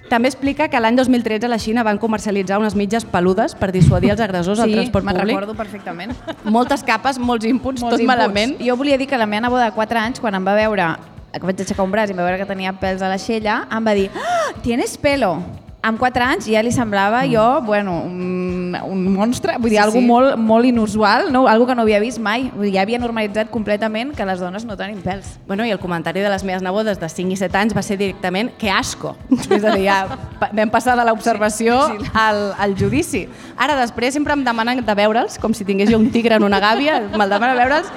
També 0.10 0.30
explica 0.30 0.68
que 0.70 0.80
l'any 0.80 0.96
2013 1.00 1.48
a 1.48 1.50
la 1.50 1.58
Xina 1.58 1.84
van 1.84 1.98
comercialitzar 1.98 2.60
unes 2.62 2.76
mitges 2.78 3.06
peludes 3.10 3.56
per 3.58 3.72
dissuadir 3.74 4.12
els 4.13 4.22
agressors 4.22 4.60
al 4.60 4.70
Sí, 4.70 4.76
transport 4.78 5.04
me'n 5.06 5.15
públic. 5.18 5.34
recordo 5.36 5.56
perfectament. 5.58 6.13
Moltes 6.44 6.84
capes, 6.84 7.18
molts 7.18 7.46
inputs, 7.46 7.82
Molts 7.82 7.96
tot 7.96 8.00
inputs. 8.02 8.08
malament. 8.08 8.56
Jo 8.62 8.76
volia 8.78 8.98
dir 8.98 9.08
que 9.08 9.18
la 9.18 9.26
meva 9.26 9.41
neboda 9.48 9.65
de 9.65 9.72
4 9.72 9.98
anys, 10.00 10.20
quan 10.20 10.36
em 10.36 10.46
va 10.46 10.54
veure 10.54 10.96
que 11.34 11.41
vaig 11.44 11.60
aixecar 11.60 11.84
un 11.84 11.91
braç 11.91 12.10
i 12.10 12.12
em 12.13 12.18
va 12.20 12.24
veure 12.24 12.38
que 12.38 12.46
tenia 12.46 12.72
pèls 12.80 13.02
a 13.02 13.10
l'aixella, 13.10 13.68
em 13.72 13.84
va 13.86 13.94
dir 13.94 14.10
ah, 14.15 14.54
«Tienes 14.62 14.98
pelo!» 14.98 15.41
Amb 15.86 16.00
4 16.02 16.24
anys 16.26 16.48
ja 16.50 16.63
li 16.65 16.71
semblava 16.74 17.19
jo, 17.30 17.43
bueno, 17.62 18.00
un, 18.08 18.74
un 18.74 19.04
monstre, 19.13 19.54
vull 19.60 19.69
dir, 19.69 19.78
Sí, 19.78 19.84
algo 19.84 20.00
sí. 20.00 20.06
molt, 20.08 20.34
molt 20.41 20.65
inusual, 20.65 21.28
no? 21.32 21.43
algo 21.48 21.67
que 21.69 21.76
no 21.78 21.84
havia 21.84 22.00
vist 22.02 22.17
mai. 22.17 22.48
Vull 22.56 22.65
dir, 22.65 22.74
ja 22.80 22.82
havia 22.82 22.98
normalitzat 22.98 23.52
completament 23.54 24.15
que 24.17 24.26
les 24.26 24.41
dones 24.41 24.65
no 24.65 24.78
tenim 24.80 25.04
pèls. 25.06 25.36
Bueno, 25.45 25.67
i 25.67 25.69
el 25.76 25.78
comentari 25.80 26.24
de 26.26 26.32
les 26.34 26.43
meves 26.48 26.65
nebodes 26.65 26.98
de 26.98 27.10
5 27.10 27.36
i 27.36 27.38
7 27.38 27.62
anys 27.62 27.78
va 27.78 27.84
ser 27.86 28.00
directament 28.02 28.50
que 28.58 28.71
asco. 28.74 29.13
És 29.45 29.62
a 29.62 29.76
dir, 29.76 29.86
ja 29.86 30.00
vam 30.41 30.74
passar 30.74 30.98
de 30.98 31.06
l'observació 31.06 31.78
sí, 31.91 32.02
sí. 32.02 32.12
al, 32.17 32.41
al 32.58 32.76
judici. 32.80 33.28
Ara, 33.56 33.78
després, 33.78 34.17
sempre 34.17 34.34
em 34.34 34.41
demanen 34.48 34.82
de 34.82 34.98
veure'ls, 34.98 35.38
com 35.38 35.54
si 35.54 35.67
tingués 35.69 35.93
jo 35.93 36.02
un 36.02 36.10
tigre 36.10 36.41
en 36.41 36.50
una 36.50 36.60
gàbia, 36.63 36.98
me'l 37.13 37.30
demanen 37.30 37.62
veure'ls, 37.62 37.93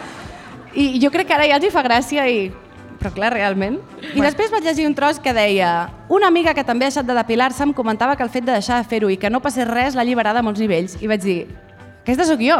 i 0.77 1.01
jo 1.01 1.09
crec 1.11 1.31
que 1.31 1.35
ara 1.41 1.49
ja 1.49 1.57
els 1.57 1.65
hi 1.65 1.73
fa 1.73 1.83
gràcia 1.83 2.29
i 2.29 2.51
però 2.99 3.13
clar, 3.15 3.31
realment. 3.35 3.79
I 4.15 4.21
després 4.21 4.51
vaig 4.51 4.67
llegir 4.67 4.89
un 4.89 4.97
tros 4.99 5.21
que 5.23 5.35
deia 5.35 5.89
una 6.11 6.29
amiga 6.29 6.55
que 6.55 6.67
també 6.67 6.87
ha 6.87 6.93
deixat 6.93 7.07
de 7.07 7.17
depilar-se 7.17 7.63
em 7.65 7.73
comentava 7.77 8.17
que 8.17 8.27
el 8.27 8.33
fet 8.35 8.47
de 8.47 8.57
deixar 8.57 8.83
de 8.83 8.89
fer-ho 8.91 9.11
i 9.11 9.17
que 9.21 9.31
no 9.31 9.43
passés 9.45 9.69
res 9.69 9.95
l'ha 9.95 10.05
alliberada 10.07 10.43
a 10.43 10.47
molts 10.47 10.61
nivells. 10.61 10.99
I 11.03 11.11
vaig 11.11 11.23
dir, 11.23 11.39
aquesta 12.03 12.25
sóc 12.25 12.43
jo. 12.43 12.59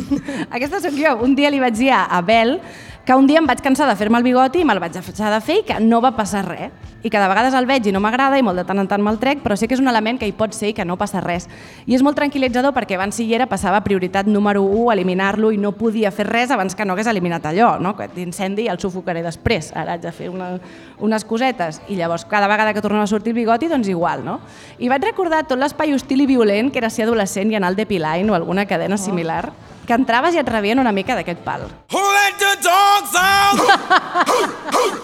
aquesta 0.56 0.80
sóc 0.80 0.94
jo. 0.96 1.16
Un 1.24 1.34
dia 1.38 1.50
li 1.52 1.62
vaig 1.62 1.78
dir 1.78 1.90
a 1.94 2.06
Abel 2.18 2.58
que 3.06 3.14
un 3.14 3.28
dia 3.28 3.38
em 3.38 3.46
vaig 3.46 3.60
cansar 3.62 3.86
de 3.86 3.94
fer-me 3.94 4.18
el 4.18 4.24
bigoti 4.26 4.64
i 4.64 4.66
me'l 4.66 4.80
vaig 4.82 4.96
deixar 4.96 5.30
de 5.30 5.38
fer 5.38 5.60
i 5.60 5.64
que 5.68 5.78
no 5.78 6.00
va 6.02 6.10
passar 6.16 6.42
res. 6.42 6.72
I 7.06 7.10
que 7.12 7.20
de 7.22 7.28
vegades 7.30 7.54
el 7.54 7.68
veig 7.68 7.84
i 7.86 7.92
no 7.94 8.00
m'agrada 8.02 8.34
i 8.34 8.42
molt 8.42 8.58
de 8.58 8.64
tant 8.66 8.82
en 8.82 8.88
tant 8.90 9.04
me'l 9.04 9.20
trec, 9.22 9.44
però 9.44 9.54
sí 9.54 9.68
que 9.70 9.76
és 9.76 9.82
un 9.82 9.86
element 9.86 10.18
que 10.18 10.26
hi 10.26 10.32
pot 10.34 10.50
ser 10.56 10.72
i 10.72 10.74
que 10.74 10.82
no 10.84 10.96
passa 10.98 11.20
res. 11.22 11.46
I 11.86 11.94
és 11.94 12.02
molt 12.02 12.18
tranquil·litzador 12.18 12.74
perquè 12.74 12.96
abans 12.98 13.14
si 13.14 13.28
hi 13.28 13.36
era 13.38 13.46
passava 13.46 13.78
prioritat 13.84 14.26
número 14.26 14.64
1 14.66 14.90
eliminar-lo 14.96 15.52
i 15.54 15.60
no 15.62 15.70
podia 15.78 16.10
fer 16.10 16.26
res 16.26 16.50
abans 16.50 16.74
que 16.74 16.84
no 16.84 16.96
hagués 16.96 17.06
eliminat 17.12 17.46
allò, 17.46 17.76
no? 17.78 17.94
que 17.94 18.08
d'incendi 18.10 18.66
el 18.66 18.82
sufocaré 18.82 19.22
després, 19.22 19.70
ara 19.76 19.94
haig 19.94 20.02
de 20.02 20.10
fer 20.10 20.32
una, 20.34 20.56
unes 20.98 21.24
cosetes. 21.24 21.78
I 21.86 22.00
llavors 22.00 22.26
cada 22.26 22.50
vegada 22.50 22.74
que 22.74 22.82
tornava 22.82 23.06
a 23.06 23.12
sortir 23.12 23.36
el 23.36 23.38
bigoti, 23.38 23.70
doncs 23.70 23.86
igual, 23.86 24.26
no? 24.26 24.40
I 24.82 24.90
vaig 24.90 25.06
recordar 25.12 25.44
tot 25.46 25.62
l'espai 25.62 25.94
hostil 25.94 26.26
i 26.26 26.30
violent 26.34 26.74
que 26.74 26.82
era 26.82 26.90
ser 26.90 27.06
adolescent 27.06 27.54
i 27.54 27.60
anar 27.60 27.70
al 27.70 27.78
Depiline 27.78 28.26
o 28.32 28.34
alguna 28.34 28.66
cadena 28.66 28.98
similar, 28.98 29.52
que 29.86 29.94
entraves 29.96 30.34
i 30.34 30.40
et 30.42 30.48
rebien 30.50 30.80
una 30.82 30.92
mica 30.92 31.14
d'aquest 31.16 31.40
pal. 31.46 31.66
Who 31.94 32.02
let 32.02 32.36
the 32.42 32.52
dogs 32.64 33.14
out? 33.16 33.58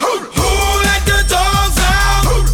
Who, 0.03 0.53
let 0.83 1.07
the 1.07 1.21
dogs 1.31 1.79
out? 1.87 2.51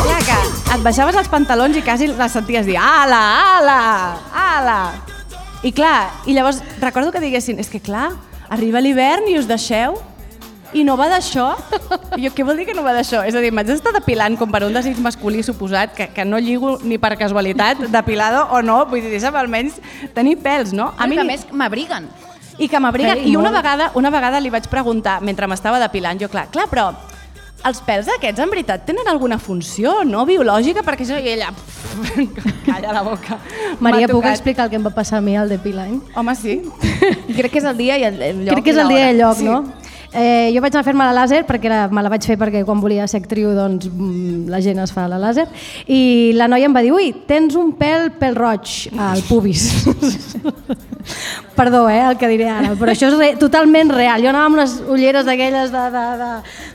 Clar 0.00 0.20
que 0.28 0.38
et 0.76 0.84
baixaves 0.84 1.16
els 1.18 1.32
pantalons 1.32 1.76
i 1.76 1.82
quasi 1.82 2.10
les 2.12 2.36
senties 2.36 2.68
dir 2.68 2.76
ala, 2.80 3.22
ala, 3.56 3.80
ala. 4.36 4.80
I 5.64 5.72
clar, 5.76 6.10
i 6.26 6.36
llavors 6.36 6.62
recordo 6.80 7.12
que 7.12 7.24
diguessin, 7.24 7.58
és 7.60 7.68
que 7.72 7.82
clar, 7.84 8.12
arriba 8.48 8.80
l'hivern 8.80 9.28
i 9.28 9.36
us 9.40 9.48
deixeu 9.48 9.98
i 10.74 10.84
no 10.86 10.96
va 10.96 11.08
d'això? 11.10 11.48
Jo, 12.20 12.30
què 12.34 12.44
vol 12.46 12.56
dir 12.60 12.66
que 12.68 12.74
no 12.76 12.84
va 12.86 12.92
d'això? 12.94 13.24
És 13.26 13.34
a 13.34 13.40
dir, 13.42 13.50
m'haig 13.52 13.66
d'estar 13.70 13.92
depilant 13.96 14.36
com 14.38 14.50
per 14.52 14.62
un 14.66 14.72
desig 14.76 14.98
masculí 15.02 15.42
suposat, 15.42 15.94
que, 15.96 16.08
que 16.14 16.24
no 16.24 16.38
lligo 16.38 16.76
ni 16.82 16.98
per 16.98 17.16
casualitat, 17.18 17.86
depilado 17.90 18.46
o 18.54 18.62
no, 18.62 18.84
vull 18.90 19.02
dir, 19.02 19.10
deixa'm 19.16 19.36
almenys 19.40 19.80
tenir 20.14 20.36
pèls, 20.42 20.72
no? 20.76 20.92
A 20.96 21.06
mi, 21.10 21.16
ni- 21.16 21.22
a 21.22 21.28
més, 21.28 21.46
m'abriguen. 21.52 22.08
i 22.60 22.68
que 22.68 22.78
m'abriguen. 22.80 23.22
Sí, 23.24 23.30
I 23.32 23.36
una 23.36 23.50
molt. 23.50 23.56
vegada, 23.62 23.90
una 23.94 24.10
vegada 24.10 24.40
li 24.40 24.50
vaig 24.52 24.66
preguntar, 24.68 25.20
mentre 25.24 25.46
m'estava 25.48 25.78
depilant, 25.80 26.20
jo, 26.20 26.28
clar, 26.28 26.46
clar, 26.52 26.66
però 26.70 26.90
els 27.64 27.80
pèls 27.84 28.06
aquests, 28.08 28.40
en 28.40 28.48
veritat, 28.48 28.86
tenen 28.88 29.08
alguna 29.08 29.36
funció 29.38 30.02
no 30.04 30.22
biològica? 30.28 30.80
Perquè 30.86 31.04
això... 31.04 31.18
I 31.20 31.34
ella... 31.34 31.50
Calla 32.66 32.92
la 32.94 33.02
boca. 33.02 33.36
Maria, 33.80 34.06
puc 34.08 34.24
explicar 34.30 34.64
el 34.68 34.70
que 34.70 34.76
em 34.78 34.86
va 34.86 34.92
passar 34.94 35.18
a 35.18 35.20
mi 35.24 35.34
al 35.36 35.48
Depiline? 35.50 35.98
Home, 36.16 36.34
sí. 36.36 36.60
Crec 37.36 37.50
que 37.52 37.58
és 37.60 37.66
el 37.68 37.76
dia 37.76 37.98
i 38.00 38.04
el, 38.08 38.16
lloc. 38.46 38.54
Crec 38.54 38.64
que 38.64 38.72
és 38.76 38.80
el 38.80 38.88
dia 38.88 39.06
i 39.08 39.10
el 39.14 39.18
lloc, 39.20 39.36
Sí. 39.40 39.44
no? 39.48 39.58
Eh, 40.12 40.50
jo 40.50 40.58
vaig 40.58 40.74
anar 40.74 40.82
a 40.82 40.86
fer-me 40.88 41.04
la 41.06 41.14
làser 41.14 41.44
perquè 41.46 41.68
era, 41.70 41.84
me 41.86 42.02
la 42.02 42.10
vaig 42.10 42.24
fer 42.26 42.34
perquè 42.38 42.64
quan 42.66 42.80
volia 42.82 43.04
ser 43.06 43.20
actriu 43.20 43.52
doncs, 43.54 43.86
mm, 43.86 44.48
la 44.50 44.58
gent 44.64 44.80
es 44.82 44.90
fa 44.90 45.04
la 45.06 45.20
làser. 45.22 45.44
I 45.86 46.32
la 46.34 46.48
noia 46.50 46.66
em 46.66 46.74
va 46.74 46.82
dir 46.82 46.90
ui, 46.92 47.12
tens 47.28 47.54
un 47.54 47.70
pèl 47.78 48.10
pèl 48.18 48.34
roig 48.34 48.88
al 48.98 49.22
pubis. 49.28 49.68
Perdó 51.58 51.84
eh, 51.90 52.00
el 52.10 52.16
que 52.18 52.28
diré 52.30 52.48
ara 52.50 52.74
però 52.78 52.92
això 52.92 53.08
és 53.10 53.16
re, 53.18 53.30
totalment 53.38 53.92
real. 53.94 54.22
Jo 54.24 54.32
anava 54.32 54.48
amb 54.50 54.58
unes 54.58 54.76
ulleres 54.88 55.24
d'aquelles 55.28 55.70
de, 55.70 55.84
de, 55.94 56.04
de, 56.24 56.30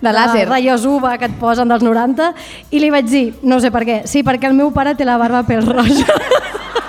De 0.08 0.16
làser. 0.16 0.48
rayos 0.48 0.86
uva 0.88 1.18
que 1.20 1.28
et 1.28 1.36
posen 1.40 1.68
dels 1.68 1.84
90 1.84 2.32
i 2.72 2.80
li 2.80 2.90
vaig 2.94 3.10
dir, 3.12 3.26
no 3.44 3.60
sé 3.60 3.72
per 3.72 3.84
què 3.88 4.02
sí, 4.08 4.24
perquè 4.24 4.48
el 4.48 4.56
meu 4.56 4.72
pare 4.72 4.96
té 4.96 5.04
la 5.08 5.18
barba 5.20 5.44
pèl 5.44 5.66
roig 5.68 6.06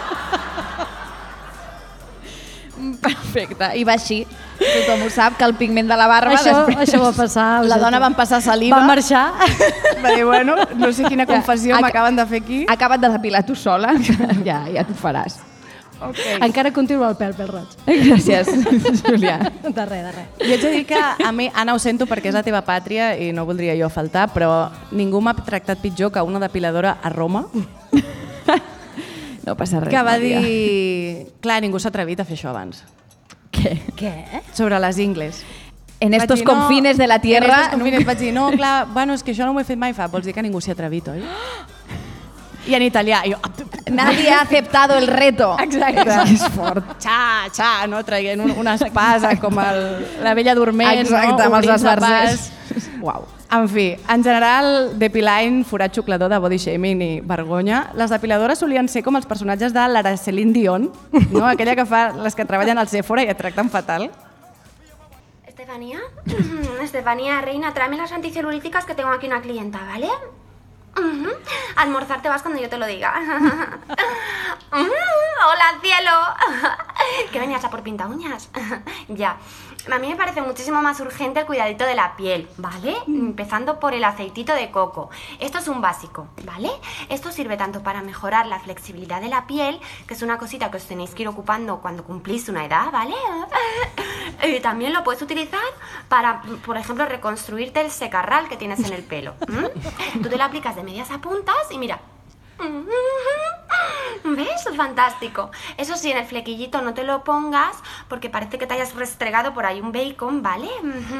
Perfecte, 3.07 3.71
i 3.79 3.85
va 3.89 3.95
així. 3.97 4.21
Tothom 4.59 5.03
ho 5.07 5.11
sap, 5.13 5.37
que 5.39 5.45
el 5.45 5.55
pigment 5.59 5.89
de 5.91 5.97
la 6.01 6.07
barba... 6.11 6.35
això, 6.37 6.53
després... 6.67 6.79
això 6.89 7.01
va 7.03 7.11
passar 7.17 7.49
La 7.69 7.77
dona 7.83 7.99
va 8.03 8.09
passar 8.17 8.41
saliva. 8.45 8.79
va 8.81 8.87
marxar 8.89 9.27
Va 10.03 10.15
dir, 10.15 10.25
bueno, 10.25 10.55
no 10.81 10.93
sé 10.97 11.05
quina 11.05 11.27
confessió 11.29 11.77
Ac- 11.77 11.85
m'acaben 11.89 12.17
de 12.17 12.25
fer 12.31 12.41
aquí. 12.43 12.63
Acabat 12.73 13.01
de 13.05 13.11
depilar 13.19 13.45
tu 13.47 13.55
sola, 13.55 13.93
ja, 14.49 14.63
ja 14.73 14.85
t'ho 14.89 14.97
faràs. 14.97 15.39
Okay. 15.97 16.35
encara 16.45 16.69
continua 16.77 17.07
el 17.09 17.15
pèl 17.17 17.33
pèl 17.33 17.49
roig 17.49 17.71
Gràcies, 17.87 18.51
Julià. 19.07 19.39
de 19.65 19.85
res, 19.89 20.03
de 20.05 20.11
res 20.13 20.27
Jo 20.43 20.51
haig 20.53 20.61
de 20.67 20.73
dir 20.75 20.83
que 20.91 20.99
a 21.01 21.31
mi, 21.33 21.47
Anna, 21.57 21.73
ho 21.73 21.79
sento 21.81 22.05
perquè 22.05 22.29
és 22.29 22.37
la 22.37 22.43
teva 22.45 22.61
pàtria 22.67 23.15
i 23.17 23.31
no 23.33 23.47
voldria 23.49 23.73
jo 23.81 23.89
faltar, 23.89 24.27
però 24.35 24.69
ningú 24.93 25.23
m'ha 25.25 25.33
tractat 25.39 25.81
pitjor 25.81 26.13
que 26.13 26.21
una 26.21 26.37
depiladora 26.43 26.99
a 27.01 27.09
Roma, 27.09 27.47
No 29.47 29.55
passa 29.57 29.79
res, 29.81 29.91
que 29.95 30.03
va 30.03 30.17
Maria. 30.17 30.41
dir... 30.43 31.27
Clar, 31.41 31.61
ningú 31.63 31.79
s'ha 31.79 31.93
atrevit 31.93 32.21
a 32.21 32.27
fer 32.27 32.35
això 32.39 32.51
abans. 32.51 32.83
Què? 33.55 33.77
què? 33.97 34.13
Sobre 34.53 34.79
les 34.83 34.99
ingles. 34.99 35.45
En 36.01 36.11
Vaig 36.13 36.21
estos 36.27 36.41
dir, 36.43 36.45
no, 36.45 36.53
confines 36.53 36.99
de 36.99 37.07
la 37.07 37.15
En 37.17 37.23
tierra... 37.23 37.61
estos 37.63 37.79
confines 37.79 38.05
vaig 38.05 38.19
dir, 38.19 38.33
no, 38.35 38.51
clar, 38.53 38.87
bueno, 38.93 39.15
és 39.17 39.23
que 39.25 39.33
això 39.33 39.47
no 39.47 39.55
ho 39.55 39.61
he 39.63 39.65
fet 39.65 39.79
mai, 39.81 39.95
fa, 39.97 40.09
vols 40.13 40.27
dir 40.27 40.35
que 40.37 40.43
ningú 40.45 40.61
s'hi 40.61 40.75
ha 40.75 40.77
atrevit, 40.77 41.09
oi? 41.15 41.23
I 42.67 42.75
en 42.75 42.83
italià, 42.83 43.23
i 43.25 43.31
jo... 43.31 43.39
Nadie 43.95 44.29
ha 44.35 44.41
aceptado 44.43 44.97
el 44.99 45.07
reto. 45.07 45.53
Exacte. 45.63 46.11
És 46.35 46.43
fort. 46.51 46.97
Xa, 47.01 47.47
xa, 47.55 47.71
no? 47.87 48.03
Traient 48.05 48.43
un, 48.43 48.51
una 48.59 48.75
espasa 48.75 49.37
com 49.39 49.57
el, 49.63 49.81
la 50.27 50.35
vella 50.35 50.57
dorment, 50.59 51.05
Exacte, 51.07 51.37
no? 51.39 51.45
amb 51.47 51.61
els 51.63 51.71
esbarzers. 51.79 52.49
pas. 52.75 52.89
Uau. 53.01 53.29
En 53.51 53.69
fi, 53.69 53.97
en 54.09 54.25
general, 54.25 54.99
Depiline, 54.99 55.63
forat 55.65 55.95
xuclador 55.95 56.31
de 56.33 56.39
body 56.43 56.59
shaming 56.59 57.03
i 57.03 57.11
vergonya, 57.23 57.93
les 57.95 58.11
depiladores 58.11 58.59
solien 58.59 58.89
ser 58.91 59.05
com 59.07 59.15
els 59.15 59.27
personatges 59.31 59.73
de 59.73 59.85
l'Araceline 59.87 60.53
Dion, 60.53 60.89
no? 61.31 61.45
aquella 61.53 61.77
que 61.79 61.87
fa 61.87 62.09
les 62.19 62.35
que 62.35 62.45
treballen 62.45 62.79
al 62.83 62.91
Sephora 62.91 63.23
i 63.23 63.31
et 63.31 63.39
tracten 63.39 63.71
fatal. 63.71 64.09
Estefanía, 65.47 66.01
Estefanía, 66.83 67.41
reina, 67.41 67.73
tráeme 67.73 67.97
las 67.97 68.11
anticelulíticas 68.13 68.85
que 68.85 68.95
tengo 68.95 69.11
aquí 69.11 69.27
una 69.29 69.41
clienta, 69.41 69.79
¿vale? 69.85 70.11
Ujú. 70.97 71.29
Almorzar 71.77 72.23
te 72.23 72.29
vas 72.29 72.43
cuando 72.43 72.61
yo 72.61 72.69
te 72.69 72.79
lo 72.79 72.87
diga. 72.87 73.15
Mm, 74.73 74.83
Hola, 74.83 75.79
cielo. 75.81 76.11
¿Qué 77.33 77.39
venías 77.39 77.65
a 77.65 77.71
por 77.71 77.83
pinta 77.83 78.07
uñas? 78.09 78.51
ya. 79.09 79.37
A 79.91 79.99
mí 79.99 80.09
me 80.09 80.17
parece 80.17 80.43
muchísimo 80.43 80.83
más 80.83 80.99
urgente 81.01 81.41
el 81.41 81.47
cuidadito 81.47 81.85
de 81.85 81.95
la 81.95 82.17
piel, 82.17 82.49
¿vale? 82.57 82.97
Empezando 83.07 83.79
por 83.79 83.95
el 83.95 84.03
aceitito 84.03 84.53
de 84.53 84.71
coco. 84.71 85.11
Esto 85.39 85.59
es 85.59 85.69
un 85.69 85.81
básico, 85.81 86.27
¿vale? 86.45 86.71
Esto 87.09 87.31
sirve 87.31 87.57
tanto 87.57 87.83
para 87.83 88.03
mejorar 88.03 88.47
la 88.47 88.59
flexibilidad 88.59 89.21
de 89.21 89.29
la 89.29 89.47
piel, 89.47 89.81
que 90.09 90.15
es 90.15 90.23
una 90.23 90.39
cosita 90.39 90.71
que 90.71 90.79
os 90.79 90.87
tenéis 90.87 91.11
que 91.11 91.23
ir 91.23 91.29
ocupando 91.29 91.81
cuando 91.81 92.05
cumplís 92.05 92.49
una 92.49 92.65
edad, 92.65 92.91
¿vale? 92.91 93.15
Y 94.43 94.61
también 94.61 94.93
lo 94.93 95.03
puedes 95.03 95.23
utilizar 95.23 95.61
para, 96.09 96.43
por 96.65 96.77
ejemplo, 96.77 97.07
reconstruirte 97.07 97.81
el 97.81 97.91
secarral 97.91 98.49
que 98.49 98.57
tienes 98.57 98.81
en 98.81 98.93
el 98.93 99.03
pelo. 99.03 99.35
Tú 100.23 100.29
te 100.29 100.37
lo 100.37 100.45
aplicas 100.45 100.77
de 100.77 100.83
medias 100.83 101.11
a 101.11 101.19
puntas 101.19 101.57
y 101.71 101.79
mira. 101.79 101.99
¿Ves? 104.25 104.69
Fantástico. 104.77 105.51
Eso 105.77 105.97
sí, 105.97 106.11
en 106.11 106.19
el 106.19 106.25
flequillito 106.25 106.83
no 106.83 106.95
te 106.95 107.05
lo 107.05 107.25
pongas 107.25 107.77
porque 108.09 108.29
parece 108.29 108.59
que 108.59 108.67
te 108.67 108.75
hayas 108.75 108.95
restregado 108.95 109.55
por 109.55 109.67
ahí 109.67 109.81
un 109.81 109.93
bacon, 109.93 110.43
¿vale? 110.43 110.69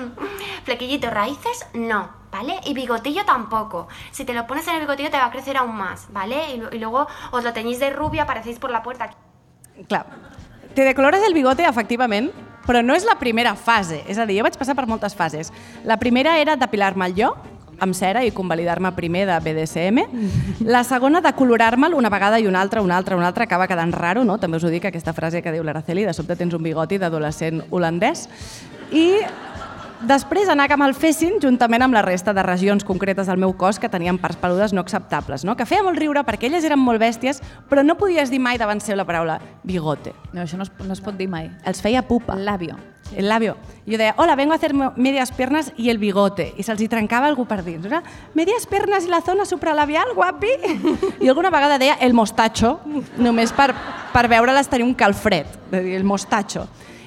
Flequillito, 0.65 1.11
raíces, 1.11 1.67
no, 1.75 2.11
¿vale? 2.31 2.61
Y 2.65 2.75
bigotillo 2.75 3.25
tampoco. 3.25 3.89
Si 4.11 4.25
te 4.25 4.35
lo 4.35 4.47
pones 4.47 4.67
en 4.69 4.75
el 4.75 4.81
bigotillo 4.81 5.11
te 5.11 5.17
va 5.17 5.27
a 5.27 5.31
crecer 5.31 5.57
aún 5.57 5.77
más, 5.77 6.07
¿vale? 6.13 6.55
Y, 6.55 6.77
y 6.77 6.79
luego 6.79 7.07
os 7.31 7.45
lo 7.45 7.53
teñís 7.53 7.79
de 7.79 7.91
rubia, 7.91 8.25
aparecéis 8.25 8.59
por 8.59 8.71
la 8.71 8.83
puerta. 8.83 9.11
Clar, 9.89 10.07
te 10.75 10.83
decolores 10.83 11.23
el 11.25 11.33
bigote, 11.33 11.65
efectivament, 11.65 12.33
però 12.67 12.83
no 12.83 12.97
és 12.99 13.07
la 13.07 13.15
primera 13.17 13.55
fase. 13.57 14.03
És 14.11 14.19
a 14.19 14.27
dir, 14.27 14.41
jo 14.41 14.45
vaig 14.45 14.59
passar 14.59 14.75
per 14.77 14.85
moltes 14.91 15.15
fases. 15.17 15.53
La 15.89 15.97
primera 15.97 16.37
era 16.43 16.57
depilar-me'l 16.61 17.15
jo, 17.17 17.31
amb 17.81 17.95
cera 17.95 18.25
i 18.25 18.33
convalidar-me 18.33 18.93
primer 18.97 19.27
de 19.29 19.39
BDSM. 19.41 20.05
La 20.67 20.85
segona, 20.85 21.21
de 21.21 21.33
colorar-me'l 21.37 21.95
una 21.95 22.11
vegada 22.13 22.41
i 22.41 22.47
una 22.47 22.61
altra, 22.61 22.83
una 22.83 22.97
altra, 22.97 23.17
una 23.17 23.29
altra, 23.29 23.45
acaba 23.45 23.69
quedant 23.69 23.93
raro, 23.95 24.25
no? 24.25 24.39
També 24.39 24.61
us 24.61 24.65
ho 24.65 24.73
dic, 24.73 24.89
aquesta 24.89 25.15
frase 25.17 25.43
que 25.43 25.53
diu 25.53 25.65
l'Araceli, 25.67 26.07
de 26.07 26.15
sobte 26.17 26.37
tens 26.37 26.55
un 26.57 26.63
bigoti 26.65 26.99
d'adolescent 26.99 27.65
holandès. 27.71 28.29
I 28.93 29.07
després 30.07 30.49
anar 30.49 30.69
que 30.71 30.77
me'l 30.79 30.95
fessin 30.97 31.41
juntament 31.43 31.83
amb 31.85 31.97
la 31.97 32.03
resta 32.07 32.33
de 32.35 32.43
regions 32.47 32.85
concretes 32.87 33.27
del 33.27 33.41
meu 33.43 33.53
cos 33.59 33.81
que 33.83 33.91
tenien 33.93 34.19
parts 34.23 34.39
peludes 34.41 34.73
no 34.73 34.83
acceptables, 34.85 35.45
no? 35.45 35.57
que 35.57 35.67
feia 35.67 35.85
molt 35.87 35.99
riure 35.99 36.23
perquè 36.27 36.49
elles 36.49 36.65
eren 36.65 36.81
molt 36.81 37.03
bèsties, 37.03 37.43
però 37.71 37.85
no 37.85 37.99
podies 37.99 38.31
dir 38.31 38.41
mai 38.43 38.59
davant 38.59 38.81
seu 38.81 38.97
la 38.97 39.07
paraula 39.07 39.41
bigote. 39.67 40.15
No, 40.33 40.45
això 40.45 40.59
no 40.59 40.67
es, 40.67 40.73
no 40.83 40.93
es 40.95 41.03
pot 41.03 41.17
dir 41.19 41.29
mai. 41.29 41.51
Els 41.67 41.83
feia 41.83 42.03
pupa. 42.07 42.37
Labio. 42.37 42.79
El 43.15 43.29
labio. 43.29 43.55
I 43.87 43.95
jo 43.95 43.99
deia, 44.01 44.15
hola, 44.19 44.35
vengo 44.35 44.53
a 44.53 44.57
hacer 44.57 44.75
medias 44.75 45.31
piernas 45.31 45.73
y 45.77 45.91
el 45.91 45.99
bigote. 45.99 46.53
I 46.59 46.65
se'ls 46.67 46.83
hi 46.83 46.89
trencava 46.91 47.29
algú 47.31 47.47
per 47.47 47.61
dins. 47.63 47.87
Era, 47.87 48.03
medias 48.35 48.67
piernas 48.67 49.07
i 49.07 49.13
la 49.13 49.21
zona 49.23 49.47
supralabial, 49.47 50.11
guapi. 50.15 50.51
I 51.23 51.29
alguna 51.29 51.53
vegada 51.55 51.79
deia 51.79 51.99
el 52.03 52.15
mostacho, 52.15 52.81
només 53.19 53.55
per, 53.55 53.71
per 54.13 54.27
veure'les 54.33 54.71
tenir 54.71 54.89
un 54.89 54.97
calfred, 54.99 55.47
de 55.71 55.83
dir, 55.85 55.95
el 56.01 56.05
mostacho. 56.05 56.67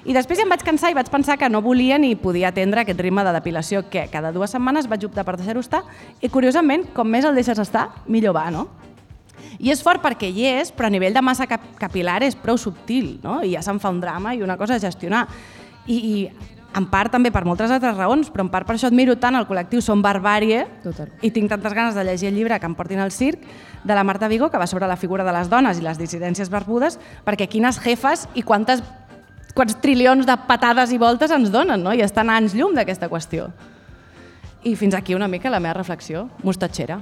I 0.09 0.13
després 0.15 0.39
ja 0.39 0.45
em 0.47 0.49
vaig 0.49 0.63
cansar 0.65 0.89
i 0.89 0.95
vaig 0.97 1.09
pensar 1.13 1.35
que 1.37 1.47
no 1.53 1.61
volia 1.61 1.99
ni 2.01 2.15
podia 2.17 2.49
atendre 2.49 2.81
aquest 2.81 2.97
ritme 3.03 3.21
de 3.21 3.33
depilació 3.35 3.83
que 3.93 4.07
cada 4.09 4.31
dues 4.33 4.49
setmanes 4.55 4.87
vaig 4.89 5.05
optar 5.05 5.21
per 5.27 5.35
deixar-ho 5.37 5.61
estar 5.61 5.83
i 6.17 6.31
curiosament, 6.33 6.87
com 6.95 7.05
més 7.05 7.27
el 7.29 7.37
deixes 7.37 7.61
estar, 7.61 7.91
millor 8.09 8.33
va, 8.33 8.47
no? 8.49 8.65
I 9.61 9.69
és 9.69 9.83
fort 9.85 10.01
perquè 10.01 10.31
hi 10.33 10.47
és, 10.49 10.71
però 10.73 10.89
a 10.89 10.93
nivell 10.93 11.13
de 11.13 11.21
massa 11.21 11.45
cap 11.45 11.61
capilar 11.77 12.23
és 12.25 12.33
prou 12.33 12.57
subtil, 12.57 13.19
no? 13.21 13.43
I 13.45 13.53
ja 13.53 13.61
se'n 13.61 13.77
fa 13.77 13.91
un 13.93 13.99
drama 14.01 14.33
i 14.33 14.41
una 14.41 14.57
cosa 14.57 14.79
a 14.79 14.81
gestionar. 14.81 15.27
I, 15.85 15.97
i 15.99 16.49
en 16.77 16.85
part 16.89 17.11
també 17.13 17.31
per 17.33 17.43
moltes 17.45 17.69
altres 17.73 17.97
raons, 17.97 18.29
però 18.33 18.45
en 18.45 18.51
part 18.53 18.67
per 18.67 18.75
això 18.75 18.89
admiro 18.89 19.15
tant 19.21 19.37
el 19.37 19.47
col·lectiu 19.49 19.81
Som 19.81 20.03
Barbàrie 20.05 20.63
Total. 20.83 21.09
i 21.21 21.31
tinc 21.33 21.49
tantes 21.49 21.73
ganes 21.73 21.97
de 21.97 22.05
llegir 22.05 22.29
el 22.29 22.37
llibre 22.37 22.59
que 22.59 22.69
em 22.69 22.75
portin 22.77 23.01
al 23.01 23.13
circ 23.13 23.45
de 23.83 23.93
la 23.95 24.03
Marta 24.03 24.27
Vigo, 24.27 24.49
que 24.49 24.57
va 24.57 24.67
sobre 24.67 24.87
la 24.87 24.97
figura 24.97 25.25
de 25.25 25.33
les 25.33 25.49
dones 25.49 25.79
i 25.79 25.85
les 25.85 25.97
dissidències 26.01 26.49
barbudes, 26.49 26.99
perquè 27.25 27.49
quines 27.49 27.81
jefes 27.81 28.27
i 28.33 28.43
quantes, 28.45 28.83
quants 29.55 29.77
trilions 29.81 30.27
de 30.27 30.35
patades 30.47 30.91
i 30.93 30.99
voltes 31.01 31.31
ens 31.31 31.51
donen, 31.53 31.81
no? 31.83 31.93
I 31.93 32.03
estan 32.05 32.29
anys 32.33 32.55
llum 32.57 32.75
d'aquesta 32.77 33.09
qüestió. 33.09 33.49
I 34.63 34.75
fins 34.75 34.95
aquí 34.95 35.15
una 35.15 35.27
mica 35.27 35.49
la 35.49 35.59
meva 35.59 35.77
reflexió 35.77 36.29
mostatxera. 36.43 36.99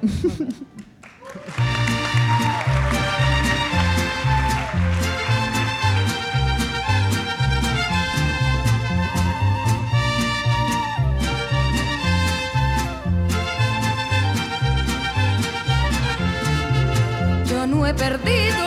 Yo 17.49 17.65
no 17.65 17.87
he 17.87 17.93
perdido 17.93 18.66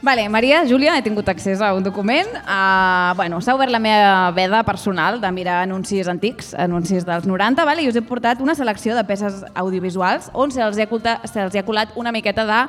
Vale, 0.00 0.28
Maria, 0.28 0.62
Júlia, 0.62 0.94
he 0.94 1.02
tingut 1.02 1.26
accés 1.28 1.60
a 1.60 1.72
un 1.74 1.82
document. 1.82 2.28
Uh, 2.44 3.16
bueno, 3.18 3.40
S'ha 3.42 3.56
obert 3.56 3.72
la 3.74 3.80
meva 3.82 4.30
veda 4.30 4.62
personal 4.62 5.18
de 5.20 5.30
mirar 5.34 5.56
anuncis 5.64 6.06
antics, 6.06 6.52
anuncis 6.54 7.06
dels 7.06 7.26
90, 7.26 7.64
vale? 7.66 7.82
i 7.82 7.90
us 7.90 7.98
he 7.98 8.04
portat 8.06 8.38
una 8.40 8.54
selecció 8.54 8.94
de 8.94 9.02
peces 9.08 9.42
audiovisuals 9.58 10.30
on 10.38 10.54
se'ls 10.54 10.78
ha, 10.78 10.86
culta- 10.86 11.18
se'ls 11.26 11.58
ha 11.58 11.64
colat 11.66 11.96
una 11.98 12.12
miqueta 12.14 12.46
de 12.46 12.60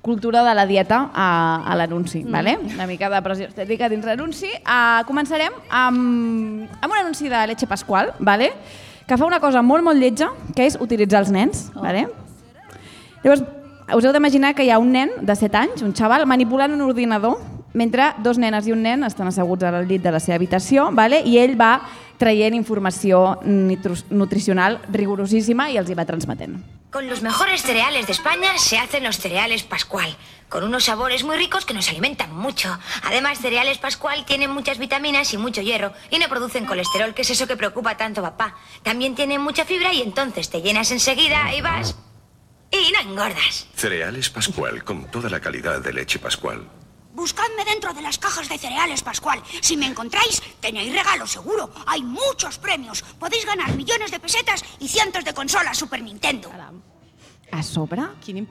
cultura 0.00 0.40
de 0.42 0.54
la 0.56 0.64
dieta 0.64 1.10
a, 1.12 1.28
a 1.68 1.76
l'anunci, 1.76 2.24
mm. 2.24 2.32
vale? 2.32 2.56
una 2.72 2.88
mica 2.88 3.12
de 3.12 3.20
pressió 3.28 3.50
estètica 3.50 3.92
dins 3.92 4.08
l'anunci. 4.08 4.48
Uh, 4.64 5.04
començarem 5.04 5.52
amb, 5.68 6.64
amb 6.80 6.88
un 6.88 6.98
anunci 7.02 7.28
de 7.28 7.44
Leche 7.52 7.68
Pasqual, 7.68 8.14
vale? 8.18 8.54
que 9.06 9.18
fa 9.20 9.26
una 9.28 9.40
cosa 9.42 9.60
molt, 9.60 9.84
molt 9.84 10.00
lletja, 10.00 10.30
que 10.56 10.64
és 10.64 10.80
utilitzar 10.80 11.26
els 11.26 11.32
nens. 11.34 11.66
Oh. 11.74 11.84
Vale? 11.84 12.06
Llavors, 13.20 13.42
us 13.94 14.04
heu 14.04 14.12
d'imaginar 14.12 14.54
que 14.54 14.64
hi 14.64 14.70
ha 14.70 14.78
un 14.78 14.92
nen 14.92 15.10
de 15.20 15.36
7 15.36 15.56
anys, 15.56 15.82
un 15.82 15.94
xaval, 15.96 16.26
manipulant 16.26 16.72
un 16.74 16.82
ordinador, 16.82 17.38
mentre 17.72 18.14
dos 18.18 18.38
nenes 18.38 18.66
i 18.66 18.74
un 18.74 18.82
nen 18.82 19.04
estan 19.06 19.30
asseguts 19.30 19.64
al 19.64 19.86
llit 19.86 20.02
de 20.02 20.12
la 20.12 20.20
seva 20.20 20.36
habitació, 20.40 20.90
vale? 20.92 21.22
i 21.24 21.38
ell 21.38 21.56
va 21.60 21.80
traient 22.20 22.54
informació 22.54 23.40
nutricional 23.44 24.80
rigorosíssima 24.92 25.70
i 25.70 25.78
els 25.80 25.88
hi 25.90 25.96
va 25.96 26.04
transmetent. 26.04 26.58
Con 26.90 27.08
los 27.08 27.22
mejores 27.22 27.62
cereales 27.62 28.06
de 28.06 28.12
España 28.12 28.58
se 28.58 28.76
hacen 28.76 29.04
los 29.04 29.16
cereales 29.16 29.62
Pascual, 29.62 30.16
con 30.48 30.64
unos 30.64 30.84
sabores 30.84 31.22
muy 31.22 31.36
ricos 31.36 31.64
que 31.64 31.72
nos 31.72 31.88
alimentan 31.88 32.34
mucho. 32.34 32.76
Además, 33.04 33.38
cereales 33.38 33.78
Pascual 33.78 34.24
tienen 34.26 34.50
muchas 34.50 34.78
vitaminas 34.78 35.32
y 35.32 35.38
mucho 35.38 35.62
hierro 35.62 35.92
y 36.10 36.18
no 36.18 36.28
producen 36.28 36.66
colesterol, 36.66 37.14
que 37.14 37.22
es 37.22 37.30
eso 37.30 37.46
que 37.46 37.56
preocupa 37.56 37.96
tanto 37.96 38.22
papá. 38.22 38.56
También 38.82 39.14
tienen 39.14 39.40
mucha 39.40 39.64
fibra 39.64 39.92
y 39.94 40.02
entonces 40.02 40.50
te 40.50 40.62
llenas 40.62 40.90
enseguida 40.90 41.54
y 41.54 41.60
vas... 41.60 41.96
y 42.70 42.92
no 42.92 43.00
engordas. 43.10 43.66
Cereales 43.74 44.30
Pascual 44.30 44.84
con 44.84 45.04
toda 45.10 45.28
la 45.30 45.40
calidad 45.40 45.80
de 45.80 45.92
leche 45.92 46.18
Pascual. 46.18 46.62
Buscadme 47.12 47.64
dentro 47.64 47.92
de 47.92 48.02
las 48.02 48.18
cajas 48.18 48.48
de 48.48 48.56
cereales, 48.56 49.02
Pascual. 49.02 49.40
Si 49.60 49.76
me 49.76 49.86
encontráis, 49.86 50.40
tenéis 50.60 50.92
regalo 50.92 51.26
seguro. 51.26 51.70
Hay 51.86 52.02
muchos 52.02 52.56
premios. 52.58 53.02
Podéis 53.18 53.44
ganar 53.44 53.74
millones 53.76 54.10
de 54.10 54.20
pesetas 54.20 54.62
y 54.78 54.88
cientos 54.88 55.24
de 55.24 55.34
consolas 55.34 55.76
Super 55.76 56.00
Nintendo. 56.02 56.50
A 57.52 57.62
sobre, 57.64 58.00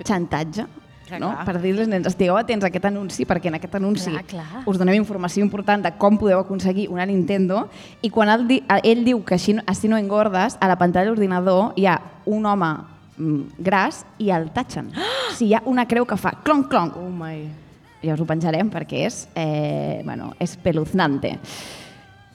xantatge, 0.05 0.65
Clar, 1.07 1.21
no? 1.21 1.31
clar. 1.31 1.45
per 1.45 1.61
dir-los 1.63 1.87
nens, 1.87 2.05
estigueu 2.05 2.35
atents 2.37 2.65
a 2.65 2.67
aquest 2.67 2.85
anunci, 2.85 3.23
perquè 3.25 3.47
en 3.47 3.55
aquest 3.57 3.73
anunci 3.79 4.11
Clar, 4.11 4.25
clar. 4.27 4.63
us 4.67 4.77
donem 4.77 4.99
informació 4.99 5.41
important 5.41 5.81
de 5.87 5.93
com 5.97 6.19
podeu 6.19 6.37
aconseguir 6.43 6.89
una 6.91 7.05
Nintendo, 7.07 7.69
i 8.03 8.11
quan 8.11 8.29
ell, 8.29 8.43
di, 8.45 8.59
ell 8.83 9.05
diu 9.07 9.23
que 9.23 9.35
així, 9.39 9.55
no- 9.55 9.63
així 9.65 9.87
no 9.87 9.97
engordes, 9.97 10.57
a 10.59 10.67
la 10.67 10.77
pantalla 10.77 11.05
de 11.07 11.15
l'ordinador 11.15 11.71
hi 11.79 11.87
ha 11.87 11.95
un 12.25 12.45
home 12.45 12.73
gras 13.57 14.05
i 14.17 14.31
el 14.31 14.49
tatxen. 14.55 14.89
O 14.95 15.33
sigui, 15.35 15.51
hi 15.51 15.57
ha 15.57 15.63
una 15.69 15.85
creu 15.87 16.07
que 16.07 16.17
fa 16.17 16.33
clonc, 16.43 16.69
clonc. 16.71 16.97
Oh 16.97 17.09
my. 17.11 17.43
Ja 18.01 18.15
us 18.15 18.23
ho 18.23 18.25
penjarem 18.27 18.71
perquè 18.71 19.03
és, 19.05 19.27
eh, 19.35 20.01
bueno, 20.05 20.33
espeluznante. 20.39 21.37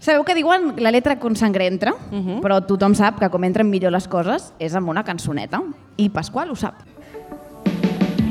Sabeu 0.04 0.20
que 0.20 0.34
diuen 0.36 0.74
la 0.84 0.90
letra 0.92 1.18
con 1.18 1.34
sangre 1.34 1.66
entra, 1.66 1.94
uh 1.94 2.14
-huh. 2.14 2.40
però 2.42 2.60
tothom 2.66 2.94
sap 2.94 3.18
que 3.18 3.30
com 3.30 3.42
entren 3.44 3.70
millor 3.70 3.90
les 3.90 4.06
coses 4.06 4.52
és 4.58 4.74
amb 4.74 4.88
una 4.90 5.02
cançoneta. 5.02 5.62
I 5.96 6.10
Pasqual 6.10 6.50
ho 6.50 6.56
sap. 6.56 6.74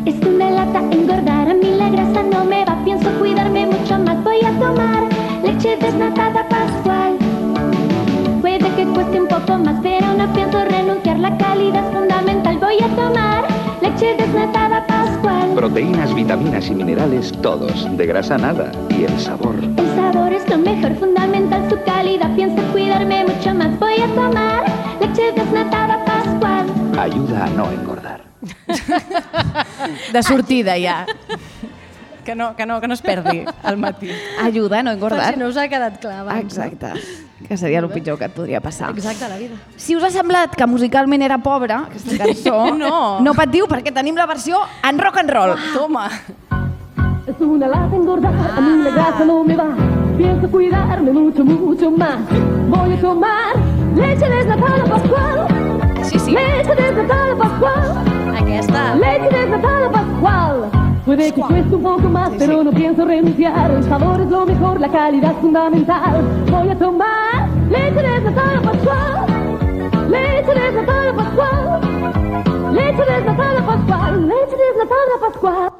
Es 0.05 0.15
que 0.19 0.29
me 0.29 0.51
lata 0.51 0.79
engordar, 0.79 1.49
a 1.49 1.53
mí 1.53 1.71
la 1.77 1.89
grasa 1.89 2.21
no 2.23 2.45
me 2.45 2.63
va, 2.65 2.75
pienso 2.83 3.09
cuidarme 3.17 3.65
mucho 3.65 3.97
más, 3.97 4.23
voy 4.23 4.41
a 4.45 4.51
tomar 4.59 5.03
leche 5.43 5.77
desnatada 5.77 6.47
pascual. 6.47 7.17
Puede 8.41 8.69
que 8.75 8.85
cueste 8.93 9.21
un 9.21 9.27
poco 9.27 9.57
más, 9.57 9.79
pero 9.81 10.13
no 10.13 10.31
pienso 10.33 10.63
renunciar, 10.65 11.19
la 11.19 11.37
calidad 11.37 11.91
voy 12.64 12.78
a 12.80 12.88
tomar 12.95 13.47
leche 13.82 14.16
desnatada 14.16 14.86
pascual. 14.88 15.53
Proteínas, 15.55 16.14
vitaminas 16.16 16.68
y 16.68 16.76
minerales, 16.76 17.32
todos. 17.41 17.86
De 17.97 18.05
grasa 18.05 18.38
nada. 18.38 18.72
Y 18.89 19.03
el 19.03 19.20
sabor. 19.20 19.55
El 19.61 19.95
sabor 19.95 20.32
es 20.32 20.47
lo 20.49 20.57
mejor, 20.57 20.95
fundamental 20.95 21.70
su 21.70 21.78
calidad, 21.84 22.34
pienso 22.36 22.61
cuidarme 22.72 23.26
mucho 23.26 23.53
más, 23.53 23.78
voy 23.80 23.99
a 23.99 24.07
tomar 24.16 24.64
leche 25.01 25.32
desnatada 25.34 26.03
pascual. 26.05 26.66
Ayuda 26.97 27.45
a 27.45 27.49
no 27.49 27.70
engordar. 27.72 28.22
De 30.14 30.24
sortida, 30.24 30.76
ja. 30.80 31.05
Que 32.24 32.36
no, 32.36 32.55
que 32.55 32.65
no, 32.65 32.80
que 32.82 32.88
no 32.88 32.93
es 32.93 33.01
perdi 33.01 33.43
al 33.63 33.78
matí. 33.78 34.09
Ajuda 34.41 34.82
no 34.84 34.91
engordar. 34.91 35.26
Per 35.26 35.34
si 35.36 35.39
no 35.39 35.47
us 35.49 35.57
ha 35.57 35.67
quedat 35.67 35.99
clar 35.99 36.19
abans. 36.21 36.41
Exacte. 36.43 36.93
Que 37.47 37.57
seria 37.57 37.80
el 37.80 37.89
pitjor 37.89 38.17
que 38.17 38.26
et 38.26 38.34
podria 38.34 38.61
passar. 38.61 38.91
Exacte, 38.91 39.28
la 39.28 39.38
vida. 39.38 39.55
Si 39.76 39.95
us 39.95 40.03
ha 40.03 40.09
semblat 40.09 40.55
que 40.55 40.65
musicalment 40.65 41.21
era 41.21 41.38
pobra, 41.43 41.82
aquesta 41.89 42.17
cançó, 42.17 42.74
No. 42.78 43.19
no 43.19 43.34
patiu 43.34 43.67
perquè 43.67 43.91
tenim 43.93 44.15
la 44.15 44.26
versió 44.26 44.61
en 44.88 44.99
rock 44.99 45.17
and 45.17 45.30
roll. 45.36 45.55
Toma. 45.74 46.09
Es 47.28 47.39
una 47.39 47.67
lata 47.67 47.95
engordar, 47.95 48.34
a 48.34 48.59
mí 48.61 48.84
la 48.84 48.89
grasa 48.91 49.26
no 49.26 49.43
me 49.43 49.55
va. 49.55 49.67
Pienso 50.17 50.47
cuidarme 50.51 51.11
mucho, 51.11 51.43
mucho 51.43 51.89
más. 51.91 52.17
Voy 52.67 52.93
a 52.93 53.01
tomar 53.01 53.55
leche 53.95 54.30
desnatada 54.30 54.84
pascual. 54.86 55.47
Sí, 56.03 56.19
sí. 56.19 56.32
Leche 56.32 56.76
desnatada 56.76 57.36
pascual. 57.36 58.38
Aquesta. 58.39 58.95
Leche 58.95 59.30
desnatada 59.38 59.89
pascual. 59.91 60.69
Puede 61.05 61.33
que 61.33 61.41
cueste 61.41 61.75
un 61.75 61.83
poco 61.83 62.09
más, 62.09 62.31
pero 62.37 62.63
no 62.63 62.71
pienso 62.71 63.05
renunciar. 63.05 63.71
El 63.71 63.83
sabor 63.83 64.21
es 64.21 64.29
lo 64.29 64.45
mejor, 64.45 64.79
la 64.79 64.89
calidad 64.89 65.31
es 65.31 65.37
fundamental. 65.37 66.23
Voy 66.49 66.69
a 66.69 66.77
tomar 66.77 67.49
leche 67.69 68.01
desnatada 68.01 68.61
pascual. 68.61 70.09
Leche 70.09 70.53
desnatada 70.53 71.13
pascual. 71.13 71.93
Leche 72.73 73.05
desnatada 73.05 73.65
Pascual, 73.65 74.27
leche 74.27 74.55
desnatada 74.57 75.19
Pascual. 75.21 75.71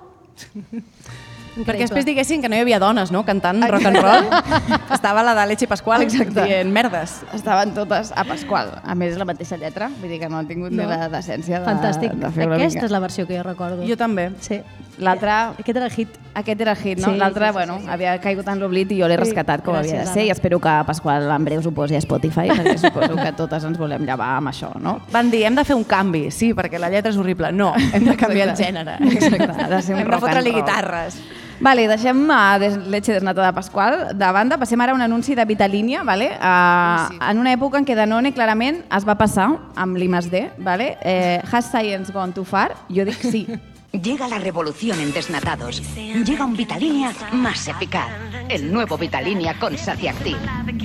Perquè 1.54 1.84
després 1.86 2.06
diguessin 2.08 2.42
que 2.42 2.50
no 2.50 2.56
hi 2.58 2.64
havia 2.64 2.80
dones, 2.82 3.12
no?, 3.14 3.22
cantant 3.28 3.62
rock 3.70 3.86
and 3.86 4.00
roll. 4.02 4.30
Estava 4.96 5.22
la 5.24 5.36
de 5.38 5.46
Leche 5.52 5.68
Pascual 5.70 6.02
Exacte. 6.02 6.44
dient 6.48 6.72
merdes. 6.74 7.20
Estaven 7.34 7.74
totes 7.76 8.12
a 8.16 8.24
Pasqual. 8.26 8.72
A 8.84 8.96
més, 8.96 9.14
és 9.14 9.20
la 9.22 9.26
mateixa 9.30 9.58
lletra, 9.62 9.92
vull 10.00 10.10
dir 10.10 10.20
que 10.20 10.30
no 10.30 10.40
han 10.42 10.48
tingut 10.50 10.72
No. 10.74 10.82
ni 10.84 10.90
la 10.90 11.10
decència 11.14 11.60
de, 11.60 11.66
Fantàstic. 11.68 12.12
de 12.18 12.32
fer 12.32 12.48
una 12.48 12.56
Aquesta 12.58 12.80
mica. 12.80 12.86
és 12.88 12.92
la 12.92 13.00
versió 13.00 13.28
que 13.28 13.38
jo 13.38 13.44
recordo. 13.44 13.86
Jo 13.88 13.98
també. 13.98 14.32
Sí. 14.42 14.62
L'altre... 14.98 15.30
Aquest 15.60 15.76
era 15.78 15.86
el 15.86 15.92
hit. 15.92 16.18
Aquest 16.34 16.62
era 16.62 16.72
el 16.74 16.78
hit, 16.78 17.00
no? 17.00 17.12
Sí, 17.12 17.18
L'altre, 17.18 17.46
sí, 17.46 17.50
sí, 17.52 17.54
bueno, 17.54 17.78
sí, 17.78 17.84
sí. 17.86 17.90
havia 17.94 18.18
caigut 18.22 18.48
en 18.50 18.60
l'oblit 18.60 18.92
i 18.92 19.00
jo 19.02 19.08
l'he 19.08 19.16
Sí, 19.18 19.22
rescatat 19.24 19.64
com 19.66 19.76
havia 19.78 20.00
de 20.02 20.06
ser 20.10 20.26
i 20.26 20.30
espero 20.34 20.60
que 20.62 20.74
Pasqual 20.86 21.30
en 21.34 21.46
breu 21.46 21.62
s'ho 21.62 21.72
posi 21.74 21.96
a 21.98 22.02
Spotify 22.02 22.50
perquè 22.50 22.78
suposo 22.82 23.16
que 23.18 23.32
totes 23.38 23.64
ens 23.70 23.78
volem 23.78 24.06
llevar 24.06 24.32
amb 24.40 24.50
això, 24.50 24.72
no? 24.82 25.00
Van 25.14 25.30
dir, 25.30 25.44
hem 25.46 25.56
de 25.58 25.64
fer 25.66 25.76
un 25.78 25.84
canvi, 25.86 26.30
sí, 26.32 26.54
perquè 26.58 26.80
la 26.82 26.90
lletra 26.94 27.12
és 27.14 27.18
horrible. 27.18 27.52
No, 27.54 27.72
hem 27.94 28.06
de 28.06 28.16
canviar 28.18 28.50
el 28.50 28.56
gènere. 28.58 28.98
Exacte, 29.14 29.50
ha 29.66 29.70
de 29.70 29.82
ser 29.82 29.94
un 29.98 30.02
hem 30.02 30.06
de 30.08 30.12
rock 30.12 30.24
and 30.24 30.30
fotre-li 30.30 30.52
roll. 30.52 30.62
guitarres. 30.62 31.22
Vale, 31.62 31.88
deixem 31.88 32.24
uh, 32.30 32.60
des 32.60 32.78
Leche 32.88 33.14
desnatada 33.14 33.52
de 33.52 33.56
Pasqual 33.56 33.98
de 34.14 34.32
banda. 34.36 34.58
Passem 34.58 34.82
ara 34.82 34.94
a 34.94 34.96
un 34.96 35.02
anunci 35.02 35.36
de 35.36 35.46
Vitalínia, 35.46 36.04
vale? 36.04 36.32
Uh, 36.38 37.20
en 37.30 37.44
una 37.44 37.54
època 37.54 37.80
en 37.80 37.86
què 37.88 37.98
Danone 37.98 38.34
clarament 38.34 38.84
es 38.90 39.06
va 39.08 39.18
passar 39.20 39.52
amb 39.76 39.98
l'I+D. 39.98 40.48
Vale? 40.64 40.96
Eh, 41.02 41.42
has 41.52 41.70
science 41.72 42.12
gone 42.14 42.34
too 42.34 42.44
far? 42.46 42.72
Jo 42.90 43.06
dic 43.06 43.22
sí. 43.22 43.46
Llega 44.02 44.28
la 44.28 44.40
revolución 44.40 45.00
en 45.00 45.14
desnatados. 45.14 45.80
Llega 45.96 46.46
un 46.46 46.58
Vitalinia 46.58 47.14
más 47.32 47.68
eficaz. 47.68 48.10
El 48.50 48.74
nuevo 48.74 48.98
Vitalinia 48.98 49.60
con 49.60 49.78
Saciactin. 49.78 50.36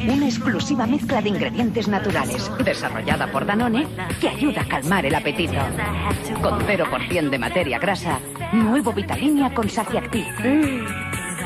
Una 0.06 0.26
exclusiva 0.26 0.86
mezcla 0.86 1.22
de 1.22 1.30
ingredientes 1.30 1.88
naturales, 1.88 2.50
desarrollada 2.62 3.32
por 3.32 3.46
Danone, 3.46 3.86
que 4.20 4.28
ayuda 4.28 4.60
a 4.60 4.68
calmar 4.68 5.06
el 5.06 5.14
apetito. 5.14 5.58
Con 6.42 6.60
0% 6.60 7.30
de 7.30 7.38
materia 7.38 7.78
grasa, 7.78 8.20
nuevo 8.52 8.92
Vitalinia 8.92 9.54
con 9.54 9.70
Saciactin. 9.70 10.26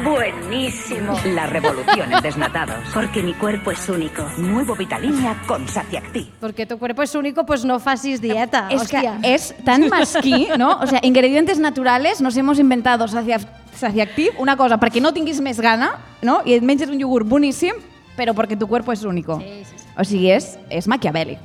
Buenísimo. 0.05 1.15
La 1.35 1.47
revolución 1.47 2.13
en 2.13 2.21
desnatados. 2.23 2.77
Porque 2.93 3.23
mi 3.23 3.35
cuerpo 3.35 3.71
es 3.71 3.89
único. 3.89 4.25
Nuevo 4.37 4.75
Vitalinia 4.75 5.37
con 5.47 5.69
Saciactin. 5.69 6.29
Porque 6.41 6.67
tu 6.67 6.79
cuerpo 6.79 7.03
es 7.03 7.15
único, 7.15 7.47
pues 7.47 7.65
no 7.65 7.79
facis 7.79 8.21
dieta, 8.21 8.69
Es 8.71 8.89
que 8.89 8.97
hòstia. 8.99 9.19
es 9.23 9.55
tan 9.65 9.89
masquí, 9.89 10.49
¿no? 10.59 10.79
O 10.81 10.87
sea, 10.87 10.99
ingredientes 11.03 11.59
naturales, 11.61 12.21
nos 12.21 12.37
hemos 12.37 12.59
inventado 12.59 13.07
Saciactiv, 13.09 14.33
una 14.39 14.57
cosa, 14.57 14.77
perquè 14.79 15.01
no 15.01 15.13
tinguis 15.15 15.41
més 15.41 15.61
gana, 15.61 15.95
no? 16.21 16.43
I 16.45 16.55
et 16.59 16.63
menges 16.67 16.91
un 16.91 16.99
iogurt 17.01 17.27
boníssim, 17.29 17.73
però 18.19 18.35
perquè 18.35 18.59
tu 18.59 18.67
cuerpo 18.69 18.93
és 18.93 19.05
único. 19.05 19.39
Sí, 19.41 19.65
sí, 19.65 19.75
sí. 19.79 19.87
O 19.97 20.05
sigui, 20.05 20.31
és, 20.35 20.59
és 20.69 20.89
maquiavèlic. 20.89 21.39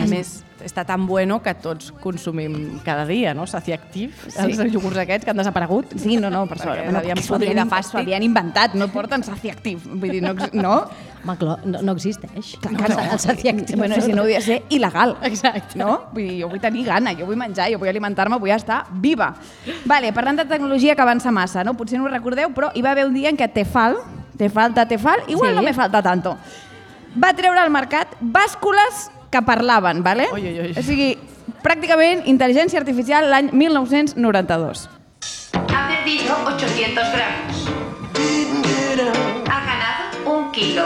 A 0.00 0.06
més, 0.08 0.40
està 0.64 0.84
tan 0.88 1.04
bueno 1.06 1.40
que 1.42 1.52
tots 1.60 1.90
consumim 2.00 2.78
cada 2.84 3.04
dia, 3.06 3.34
no? 3.34 3.44
Saciactiv, 3.50 4.14
sí. 4.24 4.38
els 4.40 4.60
iogurts 4.72 5.02
aquests 5.02 5.26
que 5.26 5.32
han 5.32 5.40
desaparegut. 5.40 5.92
Sí, 6.00 6.16
no, 6.16 6.30
no, 6.32 6.46
per 6.48 6.58
sort. 6.58 6.78
Perquè 6.78 6.86
Bueno, 6.86 7.02
perquè 7.02 7.24
s'ho 7.26 7.36
havien, 7.36 7.72
havien 8.00 8.26
inventat, 8.26 8.76
no 8.78 8.88
porten 8.92 9.24
saciactiv. 9.26 9.84
Vull 9.84 10.16
dir, 10.16 10.22
no... 10.24 10.32
no? 10.56 10.76
Home, 11.22 11.36
clar, 11.38 11.58
no, 11.68 11.82
no 11.86 11.92
existeix. 11.94 12.56
Clar 12.62 12.72
no, 12.74 12.88
no. 12.96 13.04
El 13.14 13.20
saciactiu. 13.22 13.76
Bueno, 13.78 14.00
si 14.02 14.16
no 14.16 14.24
hauria 14.24 14.40
de 14.40 14.46
ser 14.46 14.58
il·legal. 14.74 15.14
Exacte. 15.28 15.78
No? 15.78 16.08
Vull 16.14 16.26
dir, 16.26 16.40
jo 16.40 16.50
vull 16.50 16.62
tenir 16.62 16.86
gana, 16.88 17.12
jo 17.18 17.28
vull 17.28 17.38
menjar, 17.38 17.68
jo 17.70 17.78
vull 17.82 17.92
alimentar-me, 17.92 18.40
vull 18.42 18.54
estar 18.56 18.84
viva. 19.04 19.32
Vale, 19.84 20.10
parlant 20.16 20.42
de 20.42 20.48
tecnologia 20.50 20.96
que 20.96 21.04
avança 21.04 21.30
massa, 21.30 21.62
no? 21.62 21.76
Potser 21.78 22.00
no 22.00 22.08
ho 22.08 22.12
recordeu, 22.12 22.50
però 22.56 22.72
hi 22.74 22.82
va 22.82 22.96
haver 22.96 23.06
un 23.06 23.14
dia 23.14 23.30
en 23.30 23.38
què 23.38 23.50
Tefal, 23.52 24.00
te 24.38 24.48
falta 24.50 24.88
Tefal, 24.88 25.28
igual 25.28 25.52
Sí. 25.52 25.56
no 25.56 25.62
me 25.62 25.74
falta 25.74 26.02
tanto, 26.02 26.36
va 27.14 27.34
treure 27.36 27.60
al 27.60 27.70
mercat 27.70 28.16
bàscules 28.20 29.10
que 29.32 29.42
parlaven, 29.42 30.02
vale? 30.04 30.28
Oi, 30.30 30.44
oi, 30.46 30.58
oi. 30.60 30.72
O 30.76 30.82
sigui, 30.84 31.16
pràcticament 31.64 32.26
intel·ligència 32.28 32.78
artificial 32.78 33.30
l'any 33.32 33.48
1992. 33.56 34.84
Ha 35.72 35.82
perdido 35.88 36.36
800 36.52 37.14
gramos. 37.16 37.64
Ha 39.48 39.60
ganado 39.70 40.36
un 40.36 40.52
kilo. 40.52 40.84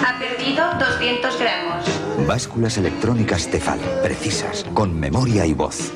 Ha 0.00 0.12
perdido 0.18 0.64
200 0.80 1.38
gramos. 1.38 1.84
Básculas 2.26 2.78
electrónicas 2.78 3.46
Tefal, 3.48 3.80
precisas, 4.02 4.64
con 4.72 4.98
memoria 4.98 5.44
y 5.44 5.52
voz. 5.52 5.92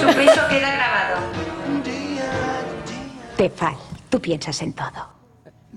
Su 0.00 0.06
peso 0.12 0.42
queda 0.50 0.70
grabado. 0.76 1.16
Tefal, 3.38 3.76
tú 4.10 4.20
piensas 4.20 4.60
en 4.60 4.74
todo. 4.74 5.13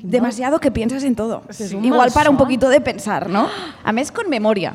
Demasiado 0.10 0.60
que 0.60 0.72
piensas 0.72 1.03
en 1.03 1.16
todo. 1.16 1.43
un 1.76 1.86
Igual 1.86 2.12
para 2.12 2.30
un 2.30 2.38
poquito 2.38 2.70
de 2.70 2.80
pensar, 2.82 3.30
¿no? 3.30 3.47
A 3.84 3.91
més, 3.91 4.12
con 4.12 4.30
memòria. 4.30 4.74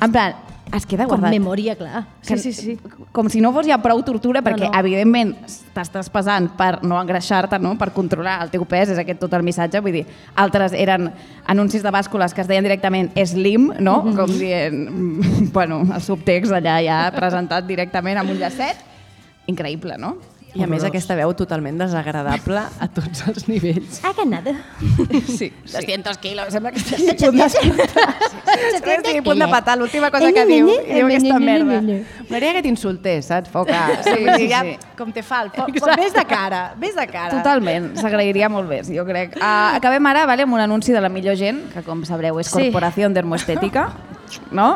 En 0.00 0.12
plan, 0.12 0.34
es 0.72 0.84
queda 0.86 1.06
Con 1.06 1.18
guardat. 1.20 1.30
memòria, 1.32 1.74
clar. 1.74 2.04
Que, 2.26 2.36
sí, 2.38 2.52
sí, 2.52 2.62
sí. 2.76 2.78
Com 3.10 3.28
si 3.28 3.40
no 3.40 3.50
fos 3.52 3.66
ja 3.66 3.78
prou 3.82 4.02
tortura, 4.04 4.42
perquè, 4.42 4.68
No, 4.68 4.70
no. 4.70 4.78
evidentment, 4.78 5.32
t'estàs 5.74 6.10
pesant 6.12 6.50
per 6.56 6.84
no 6.84 7.00
engreixar-te, 7.00 7.58
no? 7.58 7.76
per 7.76 7.90
controlar 7.92 8.42
el 8.44 8.50
teu 8.50 8.64
pes, 8.64 8.90
és 8.90 8.98
aquest 8.98 9.18
tot 9.18 9.32
el 9.34 9.42
missatge. 9.42 9.80
Vull 9.80 9.92
dir, 9.92 10.06
altres 10.36 10.72
eren 10.76 11.10
anuncis 11.46 11.82
de 11.82 11.90
bàscules 11.90 12.32
que 12.34 12.42
es 12.42 12.46
deien 12.46 12.62
directament 12.62 13.10
slim, 13.26 13.72
no? 13.80 14.02
Mhm. 14.04 14.14
Com 14.16 14.30
dient, 14.38 14.90
mm, 14.90 15.50
bueno, 15.56 15.82
el 15.92 16.00
subtext 16.02 16.52
allà 16.52 16.78
ja 16.84 17.10
presentat 17.16 17.66
directament 17.66 18.18
amb 18.18 18.30
un 18.30 18.38
llacet. 18.38 18.76
Increïble, 19.48 19.96
no? 19.98 20.18
I 20.56 20.62
a 20.64 20.66
més 20.70 20.82
aquesta 20.86 21.12
veu 21.18 21.30
totalment 21.36 21.76
desagradable 21.76 22.62
a 22.80 22.86
tots 22.88 23.20
els 23.28 23.44
nivells. 23.50 23.98
Ha 24.02 24.14
ganado. 24.16 24.54
Sí. 25.28 25.50
200 25.68 26.18
quilos, 26.22 26.48
sembla 26.54 26.72
que 26.72 26.80
Sí, 26.80 26.94
estigui 26.96 27.14
a 27.14 27.20
punt 27.20 27.36
de... 27.42 27.48
Sembla 27.50 28.80
que 28.80 28.94
estigui 28.96 29.18
a 29.20 29.24
punt 29.26 29.42
de 29.44 29.48
patar 29.52 29.76
l'última 29.78 30.10
cosa 30.10 30.30
que 30.32 30.46
diu. 30.48 30.70
I 30.72 30.96
diu 30.96 31.10
aquesta 31.10 31.38
merda. 31.42 31.80
M'agradaria 31.82 32.54
que 32.56 32.64
t'insultés, 32.64 33.28
saps, 33.28 33.52
Foca? 33.52 33.82
Sí, 34.06 34.16
sí, 34.38 34.48
ja, 34.50 34.62
sí. 34.64 34.76
Com 34.98 35.12
te 35.14 35.22
fa, 35.22 35.42
el 35.44 35.52
ves 36.00 36.16
de 36.16 36.24
cara, 36.28 36.62
ves 36.80 36.96
de 36.96 37.06
cara. 37.10 37.36
Totalment, 37.36 37.92
s'agrairia 38.00 38.48
molt 38.52 38.68
més, 38.72 38.88
jo 38.94 39.04
crec. 39.08 39.36
Uh, 39.38 39.76
acabem 39.78 40.10
ara 40.10 40.24
vale, 40.28 40.48
amb 40.48 40.56
un 40.56 40.64
anunci 40.64 40.96
de 40.96 41.04
la 41.04 41.12
millor 41.12 41.36
gent, 41.38 41.66
que 41.74 41.84
com 41.86 42.02
sabreu 42.08 42.40
és 42.40 42.48
Sí. 42.48 42.68
Corporació 42.70 43.08
Dermoestètica, 43.12 43.90
no? 44.50 44.70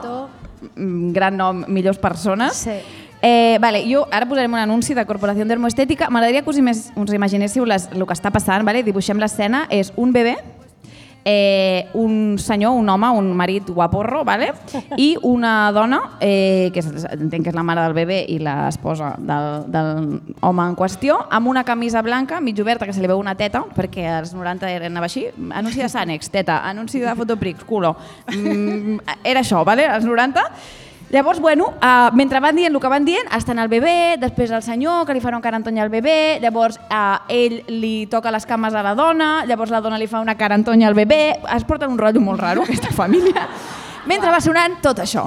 Mm, 0.77 1.12
Gran 1.16 1.37
nom, 1.37 1.64
millors 1.68 1.99
persones. 1.99 2.61
Sí. 2.68 2.77
Eh, 3.23 3.59
vale, 3.62 3.85
jo 3.87 4.03
ara 4.11 4.27
posarem 4.27 4.53
un 4.53 4.59
anunci 4.59 4.97
de 4.99 5.07
Corporació 5.07 5.47
Dermoestètica. 5.47 6.11
M'agradaria 6.11 6.43
que 6.43 6.51
us, 6.51 6.59
us 6.97 7.14
imaginéssiu 7.14 7.64
les, 7.64 7.87
el 7.95 8.03
que 8.03 8.16
està 8.18 8.35
passant. 8.35 8.66
Vale? 8.66 8.83
Dibuixem 8.83 9.23
l'escena. 9.23 9.68
És 9.70 9.93
un 9.97 10.11
bebè, 10.12 10.35
eh, 11.25 11.89
un 11.95 12.39
senyor, 12.39 12.73
un 12.73 12.89
home, 12.89 13.11
un 13.11 13.33
marit 13.37 13.70
guaporro, 13.70 14.25
vale? 14.25 14.53
i 14.97 15.16
una 15.23 15.70
dona, 15.73 16.01
eh, 16.20 16.70
que 16.75 16.83
és, 16.83 17.07
entenc 17.14 17.47
que 17.47 17.53
és 17.53 17.57
la 17.57 17.64
mare 17.66 17.85
del 17.87 17.95
bebè 17.97 18.18
i 18.33 18.39
l'esposa 18.43 19.14
del, 19.18 19.70
del 19.73 20.03
home 20.41 20.66
en 20.66 20.77
qüestió, 20.79 21.20
amb 21.31 21.53
una 21.53 21.64
camisa 21.64 22.03
blanca, 22.03 22.41
mig 22.41 22.59
oberta, 22.61 22.87
que 22.87 22.97
se 22.97 23.03
li 23.03 23.11
veu 23.11 23.23
una 23.23 23.37
teta, 23.39 23.64
perquè 23.77 24.07
als 24.18 24.35
90 24.35 24.70
era 24.70 24.91
anava 24.91 25.07
així, 25.11 25.29
anunci 25.51 25.83
de 25.83 25.89
Sanex, 25.89 26.31
teta, 26.33 26.62
anunci 26.68 27.01
de 27.01 27.14
Fotoprix, 27.14 27.64
culo. 27.68 27.95
Mm, 28.33 28.99
era 29.25 29.41
això, 29.41 29.64
vale? 29.64 29.87
als 29.87 30.05
90. 30.05 30.43
Llavors, 31.12 31.40
bueno, 31.40 31.74
uh, 31.76 32.08
mentre 32.16 32.40
van 32.40 32.56
dient 32.56 32.72
el 32.72 32.80
que 32.80 32.88
van 32.88 33.04
dient, 33.04 33.26
estan 33.36 33.58
el 33.60 33.68
bebè, 33.68 34.16
després 34.16 34.50
el 34.50 34.62
senyor, 34.64 35.02
que 35.04 35.12
li 35.12 35.20
farà 35.20 35.36
un 35.36 35.44
carantonya 35.44 35.82
al 35.84 35.90
bebè, 35.92 36.38
llavors 36.40 36.78
uh, 36.86 37.18
ell 37.28 37.58
li 37.68 38.06
toca 38.08 38.32
les 38.32 38.48
cames 38.48 38.72
a 38.72 38.80
la 38.80 38.94
dona, 38.96 39.44
llavors 39.44 39.68
la 39.70 39.82
dona 39.84 39.98
li 40.00 40.08
fa 40.08 40.22
una 40.24 40.38
carantonya 40.40 40.88
al 40.88 40.96
bebè, 40.96 41.20
es 41.52 41.66
porten 41.68 41.92
un 41.92 42.00
rotllo 42.00 42.22
molt 42.24 42.40
raro, 42.40 42.64
aquesta 42.64 42.94
família, 43.02 43.44
mentre 44.08 44.32
va 44.32 44.40
sonant 44.40 44.80
tot 44.80 45.04
això. 45.04 45.26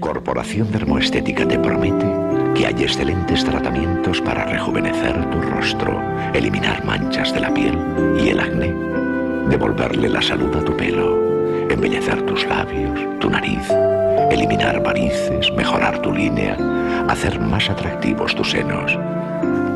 Corporación 0.00 0.72
Dermoestética 0.72 1.44
te 1.46 1.58
promete 1.58 2.08
que 2.54 2.66
hay 2.66 2.82
excelentes 2.82 3.44
tratamientos 3.44 4.22
para 4.22 4.46
rejuvenecer 4.46 5.30
tu 5.30 5.42
rostro, 5.42 6.00
eliminar 6.32 6.82
manchas 6.82 7.34
de 7.34 7.40
la 7.40 7.52
piel 7.52 7.76
y 8.24 8.30
el 8.30 8.40
acné, 8.40 8.72
devolverle 9.50 10.08
la 10.08 10.22
salud 10.22 10.56
a 10.56 10.64
tu 10.64 10.74
pelo, 10.74 11.33
embellecer 11.70 12.24
tus 12.26 12.44
labios, 12.46 12.98
tu 13.20 13.30
nariz, 13.30 13.68
eliminar 14.30 14.82
varices, 14.82 15.52
mejorar 15.52 16.00
tu 16.02 16.12
línea, 16.12 16.56
hacer 17.08 17.40
más 17.40 17.68
atractivos 17.70 18.34
tus 18.34 18.50
senos. 18.50 18.98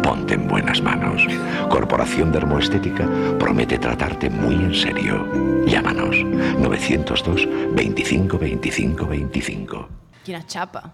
Ponte 0.02 0.34
en 0.34 0.48
buenas 0.48 0.80
manos. 0.80 1.22
Corporación 1.68 2.32
Dermoestética 2.32 3.06
promete 3.38 3.78
tratarte 3.78 4.30
muy 4.30 4.54
en 4.54 4.74
serio. 4.74 5.26
Llámanos 5.66 6.16
902 6.58 7.46
25 7.74 8.38
25 8.38 9.06
25. 9.06 9.88
Quina 10.24 10.42
xapa. 10.46 10.90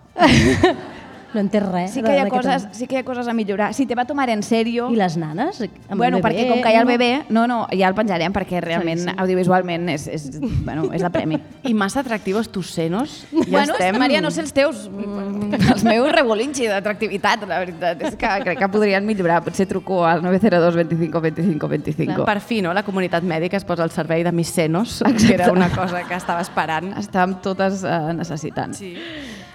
No 1.34 1.42
entenc 1.42 1.66
res. 1.66 1.90
Sí 1.90 2.02
que, 2.02 2.14
hi 2.14 2.20
ha 2.22 2.28
coses, 2.30 2.68
sí 2.72 2.86
que 2.86 2.96
hi 2.96 3.02
ha 3.02 3.04
coses 3.04 3.28
a 3.28 3.34
millorar. 3.34 3.72
Si 3.74 3.86
te 3.86 3.96
va 3.98 4.04
tomar 4.06 4.28
en 4.30 4.42
serio... 4.46 4.86
I 4.92 4.98
les 4.98 5.16
nanes? 5.18 5.60
Amb 5.88 5.98
bueno, 5.98 6.18
el 6.18 6.22
bebè, 6.22 6.30
perquè 6.30 6.46
com 6.48 6.62
que 6.62 6.72
hi 6.72 6.78
ha 6.78 6.82
el 6.84 6.88
bebè, 6.88 7.10
no, 7.34 7.46
no, 7.50 7.64
ja 7.74 7.90
el 7.90 7.96
penjarem 7.98 8.32
perquè 8.34 8.60
realment 8.62 9.02
Sí, 9.02 9.08
sí. 9.08 9.14
audiovisualment 9.18 9.88
és, 9.90 10.06
és, 10.06 10.26
bueno, 10.38 10.86
és 10.94 11.02
la 11.02 11.10
premi. 11.10 11.40
I 11.66 11.74
massa 11.74 12.04
atractius 12.04 12.48
tus 12.54 12.70
senos. 12.76 13.24
Ja 13.32 13.44
bueno, 13.50 13.74
estem... 13.74 13.98
Maria, 13.98 14.20
no 14.22 14.30
sé 14.30 14.44
els 14.44 14.54
teus, 14.54 14.84
mm, 14.88 15.58
els 15.74 15.84
meus 15.86 16.10
revolinxi 16.14 16.68
d'atractivitat, 16.70 17.46
la 17.50 17.58
veritat. 17.64 18.04
És 18.06 18.18
que 18.20 18.30
crec 18.44 18.60
que 18.62 18.70
podrien 18.70 19.04
millorar. 19.06 19.42
Potser 19.44 19.66
truco 19.70 20.04
al 20.06 20.22
902 20.22 20.78
25 20.84 21.20
25 21.20 21.68
25. 21.74 22.28
Per 22.28 22.38
fi, 22.40 22.60
no? 22.64 22.74
La 22.76 22.84
comunitat 22.86 23.26
mèdica 23.26 23.58
es 23.58 23.66
posa 23.66 23.82
al 23.82 23.92
servei 23.94 24.22
de 24.24 24.32
mis 24.32 24.48
senos, 24.54 25.02
que 25.18 25.34
era 25.34 25.50
una 25.52 25.70
cosa 25.74 26.04
que 26.06 26.14
estava 26.14 26.44
esperant. 26.44 26.94
Estàvem 27.00 27.38
totes 27.42 27.82
eh, 27.82 27.98
necessitant. 28.14 28.76
Sí. 28.78 28.94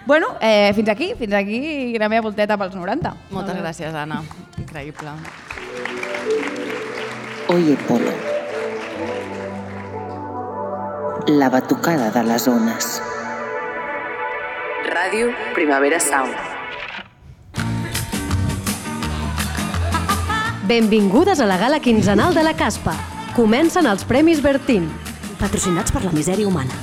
Bueno, 0.09 0.25
eh, 0.41 0.71
fins 0.73 0.89
aquí, 0.89 1.13
fins 1.13 1.33
aquí 1.33 1.95
la 1.99 2.09
meva 2.09 2.23
volteta 2.25 2.55
pels 2.57 2.73
90. 2.73 3.11
Moltes 3.29 3.59
gràcies, 3.59 3.93
Anna. 3.93 4.23
Increïble. 4.57 5.11
Oye 7.53 7.75
Polo. 7.85 8.09
La 11.27 11.51
batucada 11.53 12.09
de 12.09 12.23
les 12.25 12.47
ones. 12.49 12.89
Ràdio 14.89 15.29
Primavera 15.53 15.99
Sound. 15.99 16.33
Benvingudes 20.65 21.39
a 21.39 21.45
la 21.45 21.61
gala 21.61 21.83
quinzenal 21.85 22.33
de 22.33 22.49
la 22.49 22.55
Caspa. 22.57 22.97
Comencen 23.35 23.85
els 23.85 24.09
Premis 24.09 24.41
Bertín, 24.41 24.89
patrocinats 25.37 25.93
per 25.93 26.01
la 26.01 26.17
misèria 26.17 26.49
humana. 26.49 26.73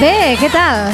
Bé, 0.00 0.34
què 0.40 0.48
tal? 0.48 0.86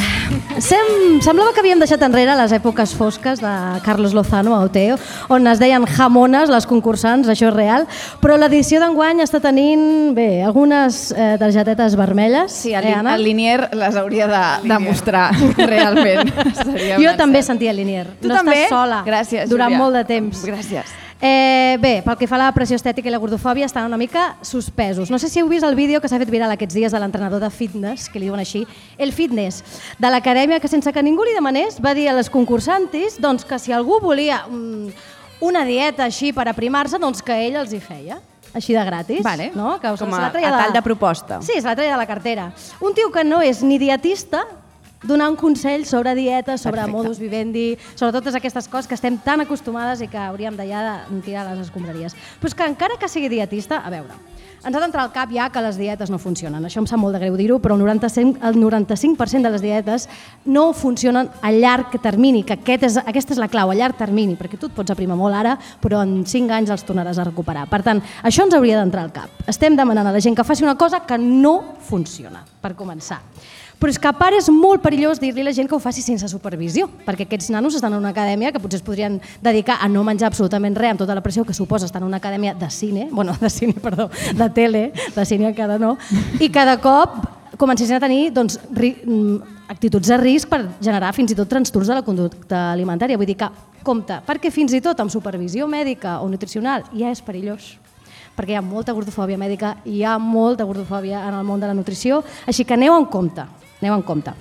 Sem 0.58 1.20
semblava 1.22 1.52
que 1.54 1.60
havíem 1.62 1.78
deixat 1.78 2.02
enrere 2.02 2.32
les 2.34 2.50
èpoques 2.56 2.90
fosques 2.98 3.38
de 3.38 3.52
Carlos 3.84 4.16
Lozano 4.16 4.56
a 4.56 4.64
Oteo, 4.66 4.96
on 5.30 5.46
es 5.46 5.60
deien 5.62 5.84
jamones 5.86 6.50
les 6.50 6.66
concursants, 6.66 7.28
això 7.30 7.52
és 7.52 7.54
real, 7.54 7.86
però 8.22 8.34
l'edició 8.40 8.80
d'enguany 8.82 9.22
està 9.22 9.38
tenint, 9.44 10.10
bé, 10.16 10.42
algunes 10.48 11.12
eh, 11.14 11.36
targetetes 11.38 11.94
vermelles. 12.00 12.50
Sí, 12.64 12.74
el, 12.74 12.88
eh, 12.90 12.96
Anna? 12.98 13.14
el 13.14 13.22
Linier 13.28 13.68
les 13.78 13.94
hauria 14.00 14.26
de 14.32 14.44
demostrar 14.74 15.28
realment. 15.70 16.32
Seria 16.64 16.98
Jo 16.98 17.14
també 17.20 17.44
encert. 17.44 17.52
sentia 17.52 17.76
Linier. 17.76 18.08
Tu 18.20 18.32
no 18.32 18.40
també? 18.42 18.64
estàs 18.64 18.74
sola. 18.74 19.04
Gràcies, 19.06 19.46
Durant 19.52 19.70
Júlia. 19.70 19.84
molt 19.84 20.00
de 20.02 20.06
temps. 20.16 20.42
Gràcies. 20.50 20.96
Eh, 21.20 21.78
bé, 21.80 22.02
pel 22.04 22.16
que 22.20 22.26
fa 22.28 22.36
a 22.36 22.42
la 22.42 22.52
pressió 22.52 22.76
estètica 22.76 23.08
i 23.08 23.12
la 23.12 23.18
gordofòbia 23.18 23.64
estan 23.64 23.86
una 23.88 23.96
mica 23.96 24.36
suspesos. 24.44 25.08
No 25.10 25.18
sé 25.18 25.30
si 25.32 25.40
heu 25.40 25.48
vist 25.48 25.64
el 25.64 25.74
vídeo 25.74 26.00
que 26.00 26.08
s'ha 26.12 26.18
fet 26.20 26.28
viral 26.30 26.52
aquests 26.52 26.76
dies 26.76 26.92
de 26.92 27.00
l'entrenador 27.00 27.40
de 27.40 27.48
fitness, 27.50 28.10
que 28.12 28.20
li 28.20 28.26
diuen 28.28 28.40
així, 28.42 28.66
el 28.98 29.12
fitness, 29.16 29.62
de 29.98 30.10
l'acadèmia 30.12 30.60
que 30.60 30.68
sense 30.68 30.92
que 30.92 31.02
ningú 31.02 31.24
li 31.24 31.32
demanés 31.32 31.80
va 31.80 31.94
dir 31.96 32.10
a 32.10 32.16
les 32.18 32.28
concursantes 32.28 33.16
doncs, 33.20 33.44
que 33.48 33.58
si 33.58 33.72
algú 33.72 33.98
volia 34.04 34.42
mm, 34.46 34.90
una 35.40 35.64
dieta 35.64 36.04
així 36.04 36.34
per 36.36 36.48
aprimar-se, 36.52 36.98
doncs 37.00 37.22
que 37.24 37.32
ell 37.46 37.56
els 37.64 37.72
hi 37.72 37.80
feia 37.80 38.20
així 38.56 38.72
de 38.72 38.84
gratis, 38.84 39.22
Vale. 39.24 39.50
no? 39.54 39.74
Que 39.80 39.88
Com 39.88 39.96
se 40.12 40.20
a- 40.20 40.28
a 40.28 40.32
tall 40.32 40.72
de 40.72 40.80
proposta. 40.82 41.40
Sí, 41.42 41.52
se 41.60 41.66
la 41.66 41.74
treia 41.76 41.92
de 41.92 41.98
la 41.98 42.06
cartera. 42.06 42.52
Un 42.80 42.94
tio 42.94 43.10
que 43.12 43.22
no 43.24 43.42
és 43.42 43.62
ni 43.62 43.76
dietista, 43.78 44.46
donant 45.06 45.36
consells 45.38 45.88
sobre 45.88 46.14
dieta, 46.14 46.58
sobre 46.58 46.82
Perfecte. 46.82 46.96
modus 46.96 47.18
vivendi, 47.18 47.78
sobre 47.94 48.12
totes 48.12 48.34
aquestes 48.34 48.68
coses 48.68 48.86
que 48.86 48.94
estem 48.98 49.18
tan 49.18 49.40
acostumades 49.40 50.02
i 50.02 50.08
que 50.08 50.18
hauríem 50.18 50.56
de 50.56 50.68
ja 50.68 50.82
de 50.84 51.20
tirar 51.22 51.46
les 51.50 51.66
escombraries. 51.66 52.16
Però 52.40 52.50
és 52.50 52.54
que 52.54 52.66
encara 52.66 52.98
que 52.98 53.08
sigui 53.08 53.28
dietista, 53.28 53.82
a 53.84 53.90
veure, 53.90 54.14
ens 54.66 54.74
ha 54.74 54.80
d'entrar 54.82 55.04
al 55.04 55.12
cap 55.14 55.30
ja 55.30 55.46
que 55.54 55.62
les 55.62 55.76
dietes 55.78 56.10
no 56.10 56.18
funcionen. 56.18 56.64
Això 56.66 56.80
em 56.82 56.88
sap 56.90 56.98
molt 56.98 57.14
de 57.14 57.20
greu 57.22 57.36
dir-ho, 57.38 57.60
però 57.62 57.76
el 57.76 57.84
95%, 57.84 58.40
el 58.42 58.58
95 58.58 59.42
de 59.44 59.50
les 59.52 59.62
dietes 59.62 60.08
no 60.44 60.72
funcionen 60.72 61.30
a 61.40 61.52
llarg 61.52 61.94
termini, 62.02 62.42
que 62.42 62.56
aquest 62.56 62.86
és, 62.88 62.96
aquesta 62.98 63.36
és 63.36 63.38
la 63.38 63.48
clau, 63.52 63.70
a 63.70 63.76
llarg 63.78 63.96
termini, 63.96 64.34
perquè 64.34 64.58
tu 64.58 64.66
et 64.66 64.74
pots 64.74 64.90
aprimar 64.90 65.16
molt 65.16 65.38
ara, 65.38 65.54
però 65.80 66.02
en 66.02 66.24
5 66.26 66.50
anys 66.56 66.72
els 66.74 66.82
tornaràs 66.88 67.20
a 67.22 67.28
recuperar. 67.28 67.68
Per 67.70 67.82
tant, 67.86 68.02
això 68.26 68.46
ens 68.46 68.58
hauria 68.58 68.80
d'entrar 68.80 69.06
al 69.06 69.14
cap. 69.14 69.46
Estem 69.46 69.76
demanant 69.78 70.10
a 70.10 70.16
la 70.16 70.24
gent 70.24 70.34
que 70.34 70.44
faci 70.44 70.66
una 70.66 70.74
cosa 70.74 71.04
que 71.06 71.18
no 71.18 71.76
funciona, 71.86 72.42
per 72.60 72.74
començar. 72.74 73.20
Però 73.76 73.92
és 73.92 73.98
que 74.00 74.08
a 74.08 74.14
part 74.16 74.32
és 74.38 74.46
molt 74.48 74.80
perillós 74.80 75.20
dir-li 75.20 75.42
a 75.42 75.46
la 75.50 75.52
gent 75.52 75.68
que 75.68 75.76
ho 75.76 75.82
faci 75.82 76.00
sense 76.00 76.28
supervisió, 76.32 76.86
perquè 77.04 77.26
aquests 77.26 77.50
nanos 77.52 77.74
estan 77.76 77.92
en 77.92 78.00
una 78.00 78.14
acadèmia 78.14 78.52
que 78.52 78.60
potser 78.62 78.80
es 78.80 78.86
podrien 78.86 79.18
dedicar 79.44 79.76
a 79.84 79.88
no 79.92 80.04
menjar 80.06 80.30
absolutament 80.30 80.78
res 80.78 80.94
amb 80.94 81.02
tota 81.02 81.14
la 81.14 81.20
pressió 81.24 81.44
que 81.44 81.52
suposa 81.52 81.84
estar 81.84 82.00
en 82.00 82.08
una 82.08 82.16
acadèmia 82.16 82.54
de 82.56 82.70
cine, 82.70 83.08
bueno, 83.12 83.36
de 83.40 83.50
cine, 83.50 83.74
perdó, 83.82 84.08
de 84.08 84.48
tele, 84.56 84.92
de 85.14 85.26
cine 85.28 85.50
encara 85.50 85.76
no, 85.78 85.96
i 86.40 86.48
cada 86.48 86.78
cop 86.80 87.18
comencessin 87.60 87.98
a 87.98 88.00
tenir 88.00 88.30
doncs, 88.32 88.56
ri, 88.72 88.94
mm, 89.04 89.68
actituds 89.68 90.08
de 90.08 90.16
risc 90.20 90.48
per 90.48 90.62
generar 90.80 91.12
fins 91.12 91.32
i 91.32 91.36
tot 91.36 91.48
trastorns 91.48 91.92
de 91.92 91.98
la 91.98 92.04
conducta 92.04 92.70
alimentària. 92.72 93.18
Vull 93.20 93.28
dir 93.28 93.36
que, 93.36 93.50
compte, 93.84 94.22
perquè 94.24 94.50
fins 94.50 94.72
i 94.72 94.80
tot 94.80 95.00
amb 95.00 95.12
supervisió 95.12 95.68
mèdica 95.68 96.20
o 96.24 96.30
nutricional 96.32 96.88
ja 96.96 97.12
és 97.12 97.20
perillós 97.20 97.76
perquè 98.36 98.52
hi 98.52 98.58
ha 98.58 98.64
molta 98.64 98.92
gordofòbia 98.92 99.38
mèdica 99.40 99.78
hi 99.88 100.02
ha 100.04 100.18
molta 100.20 100.66
gordofòbia 100.68 101.22
en 101.24 101.38
el 101.38 101.44
món 101.48 101.60
de 101.60 101.70
la 101.70 101.74
nutrició, 101.74 102.22
així 102.44 102.66
que 102.68 102.76
aneu 102.76 102.92
en 102.98 103.06
compte, 103.08 103.46
aneu 103.80 103.94
en 103.94 104.02
compte. 104.02 104.32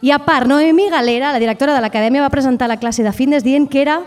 I 0.00 0.12
a 0.14 0.18
part, 0.24 0.48
Noemí 0.48 0.88
Galera, 0.88 1.32
la 1.32 1.42
directora 1.42 1.74
de 1.74 1.82
l'acadèmia, 1.84 2.24
va 2.24 2.32
presentar 2.32 2.68
la 2.68 2.78
classe 2.80 3.04
de 3.04 3.12
fitness 3.12 3.44
dient 3.44 3.68
que 3.68 3.82
era 3.82 4.00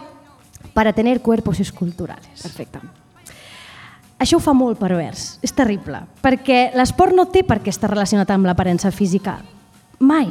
para 0.74 0.94
tener 0.94 1.22
cuerpos 1.22 1.60
esculturales. 1.60 2.42
Perfecte. 2.42 2.82
Això 4.18 4.40
ho 4.40 4.44
fa 4.44 4.54
molt 4.56 4.80
pervers, 4.80 5.38
és 5.44 5.52
terrible, 5.54 6.00
perquè 6.24 6.72
l'esport 6.78 7.14
no 7.14 7.28
té 7.30 7.44
per 7.44 7.60
què 7.62 7.74
estar 7.74 7.92
relacionat 7.92 8.30
amb 8.32 8.48
l'aparença 8.48 8.90
física. 8.92 9.42
Mai. 10.04 10.28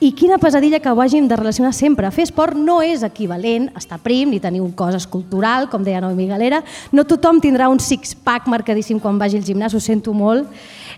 I 0.00 0.12
quina 0.16 0.38
pesadilla 0.40 0.78
que 0.80 0.88
ho 0.88 1.00
hàgim 1.02 1.26
de 1.28 1.36
relacionar 1.36 1.74
sempre. 1.76 2.08
Fer 2.14 2.24
esport 2.24 2.56
no 2.56 2.78
és 2.80 3.02
equivalent 3.04 3.68
a 3.74 3.80
estar 3.82 3.98
prim 4.00 4.30
ni 4.32 4.40
tenir 4.40 4.62
un 4.64 4.70
cos 4.72 4.96
escultural, 4.96 5.68
com 5.68 5.84
deia 5.84 6.00
Noemi 6.00 6.28
Galera. 6.30 6.62
No 6.92 7.04
tothom 7.04 7.40
tindrà 7.42 7.68
un 7.68 7.80
six-pack 7.80 8.48
marcadíssim 8.48 9.00
quan 9.00 9.18
vagi 9.20 9.36
al 9.36 9.44
gimnàs, 9.44 9.74
ho 9.74 9.80
sento 9.80 10.14
molt. 10.16 10.48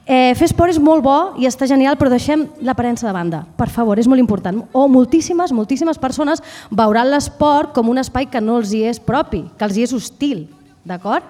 Eh, 0.02 0.34
fer 0.34 0.48
esport 0.48 0.72
és 0.72 0.80
molt 0.82 1.04
bo 1.04 1.16
i 1.38 1.46
està 1.46 1.66
genial, 1.70 1.94
però 1.98 2.10
deixem 2.10 2.48
l'aparença 2.66 3.06
de 3.06 3.14
banda. 3.14 3.44
Per 3.56 3.68
favor, 3.70 4.00
és 4.02 4.08
molt 4.10 4.18
important. 4.18 4.64
O 4.74 4.88
moltíssimes, 4.90 5.54
moltíssimes 5.54 6.00
persones 6.02 6.42
veuran 6.70 7.10
l'esport 7.10 7.70
com 7.76 7.88
un 7.92 8.02
espai 8.02 8.26
que 8.26 8.42
no 8.42 8.58
els 8.58 8.72
hi 8.74 8.82
és 8.90 8.98
propi, 8.98 9.44
que 9.56 9.68
els 9.68 9.78
hi 9.78 9.86
és 9.86 9.94
hostil, 9.94 10.48
d'acord? 10.84 11.22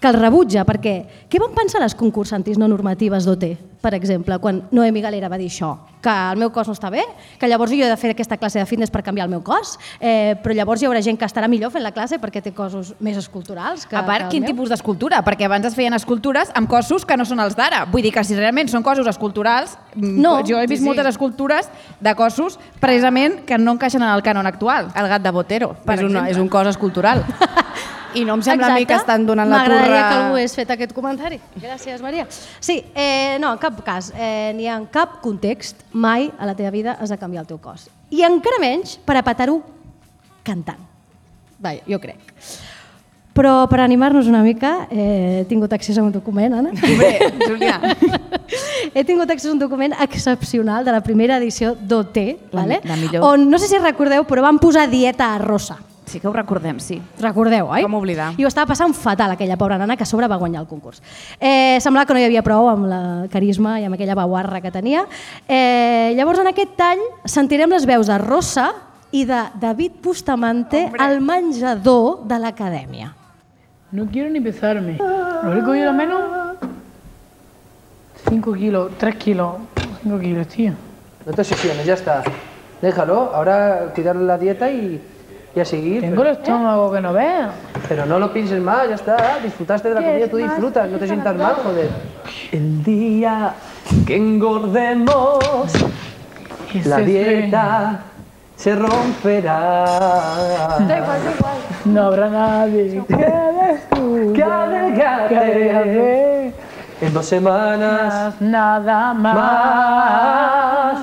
Que 0.00 0.06
el 0.06 0.14
rebutja, 0.14 0.64
perquè 0.64 1.26
què 1.28 1.40
van 1.42 1.54
pensar 1.56 1.80
les 1.82 1.94
concursantis 1.98 2.58
no 2.58 2.68
normatives 2.70 3.24
d'OT, 3.26 3.44
per 3.82 3.94
exemple, 3.94 4.38
quan 4.42 4.64
Noemi 4.74 5.00
Galera 5.02 5.28
va 5.30 5.38
dir 5.38 5.48
això, 5.50 5.72
que 6.02 6.10
el 6.10 6.38
meu 6.38 6.50
cos 6.54 6.66
no 6.70 6.74
està 6.74 6.90
bé, 6.90 7.02
que 7.38 7.46
llavors 7.50 7.70
jo 7.74 7.82
he 7.86 7.88
de 7.90 7.96
fer 7.98 8.10
aquesta 8.12 8.36
classe 8.38 8.58
de 8.58 8.66
fitness 8.66 8.90
per 8.94 9.02
canviar 9.02 9.26
el 9.26 9.30
meu 9.30 9.42
cos, 9.42 9.76
eh, 10.00 10.36
però 10.42 10.54
llavors 10.54 10.82
hi 10.82 10.86
haurà 10.86 11.02
gent 11.02 11.18
que 11.18 11.26
estarà 11.26 11.48
millor 11.50 11.70
fent 11.74 11.82
la 11.82 11.90
classe 11.94 12.18
perquè 12.22 12.42
té 12.42 12.52
cossos 12.54 12.94
més 13.00 13.16
esculturals 13.18 13.86
que, 13.86 13.96
A 13.96 14.04
part, 14.06 14.26
que 14.26 14.36
quin 14.36 14.42
meu. 14.46 14.52
tipus 14.52 14.68
d'escultura? 14.70 15.22
Perquè 15.26 15.46
abans 15.46 15.66
es 15.66 15.74
feien 15.74 15.94
escultures 15.94 16.50
amb 16.54 16.68
cossos 16.70 17.04
que 17.06 17.16
no 17.16 17.24
són 17.24 17.40
els 17.40 17.56
d'ara. 17.58 17.84
Vull 17.90 18.02
dir 18.02 18.12
que 18.14 18.22
si 18.24 18.34
realment 18.38 18.68
són 18.68 18.82
cossos 18.82 19.06
esculturals, 19.06 19.76
mm, 19.94 20.20
No, 20.22 20.40
jo 20.46 20.58
he 20.58 20.66
vist 20.66 20.78
sí, 20.80 20.84
sí. 20.84 20.84
moltes 20.84 21.06
escultures 21.06 21.68
de 22.00 22.14
cossos 22.14 22.58
precisament 22.80 23.44
que 23.44 23.58
no 23.58 23.72
encaixen 23.72 24.02
en 24.02 24.08
el 24.10 24.22
cànon 24.22 24.46
actual. 24.46 24.90
El 24.94 25.08
gat 25.08 25.22
de 25.22 25.30
Botero 25.30 25.74
Per 25.84 25.98
és, 25.98 26.04
una, 26.04 26.26
exemple. 26.26 26.30
és 26.30 26.38
un 26.38 26.48
cos 26.48 26.66
escultural. 26.68 27.24
I 28.14 28.24
no 28.24 28.38
em 28.38 28.42
sembla 28.42 28.72
a 28.72 28.74
mi 28.74 28.86
que 28.86 28.94
Exacte. 28.94 29.12
estan 29.12 29.26
donant 29.26 29.50
la 29.50 29.64
turra... 29.64 29.76
M'agradaria 29.76 30.08
que 30.08 30.18
algú 30.18 30.38
hagués 30.38 30.54
fet 30.56 30.70
aquest 30.74 30.94
comentari. 30.96 31.40
Gràcies, 31.60 32.00
Maria. 32.04 32.26
Sí, 32.60 32.80
eh, 32.94 33.36
no, 33.40 33.52
en 33.52 33.58
cap 33.58 33.82
cas, 33.84 34.12
eh, 34.16 34.52
ni 34.56 34.68
en 34.70 34.86
cap 34.86 35.20
context, 35.24 35.84
mai 35.92 36.30
a 36.38 36.48
la 36.48 36.56
teva 36.56 36.70
vida 36.70 36.96
has 37.00 37.12
de 37.12 37.18
canviar 37.18 37.44
el 37.44 37.50
teu 37.50 37.60
cos. 37.60 37.88
I 38.10 38.24
encara 38.28 38.60
menys 38.62 38.96
per 39.04 39.18
apatar-ho 39.20 39.60
cantant. 40.46 40.80
Vaja, 41.58 41.84
jo 41.86 41.98
crec. 42.00 42.34
Però 43.38 43.68
per 43.70 43.78
animar-nos 43.84 44.26
una 44.26 44.40
mica, 44.42 44.88
eh, 44.90 45.40
he 45.40 45.44
tingut 45.46 45.72
accés 45.72 45.98
a 45.98 46.02
un 46.02 46.10
document, 46.10 46.56
Anna. 46.58 46.72
Bé, 46.74 47.10
Júlia. 47.44 47.76
he 48.94 49.04
tingut 49.06 49.30
accés 49.30 49.46
a 49.46 49.52
un 49.52 49.60
document 49.60 49.94
excepcional 50.02 50.84
de 50.84 50.94
la 50.96 51.02
primera 51.06 51.36
edició 51.38 51.76
d'OT, 51.78 52.18
vale? 52.50 52.80
la 52.82 52.96
millor. 52.96 53.22
on 53.22 53.46
no 53.50 53.60
sé 53.62 53.68
si 53.70 53.78
recordeu, 53.78 54.26
però 54.26 54.42
van 54.42 54.58
posar 54.58 54.88
dieta 54.90 55.34
a 55.36 55.38
rosa. 55.38 55.78
Sí 56.08 56.20
que 56.20 56.28
ho 56.28 56.32
recordem, 56.32 56.78
sí. 56.80 56.96
Recordeu, 57.20 57.68
oi? 57.68 57.82
Com 57.84 57.98
oblidar? 57.98 58.30
I 58.40 58.46
ho 58.46 58.48
estava 58.48 58.70
passant 58.70 58.94
fatal, 58.96 59.34
aquella 59.34 59.58
pobra 59.60 59.76
nana 59.76 59.96
que 59.96 60.06
a 60.06 60.08
sobre 60.08 60.26
va 60.26 60.38
guanyar 60.40 60.62
el 60.62 60.68
concurs. 60.70 61.02
Eh, 61.38 61.76
semblava 61.84 62.06
que 62.08 62.16
no 62.16 62.22
hi 62.22 62.24
havia 62.30 62.42
prou 62.42 62.70
amb 62.70 62.88
la 62.88 63.02
carisma 63.28 63.76
i 63.78 63.84
amb 63.84 63.98
aquella 63.98 64.16
baguarra 64.16 64.62
que 64.64 64.72
tenia. 64.72 65.04
Eh, 65.46 66.14
llavors, 66.16 66.40
en 66.40 66.48
aquest 66.48 66.72
tall, 66.80 67.02
sentirem 67.28 67.76
les 67.76 67.84
veus 67.84 68.08
de 68.08 68.16
Rosa 68.24 68.70
i 69.12 69.26
de 69.28 69.42
David 69.60 70.00
Bustamante 70.02 70.86
al 70.98 71.20
menjador 71.20 72.24
de 72.28 72.40
l'acadèmia. 72.40 73.12
No 73.92 74.08
quiero 74.08 74.30
ni 74.30 74.40
pesarme. 74.40 74.96
Lo 74.98 75.56
he 75.56 75.62
cogido 75.62 75.92
menos 75.92 76.56
5 78.28 78.52
kilos, 78.54 78.92
3 78.98 79.14
kilos, 79.16 79.54
5 80.02 80.18
kilos, 80.18 80.48
tío. 80.48 80.72
No 81.24 81.32
te 81.32 81.40
obsesiones, 81.40 81.84
ya 81.86 81.94
está. 81.94 82.22
Déjalo, 82.82 83.34
ahora 83.34 83.92
cuidar 83.94 84.16
la 84.16 84.38
dieta 84.38 84.70
y, 84.70 85.00
y 85.58 85.60
a 85.60 85.64
seguir. 85.64 86.00
Tengo 86.02 86.22
el 86.22 86.28
estómago 86.28 86.92
que 86.92 87.00
no 87.00 87.12
veas. 87.12 87.50
Pero 87.88 88.06
no 88.06 88.18
lo 88.20 88.32
pienses 88.32 88.60
más, 88.62 88.88
ya 88.88 88.94
está. 88.94 89.38
Disfrutaste 89.42 89.88
de 89.88 89.94
la 89.96 90.02
comida, 90.02 90.28
tú 90.28 90.36
disfrutas, 90.36 90.88
no 90.88 90.98
te 90.98 91.06
sientas 91.06 91.34
mal, 91.36 91.54
joder. 91.62 91.88
El 92.52 92.82
día 92.84 93.54
que 94.06 94.16
engordemos, 94.16 95.38
la 96.84 96.98
dieta 96.98 98.00
se 98.56 98.74
romperá. 98.76 99.84
No 101.84 102.02
habrá 102.04 102.28
nadie 102.28 103.02
que 103.08 103.16
descubra 103.16 104.32
Que 104.34 104.42
adelgace. 104.44 105.28
que 105.28 105.36
adelgace 105.38 106.54
En 107.00 107.14
dos 107.14 107.26
semanas 107.26 108.34
nada 108.40 109.14
más. 109.14 109.34
más 109.34 110.98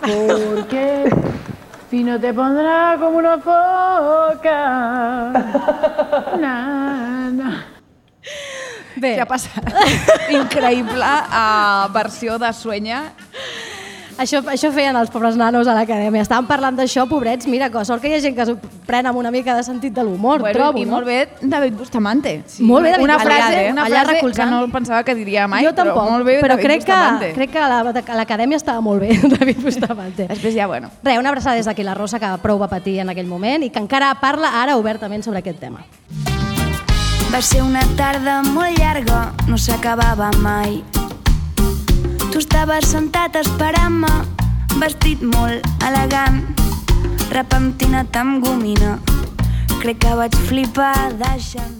porque 0.00 1.10
Fino 1.90 2.18
te 2.20 2.32
pondrá 2.32 2.96
como 2.98 3.18
una 3.18 3.38
foca. 3.38 5.30
Na, 6.40 7.30
na. 7.30 7.64
Bé. 9.00 9.14
Què 9.16 9.22
ha 9.22 9.26
passat? 9.28 9.64
Increïble 10.40 11.02
uh, 11.02 11.88
versió 11.94 12.38
de 12.42 12.50
Això, 14.20 14.42
això 14.52 14.68
feien 14.74 14.94
els 15.00 15.08
pobres 15.08 15.36
nanos 15.40 15.64
a 15.66 15.72
l'acadèmia. 15.72 16.20
Estàvem 16.20 16.44
parlant 16.46 16.76
d'això, 16.76 17.06
pobrets. 17.08 17.46
Mira, 17.48 17.70
que 17.72 17.80
sort 17.88 18.02
que 18.02 18.10
hi 18.10 18.14
ha 18.18 18.20
gent 18.20 18.34
que 18.36 18.44
s'ho 18.44 18.58
pren 18.84 19.06
amb 19.08 19.16
una 19.16 19.30
mica 19.32 19.54
de 19.56 19.62
sentit 19.64 19.94
de 19.96 20.02
l'humor, 20.04 20.40
Bueno, 20.44 20.52
trobo, 20.58 20.78
I 20.78 20.84
no? 20.84 20.92
molt 20.98 21.06
bé 21.06 21.28
David 21.40 21.78
Bustamante. 21.78 22.42
Sí. 22.46 22.62
Molt 22.62 22.84
bé, 22.84 22.90
David 22.92 23.04
una 23.04 23.14
Bustamante. 23.16 23.40
frase, 23.46 23.60
Allà, 23.64 23.72
una 23.72 23.84
allà 23.86 23.88
frase 24.02 24.06
que 24.08 24.14
recolzant. 24.20 24.50
no 24.50 24.68
pensava 24.70 25.02
que 25.04 25.14
diria 25.14 25.48
mai, 25.48 25.64
jo 25.64 25.72
tampoc, 25.72 25.96
però 26.02 26.10
molt 26.10 26.24
bé 26.26 26.36
però 26.42 26.48
David 26.56 26.64
crec 26.66 26.84
que, 26.84 26.92
Bustamante. 26.92 27.32
crec 27.32 27.50
que 27.50 27.58
a 27.58 27.68
la- 27.68 27.80
a 27.80 28.14
l'acadèmia 28.16 28.56
estava 28.56 28.80
molt 28.82 29.00
bé, 29.00 29.08
David 29.40 29.62
Bustamante. 29.64 30.28
Després 30.28 30.54
ja, 30.54 30.66
bueno. 30.66 30.90
Res, 31.02 31.18
una 31.18 31.30
abraçada 31.30 31.56
des 31.56 31.64
d'aquí 31.64 31.82
la 31.82 31.94
Rosa, 31.94 32.18
que 32.20 32.26
prou 32.42 32.58
va 32.58 32.68
patir 32.68 32.98
en 33.00 33.08
aquell 33.08 33.26
moment 33.26 33.62
i 33.64 33.70
que 33.70 33.78
encara 33.78 34.14
parla 34.20 34.60
ara 34.62 34.76
obertament 34.76 35.22
sobre 35.24 35.38
aquest 35.38 35.58
tema. 35.60 35.80
Va 37.32 37.40
ser 37.40 37.62
una 37.62 37.80
tarda 37.96 38.42
molt 38.42 38.76
llarga, 38.78 39.32
no 39.48 39.56
s'acabava 39.56 40.30
mai. 40.42 40.82
Tu 42.30 42.38
estaves 42.38 42.86
sentat 42.86 43.34
esperant-me, 43.34 44.10
vestit 44.78 45.18
molt 45.26 45.64
elegant, 45.82 46.36
repentinat 47.34 48.14
amb 48.20 48.38
gomina. 48.44 48.92
Crec 49.80 49.98
que 50.04 50.12
vaig 50.14 50.36
flipar 50.46 51.10
deixant... 51.18 51.74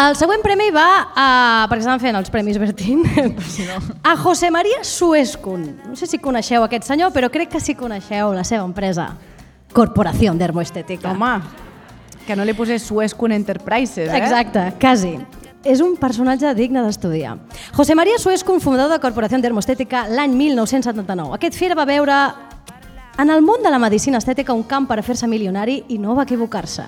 El 0.00 0.18
següent 0.20 0.44
premi 0.44 0.68
va 0.72 0.84
a... 1.16 1.24
perquè 1.70 1.80
estaven 1.80 2.04
fent 2.04 2.20
els 2.20 2.28
Premis 2.32 2.60
Bertín. 2.60 3.02
A 4.10 4.14
José 4.20 4.52
María 4.52 4.84
Suescun. 4.84 5.64
No 5.88 5.96
sé 5.96 6.08
si 6.08 6.20
coneixeu 6.20 6.64
aquest 6.64 6.84
senyor, 6.88 7.14
però 7.16 7.32
crec 7.32 7.48
que 7.56 7.64
sí 7.64 7.72
coneixeu 7.76 8.34
la 8.36 8.44
seva 8.44 8.68
empresa. 8.68 9.10
Corporació 9.72 10.36
Dermoestética. 10.36 11.16
Home, 11.16 11.34
que 12.28 12.36
no 12.36 12.44
li 12.44 12.52
posés 12.56 12.84
Suescun 12.84 13.32
Enterprises, 13.32 14.08
eh? 14.12 14.20
Exacte, 14.20 14.72
quasi. 14.80 15.16
És 15.64 15.82
un 15.84 15.96
personatge 16.00 16.54
digne 16.56 16.80
d'estudiar. 16.80 17.34
José 17.76 17.94
María 17.94 18.18
Suescun, 18.18 18.62
fundador 18.64 18.94
de 18.96 19.02
Corporació 19.02 19.40
Dermoestética 19.42 20.06
l'any 20.08 20.32
1979. 20.32 21.34
Aquest 21.36 21.58
fier 21.58 21.76
va 21.76 21.84
veure 21.84 22.16
en 23.20 23.28
el 23.28 23.42
món 23.44 23.60
de 23.62 23.70
la 23.70 23.78
medicina 23.78 24.16
estètica 24.16 24.56
un 24.56 24.64
camp 24.64 24.86
per 24.88 25.02
fer-se 25.04 25.28
milionari 25.28 25.82
i 25.92 25.98
no 26.00 26.14
va 26.16 26.24
equivocar-se. 26.24 26.86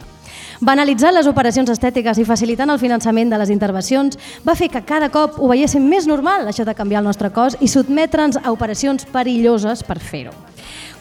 Banalitzant 0.65 1.13
les 1.13 1.29
operacions 1.29 1.69
estètiques 1.69 2.17
i 2.17 2.25
facilitant 2.25 2.71
el 2.73 2.81
finançament 2.81 3.29
de 3.29 3.41
les 3.43 3.51
intervencions 3.53 4.17
va 4.47 4.57
fer 4.57 4.71
que 4.73 4.85
cada 4.89 5.11
cop 5.13 5.37
ho 5.37 5.51
veiéssim 5.51 5.85
més 5.85 6.07
normal, 6.09 6.49
això 6.49 6.65
de 6.65 6.77
canviar 6.79 7.03
el 7.03 7.11
nostre 7.11 7.29
cos 7.35 7.59
i 7.61 7.69
sotmetre'ns 7.69 8.41
a 8.41 8.55
operacions 8.55 9.05
perilloses 9.05 9.85
per 9.85 9.99
fer-ho. 10.01 10.52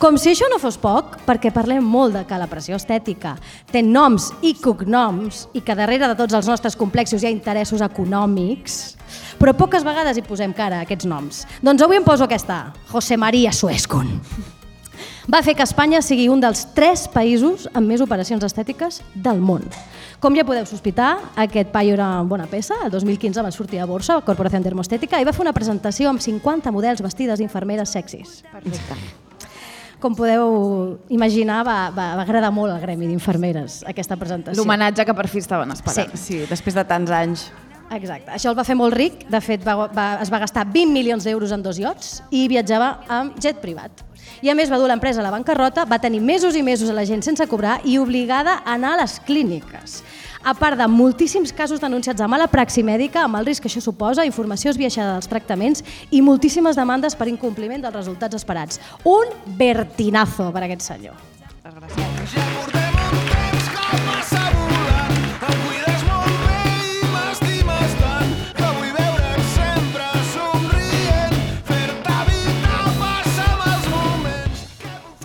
Com 0.01 0.15
si 0.17 0.31
això 0.31 0.47
no 0.49 0.57
fos 0.57 0.79
poc, 0.81 1.19
perquè 1.27 1.51
parlem 1.53 1.85
molt 1.85 2.15
de 2.17 2.23
que 2.25 2.37
la 2.41 2.47
pressió 2.49 2.73
estètica 2.73 3.35
té 3.69 3.83
noms 3.85 4.31
i 4.41 4.55
cognoms 4.57 5.43
i 5.53 5.61
que 5.61 5.75
darrere 5.77 6.09
de 6.09 6.15
tots 6.17 6.33
els 6.33 6.49
nostres 6.49 6.73
complexos 6.73 7.21
hi 7.21 7.29
ha 7.29 7.33
interessos 7.35 7.83
econòmics, 7.85 8.79
però 9.37 9.53
poques 9.53 9.85
vegades 9.85 10.17
hi 10.17 10.25
posem 10.25 10.57
cara 10.57 10.81
a 10.81 10.87
aquests 10.87 11.05
noms. 11.05 11.43
Doncs 11.61 11.85
avui 11.85 12.01
em 12.01 12.09
poso 12.09 12.25
aquesta, 12.25 12.73
José 12.89 13.13
María 13.13 13.53
Suescun. 13.53 14.09
Va 15.29 15.45
fer 15.45 15.53
que 15.53 15.69
Espanya 15.69 16.01
sigui 16.01 16.31
un 16.33 16.41
dels 16.41 16.65
tres 16.73 17.05
països 17.05 17.69
amb 17.69 17.85
més 17.85 18.01
operacions 18.01 18.41
estètiques 18.41 19.03
del 19.13 19.37
món. 19.37 19.69
Com 20.17 20.33
ja 20.33 20.49
podeu 20.49 20.65
sospitar, 20.65 21.13
aquest 21.45 21.69
paio 21.69 21.93
era 21.93 22.09
una 22.17 22.25
bona 22.25 22.49
peça. 22.49 22.81
El 22.87 22.89
2015 22.97 23.45
va 23.45 23.53
sortir 23.53 23.85
a 23.85 23.85
borsa, 23.85 24.17
a 24.17 24.25
Corporació 24.25 24.65
Dermostètica, 24.65 25.21
i 25.21 25.29
va 25.29 25.33
fer 25.33 25.45
una 25.45 25.53
presentació 25.53 26.09
amb 26.09 26.25
50 26.25 26.73
models 26.73 27.05
vestides 27.05 27.37
d'infermeres 27.37 27.93
sexis. 27.93 28.41
Perfecte. 28.49 29.29
Com 30.01 30.15
podeu 30.17 30.97
imaginar, 31.13 31.61
va, 31.67 31.79
va, 31.93 32.11
va 32.17 32.23
agradar 32.25 32.49
molt 32.53 32.73
al 32.73 32.81
gremi 32.81 33.09
d'infermeres 33.09 33.81
aquesta 33.89 34.17
presentació. 34.17 34.57
L'homenatge 34.57 35.05
que 35.05 35.13
per 35.17 35.27
fi 35.29 35.43
estaven 35.43 35.73
esperant. 35.75 36.15
Sí. 36.15 36.23
sí, 36.41 36.45
després 36.49 36.77
de 36.77 36.85
tants 36.89 37.13
anys. 37.13 37.51
Exacte. 37.91 38.31
Això 38.31 38.51
el 38.51 38.55
va 38.57 38.63
fer 38.63 38.77
molt 38.79 38.95
ric. 38.95 39.25
De 39.29 39.41
fet, 39.43 39.63
va, 39.67 39.75
va, 39.91 40.07
es 40.23 40.31
va 40.31 40.39
gastar 40.41 40.63
20 40.69 40.93
milions 40.95 41.27
d'euros 41.27 41.51
en 41.51 41.63
dos 41.63 41.79
iots 41.81 42.21
i 42.31 42.45
viatjava 42.49 42.93
amb 43.11 43.37
jet 43.43 43.59
privat. 43.61 44.05
I 44.41 44.49
a 44.49 44.55
més 44.57 44.71
va 44.71 44.79
dur 44.79 44.87
l'empresa 44.89 45.19
a 45.21 45.25
la 45.25 45.33
bancarrota, 45.33 45.83
va 45.85 45.99
tenir 46.01 46.21
mesos 46.23 46.55
i 46.55 46.63
mesos 46.63 46.89
a 46.89 46.95
la 46.97 47.05
gent 47.05 47.21
sense 47.25 47.45
cobrar 47.51 47.79
i 47.85 47.97
obligada 47.99 48.61
a 48.61 48.77
anar 48.77 48.95
a 48.95 49.01
les 49.03 49.19
clíniques. 49.27 50.01
A 50.43 50.55
part 50.57 50.73
de 50.73 50.87
moltíssims 50.89 51.51
casos 51.53 51.79
denunciats 51.79 52.21
a 52.21 52.27
mala 52.27 52.47
praxi 52.49 52.81
mèdica, 52.81 53.21
amb 53.27 53.37
el 53.37 53.45
risc 53.45 53.61
que 53.61 53.69
això 53.69 53.81
suposa, 53.83 54.25
informació 54.25 54.71
esbiaixada 54.73 55.13
dels 55.13 55.29
tractaments 55.29 55.83
i 56.09 56.21
moltíssimes 56.25 56.79
demandes 56.79 57.13
per 57.13 57.27
incompliment 57.29 57.83
dels 57.83 57.93
resultats 57.93 58.39
esperats. 58.39 58.79
Un 59.05 59.29
vertinazo 59.59 60.49
per 60.49 60.63
aquest 60.65 60.81
senyor. 60.81 61.13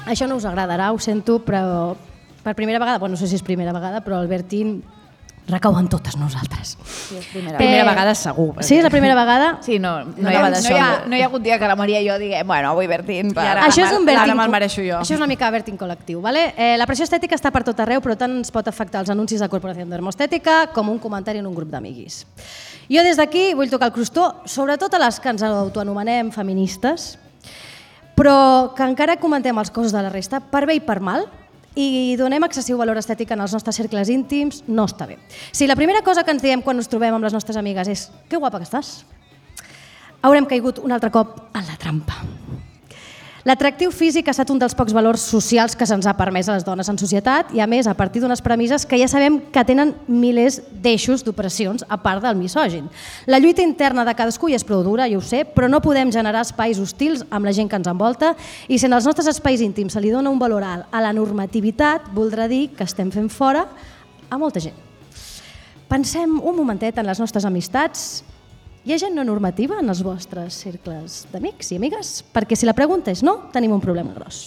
Això 0.06 0.28
no 0.28 0.36
us 0.36 0.44
agradarà, 0.44 0.92
ho 0.92 1.00
sento, 1.00 1.40
però 1.40 1.96
per 2.44 2.54
primera 2.54 2.78
vegada, 2.78 3.00
bueno, 3.00 3.16
no 3.16 3.18
sé 3.18 3.26
si 3.26 3.40
és 3.40 3.42
primera 3.42 3.72
vegada, 3.72 4.04
però 4.04 4.20
el 4.20 4.28
Bertín 4.28 4.84
recau 5.46 5.76
en 5.78 5.86
totes 5.88 6.16
nosaltres. 6.18 6.76
Sí, 6.84 7.16
és 7.20 7.26
primera, 7.30 7.58
primera 7.58 7.84
vegada 7.86 8.14
segur. 8.18 8.48
perquè- 8.54 8.64
Sí, 8.66 8.78
és 8.78 8.82
la 8.84 8.90
primera 8.90 9.14
vegada? 9.14 9.58
Sí, 9.62 9.78
no, 9.78 10.00
no, 10.04 10.12
No 10.16 10.30
hi, 10.30 10.34
ha, 10.34 10.50
no, 10.50 10.58
hi 10.58 10.72
ha, 10.80 11.02
no 11.06 11.16
hi 11.16 11.22
ha 11.22 11.26
hagut 11.26 11.42
dia 11.42 11.58
que 11.58 11.68
la 11.68 11.76
Maria 11.76 12.00
i 12.00 12.08
jo 12.08 12.18
diguem, 12.18 12.46
bueno, 12.46 12.70
avui 12.70 12.86
Bertín... 12.86 13.32
Per... 13.32 13.44
Això 13.44 13.84
és 13.84 13.92
un 13.92 14.04
Bertín, 14.04 14.22
Ara 14.24 14.34
me'l 14.34 14.50
mereixo 14.50 14.82
jo. 14.82 14.98
Això 14.98 15.14
és 15.14 15.20
una 15.20 15.28
mica 15.30 15.48
Bertín 15.50 15.78
col·lectiu. 15.78 16.20
Vale? 16.20 16.52
Eh, 16.56 16.74
la 16.76 16.86
pressió 16.86 17.04
estètica 17.06 17.36
està 17.38 17.52
per 17.54 17.62
tot 17.62 17.78
arreu, 17.80 18.00
però 18.02 18.16
tant 18.18 18.32
ens 18.40 18.50
pot 18.50 18.66
afectar 18.66 19.00
els 19.04 19.10
anuncis 19.10 19.40
de 19.40 19.48
Corporació 19.48 19.86
Dermostètica 19.86 20.72
com 20.74 20.88
un 20.90 20.98
comentari 20.98 21.38
en 21.38 21.46
un 21.46 21.54
grup 21.54 21.70
d'amiguis. 21.70 22.24
Jo 22.90 23.02
des 23.02 23.16
d'aquí 23.16 23.52
vull 23.54 23.70
tocar 23.70 23.88
el 23.88 23.94
crostó, 23.94 24.42
sobretot 24.46 24.94
a 24.94 24.98
les 24.98 25.20
que 25.20 25.28
ens 25.30 25.42
autoanomenem 25.42 26.32
feministes, 26.34 27.18
però 28.16 28.72
que 28.74 28.82
encara 28.82 29.16
comentem 29.20 29.58
els 29.58 29.70
cossos 29.70 29.92
de 29.92 30.02
la 30.02 30.10
resta, 30.10 30.40
per 30.40 30.64
bé 30.66 30.74
i 30.78 30.80
per 30.80 31.00
mal, 31.04 31.26
i 31.76 32.16
donem 32.16 32.44
excessiu 32.48 32.78
valor 32.80 32.96
estètic 32.96 33.34
en 33.34 33.44
els 33.44 33.52
nostres 33.52 33.76
cercles 33.76 34.08
íntims, 34.08 34.62
no 34.66 34.88
està 34.88 35.06
bé. 35.06 35.18
Si 35.52 35.68
la 35.68 35.76
primera 35.76 36.00
cosa 36.02 36.24
que 36.24 36.32
ens 36.32 36.42
diem 36.42 36.64
quan 36.64 36.80
ens 36.80 36.88
trobem 36.88 37.14
amb 37.14 37.28
les 37.28 37.36
nostres 37.36 37.60
amigues 37.60 37.92
és 37.92 38.08
que 38.30 38.40
guapa 38.40 38.58
que 38.62 38.68
estàs, 38.68 39.04
haurem 40.24 40.48
caigut 40.48 40.80
un 40.80 40.96
altre 40.96 41.12
cop 41.12 41.36
en 41.52 41.68
la 41.68 41.76
trampa. 41.76 42.22
L'atractiu 43.46 43.92
físic 43.94 44.26
ha 44.26 44.32
estat 44.34 44.48
un 44.50 44.58
dels 44.58 44.74
pocs 44.74 44.90
valors 44.90 45.22
socials 45.30 45.76
que 45.78 45.86
se'ns 45.86 46.08
ha 46.10 46.16
permès 46.18 46.48
a 46.48 46.56
les 46.56 46.64
dones 46.66 46.88
en 46.90 46.96
societat 46.98 47.52
i, 47.54 47.60
a 47.62 47.68
més, 47.70 47.86
a 47.86 47.94
partir 47.94 48.18
d'unes 48.18 48.42
premisses 48.42 48.82
que 48.82 48.98
ja 48.98 49.06
sabem 49.06 49.36
que 49.54 49.62
tenen 49.62 49.92
milers 50.10 50.56
d'eixos 50.82 51.22
d'operacions, 51.22 51.84
a 51.86 52.00
part 52.02 52.24
del 52.26 52.34
misògin. 52.40 52.90
La 53.30 53.38
lluita 53.38 53.62
interna 53.62 54.02
de 54.02 54.16
cadascú 54.18 54.50
ja 54.50 54.58
és 54.58 54.66
prou 54.66 54.82
dura, 54.82 55.06
jo 55.06 55.22
ho 55.22 55.22
sé, 55.22 55.44
però 55.46 55.70
no 55.70 55.78
podem 55.84 56.10
generar 56.10 56.42
espais 56.42 56.82
hostils 56.82 57.22
amb 57.30 57.46
la 57.46 57.54
gent 57.54 57.70
que 57.70 57.78
ens 57.78 57.86
envolta 57.86 58.34
i 58.66 58.80
si 58.80 58.90
en 58.90 58.98
els 58.98 59.06
nostres 59.06 59.30
espais 59.30 59.62
íntims 59.62 59.94
se 59.94 60.02
li 60.02 60.10
dona 60.10 60.32
un 60.34 60.42
valor 60.42 60.66
alt 60.66 60.90
a 60.90 61.06
la 61.06 61.14
normativitat, 61.14 62.10
voldrà 62.18 62.50
dir 62.50 62.72
que 62.74 62.82
estem 62.82 63.14
fent 63.14 63.30
fora 63.30 63.68
a 64.26 64.42
molta 64.42 64.58
gent. 64.58 64.74
Pensem 65.86 66.40
un 66.42 66.58
momentet 66.58 66.98
en 66.98 67.06
les 67.06 67.22
nostres 67.22 67.46
amistats 67.46 68.24
hi 68.86 68.94
ha 68.94 69.00
gent 69.02 69.16
no 69.18 69.24
normativa 69.26 69.80
en 69.82 69.90
els 69.90 69.98
vostres 70.06 70.60
cercles 70.62 71.24
d'amics 71.32 71.72
i 71.72 71.78
amigues? 71.80 72.20
Perquè 72.30 72.54
si 72.54 72.68
la 72.68 72.76
pregunta 72.76 73.10
és 73.10 73.24
no, 73.26 73.48
tenim 73.50 73.72
un 73.74 73.82
problema 73.82 74.14
gros. 74.14 74.44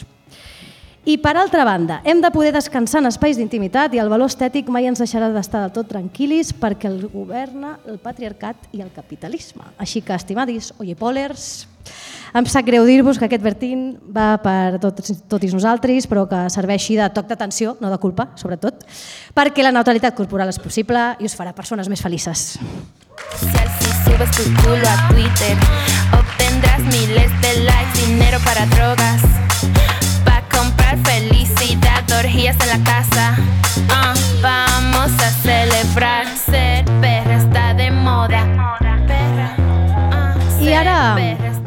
I 1.04 1.18
per 1.20 1.34
altra 1.36 1.66
banda, 1.68 1.98
hem 2.08 2.22
de 2.24 2.32
poder 2.32 2.54
descansar 2.56 3.02
en 3.02 3.10
espais 3.10 3.36
d'intimitat 3.36 3.96
i 3.96 4.00
el 4.00 4.12
valor 4.12 4.32
estètic 4.32 4.70
mai 4.72 4.88
ens 4.88 5.02
deixarà 5.04 5.28
d'estar 5.34 5.66
del 5.66 5.74
tot 5.76 5.92
tranquil·lis 5.92 6.54
perquè 6.56 6.88
el 6.88 7.02
governa 7.12 7.74
el 7.90 8.00
patriarcat 8.00 8.70
i 8.72 8.80
el 8.86 8.94
capitalisme. 8.96 9.68
Així 9.76 10.00
que, 10.00 10.16
estimadis 10.16 10.72
ollipolers, 10.80 11.68
em 12.34 12.46
sap 12.46 12.66
greu 12.66 12.86
dir-vos 12.86 13.18
que 13.18 13.26
aquest 13.26 13.44
Bertín 13.44 13.98
va 14.16 14.38
per 14.44 14.80
tots, 14.82 15.14
tots 15.30 15.54
nosaltres, 15.56 16.08
però 16.10 16.28
que 16.30 16.46
serveixi 16.54 16.98
de 17.00 17.10
toc 17.14 17.30
d'atenció, 17.30 17.76
no 17.82 17.90
de 17.90 17.98
culpa, 17.98 18.30
sobretot, 18.40 18.86
perquè 19.34 19.66
la 19.66 19.74
neutralitat 19.74 20.16
corporal 20.18 20.52
és 20.52 20.60
possible 20.62 21.16
i 21.20 21.30
us 21.30 21.38
farà 21.38 21.56
persones 21.58 21.90
més 21.90 22.02
felices. 22.02 22.60
Si 23.40 23.92
subes 24.06 24.32
tu 24.36 24.46
culo 24.62 24.88
a 24.88 25.10
Twitter, 25.10 25.56
obtendrás 26.18 26.82
miles 26.94 27.32
de 27.42 27.54
likes, 27.66 28.06
dinero 28.06 28.40
para 28.46 28.66
drogas, 28.76 29.22
pa 30.26 30.42
comprar 30.52 30.98
felicidad, 31.04 32.04
orgías 32.20 32.58
en 32.62 32.70
la 32.70 32.84
casa. 32.84 33.36
Ah, 33.90 34.14
vamos 34.42 35.12
a 35.22 35.30
celebrar, 35.42 36.28
ser 36.38 36.86
perra 37.02 37.38
está 37.38 37.74
de 37.74 37.92
moda. 37.92 38.46
Perra, 39.08 39.56
I 40.60 40.66
ser 40.66 40.74
ara, 40.74 41.16
perra. 41.16 41.59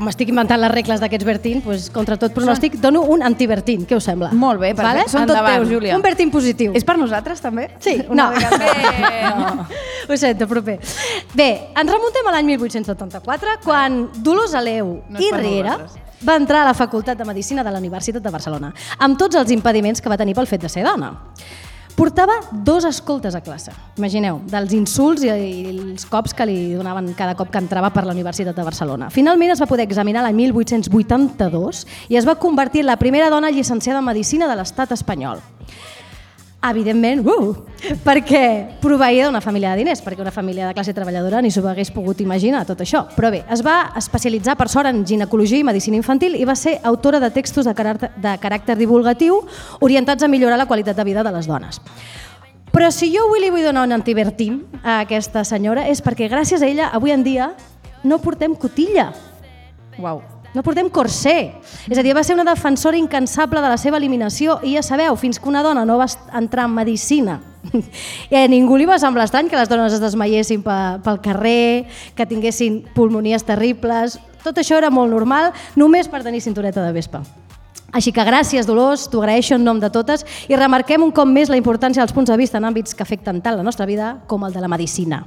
Com 0.00 0.08
estic 0.08 0.30
inventant 0.32 0.60
les 0.62 0.72
regles 0.72 1.00
d'aquests 1.02 1.26
Bertín, 1.28 1.60
doncs, 1.64 1.90
contra 1.92 2.16
tot 2.20 2.32
pronòstic, 2.32 2.78
dono 2.80 3.02
un 3.12 3.22
antibertín. 3.26 3.84
Què 3.88 3.98
us 3.98 4.06
sembla? 4.08 4.30
Molt 4.32 4.62
bé, 4.62 4.72
perfecte. 4.74 5.12
Són 5.12 5.26
tot 5.28 5.36
Endavant. 5.36 5.58
teus, 5.60 5.68
Júlia. 5.68 5.96
Un 5.98 6.04
Bertín 6.04 6.32
positiu. 6.32 6.72
És 6.74 6.86
per 6.88 6.96
nosaltres, 6.96 7.42
també? 7.44 7.68
Sí, 7.84 7.98
Una 8.08 8.30
no. 8.30 8.38
vegada. 8.38 9.34
no. 9.60 9.66
Ho 10.08 10.16
sento, 10.16 10.48
proper. 10.48 10.78
Bé, 11.36 11.50
ens 11.76 11.92
remuntem 11.92 12.30
a 12.30 12.36
l'any 12.38 12.48
1874, 12.54 13.58
quan 13.64 14.06
Dolors 14.24 14.56
Aleu 14.56 14.96
No 15.10 15.20
i 15.20 15.30
Riera 15.36 15.76
va 16.24 16.36
entrar 16.40 16.64
a 16.64 16.70
la 16.70 16.76
Facultat 16.76 17.18
de 17.20 17.28
Medicina 17.28 17.64
de 17.64 17.70
la 17.70 17.80
Universitat 17.80 18.24
de 18.24 18.32
Barcelona, 18.32 18.72
amb 18.98 19.20
tots 19.20 19.36
els 19.36 19.52
impediments 19.52 20.00
que 20.00 20.08
va 20.08 20.18
tenir 20.20 20.34
pel 20.36 20.48
fet 20.48 20.64
de 20.64 20.72
ser 20.72 20.84
dona. 20.84 21.12
Portava 22.00 22.32
dos 22.50 22.86
escoltes 22.88 23.34
a 23.34 23.42
classe, 23.44 23.74
imagineu, 24.00 24.38
dels 24.48 24.72
insults 24.72 25.20
i, 25.20 25.28
els 25.68 26.06
cops 26.08 26.32
que 26.32 26.46
li 26.48 26.54
donaven 26.72 27.10
cada 27.12 27.34
cop 27.36 27.50
que 27.52 27.60
entrava 27.60 27.90
per 27.92 28.06
la 28.06 28.14
Universitat 28.16 28.56
de 28.56 28.64
Barcelona. 28.64 29.10
Finalment 29.12 29.52
es 29.52 29.60
va 29.60 29.68
poder 29.68 29.84
examinar 29.84 30.22
l'any 30.24 30.38
1882 30.38 31.84
i 32.08 32.16
es 32.16 32.24
va 32.24 32.38
convertir 32.40 32.86
en 32.86 32.88
la 32.88 32.96
primera 32.96 33.28
dona 33.28 33.52
llicenciada 33.52 34.00
en 34.00 34.08
Medicina 34.08 34.48
de 34.48 34.56
l'estat 34.56 34.96
espanyol. 34.96 35.44
Evidentment, 36.60 37.22
uh, 37.24 37.54
perquè 38.04 38.76
proveïa 38.82 39.24
d'una 39.24 39.40
família 39.40 39.70
de 39.72 39.80
diners, 39.80 40.02
perquè 40.04 40.20
una 40.20 40.32
família 40.34 40.66
de 40.68 40.74
classe 40.76 40.92
treballadora 40.92 41.40
ni 41.40 41.48
s'ho 41.50 41.62
hagués 41.64 41.88
pogut 41.94 42.20
imaginar, 42.20 42.66
tot 42.68 42.82
això. 42.84 43.06
Però 43.14 43.30
bé, 43.32 43.40
es 43.48 43.62
va 43.64 43.94
especialitzar 43.96 44.58
per 44.60 44.68
sort 44.68 44.90
en 44.90 45.00
ginecologia 45.08 45.62
i 45.62 45.64
medicina 45.64 45.96
infantil 45.96 46.36
i 46.36 46.44
va 46.44 46.54
ser 46.54 46.76
autora 46.84 47.20
de 47.20 47.30
textos 47.32 47.64
de 47.64 47.72
caràcter, 47.72 48.10
de 48.12 48.34
caràcter 48.42 48.76
divulgatiu 48.76 49.40
orientats 49.80 50.22
a 50.22 50.28
millorar 50.28 50.58
la 50.60 50.68
qualitat 50.68 51.00
de 51.00 51.06
vida 51.08 51.24
de 51.24 51.32
les 51.32 51.48
dones. 51.48 51.80
Però 52.70 52.90
si 52.92 53.08
jo 53.14 53.24
avui 53.24 53.40
li 53.40 53.48
vull 53.50 53.64
donar 53.64 53.86
un 53.88 53.96
antivertim 53.96 54.60
a 54.82 55.00
aquesta 55.00 55.46
senyora 55.48 55.88
és 55.88 56.04
perquè 56.04 56.28
gràcies 56.28 56.60
a 56.60 56.68
ella 56.68 56.90
avui 56.92 57.16
en 57.16 57.24
dia 57.24 57.54
no 58.04 58.20
portem 58.20 58.52
cotilla. 58.54 59.10
Uau. 59.98 60.20
No 60.54 60.64
portem 60.66 60.88
corsé. 60.90 61.54
És 61.86 61.98
a 61.98 62.02
dir, 62.02 62.14
va 62.16 62.24
ser 62.26 62.34
una 62.34 62.48
defensora 62.48 62.98
incansable 62.98 63.62
de 63.62 63.70
la 63.70 63.78
seva 63.78 64.00
eliminació 64.00 64.58
i 64.66 64.74
ja 64.74 64.82
sabeu, 64.82 65.14
fins 65.16 65.38
que 65.38 65.48
una 65.48 65.62
dona 65.62 65.84
no 65.86 66.00
va 66.00 66.08
entrar 66.34 66.66
en 66.66 66.74
medicina 66.74 67.40
i 68.30 68.36
a 68.40 68.46
ningú 68.48 68.78
li 68.78 68.86
va 68.88 68.98
semblar 68.98 69.26
estrany 69.28 69.50
que 69.50 69.58
les 69.58 69.68
dones 69.68 69.92
es 69.92 70.02
desmaiessin 70.02 70.62
pel 70.64 71.20
carrer, 71.22 71.86
que 72.16 72.26
tinguessin 72.26 72.82
pulmonies 72.96 73.46
terribles... 73.46 74.18
Tot 74.40 74.56
això 74.56 74.78
era 74.78 74.88
molt 74.88 75.12
normal, 75.12 75.50
només 75.76 76.06
per 76.08 76.22
tenir 76.24 76.38
cintureta 76.40 76.80
de 76.80 76.94
vespa. 76.96 77.18
Així 77.92 78.08
que 78.08 78.24
gràcies, 78.24 78.64
Dolors, 78.64 79.02
t'ho 79.12 79.20
agraeixo 79.20 79.58
en 79.58 79.66
nom 79.68 79.76
de 79.82 79.90
totes 79.92 80.24
i 80.48 80.56
remarquem 80.56 81.04
un 81.04 81.12
cop 81.12 81.28
més 81.28 81.52
la 81.52 81.60
importància 81.60 82.00
dels 82.00 82.16
punts 82.16 82.32
de 82.32 82.38
vista 82.40 82.56
en 82.56 82.70
àmbits 82.70 82.96
que 82.96 83.04
afecten 83.04 83.42
tant 83.44 83.60
la 83.60 83.66
nostra 83.66 83.84
vida 83.84 84.14
com 84.32 84.48
el 84.48 84.56
de 84.56 84.64
la 84.64 84.72
medicina. 84.72 85.20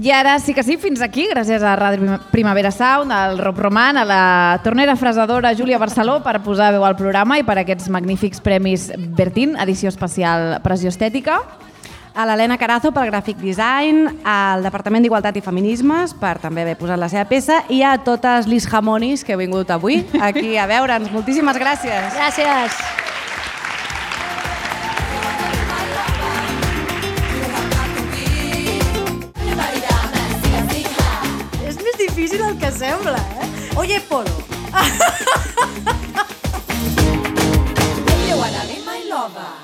I 0.00 0.12
ara 0.12 0.38
sí 0.38 0.54
que 0.54 0.62
sí, 0.62 0.76
fins 0.78 1.00
aquí, 1.02 1.24
gràcies 1.26 1.62
a 1.66 1.72
Ràdio 1.74 2.20
Primavera 2.30 2.70
Sound, 2.70 3.10
al 3.10 3.38
Rob 3.40 3.58
Roman, 3.58 3.96
a 3.98 4.04
la 4.06 4.60
tornera 4.62 4.94
fresadora 4.94 5.50
Júlia 5.58 5.78
Barceló 5.78 6.20
per 6.22 6.36
posar 6.44 6.70
veu 6.76 6.84
al 6.86 6.94
programa 6.94 7.38
i 7.40 7.42
per 7.42 7.56
aquests 7.58 7.88
magnífics 7.90 8.38
premis 8.44 8.92
Bertín, 9.18 9.56
edició 9.58 9.90
especial 9.90 10.60
Pressió 10.62 10.92
Estètica. 10.94 11.40
A 12.14 12.28
l'Helena 12.30 12.60
Carazo 12.62 12.92
pel 12.94 13.10
gràfic 13.10 13.42
design, 13.42 14.06
al 14.22 14.62
Departament 14.62 15.02
d'Igualtat 15.02 15.40
i 15.40 15.42
Feminismes 15.42 16.14
per 16.14 16.36
també 16.38 16.62
haver 16.62 16.78
posat 16.78 16.98
la 16.98 17.10
seva 17.10 17.26
peça 17.26 17.64
i 17.66 17.82
a 17.82 17.96
totes 17.98 18.46
les 18.46 18.70
jamonis 18.70 19.26
que 19.26 19.34
heu 19.34 19.42
vingut 19.42 19.74
avui 19.74 20.04
aquí 20.22 20.54
a 20.54 20.70
veure'ns. 20.70 21.10
Moltíssimes 21.10 21.58
gràcies. 21.58 22.14
Gràcies. 22.14 23.17
sembla, 32.78 33.18
eh? 33.40 33.76
Oye, 33.76 34.00
Polo. 34.00 34.30
If 38.06 38.28
you 38.28 38.36
wanna 38.36 38.62
be 38.68 38.78
my 38.84 39.02
lover. 39.10 39.57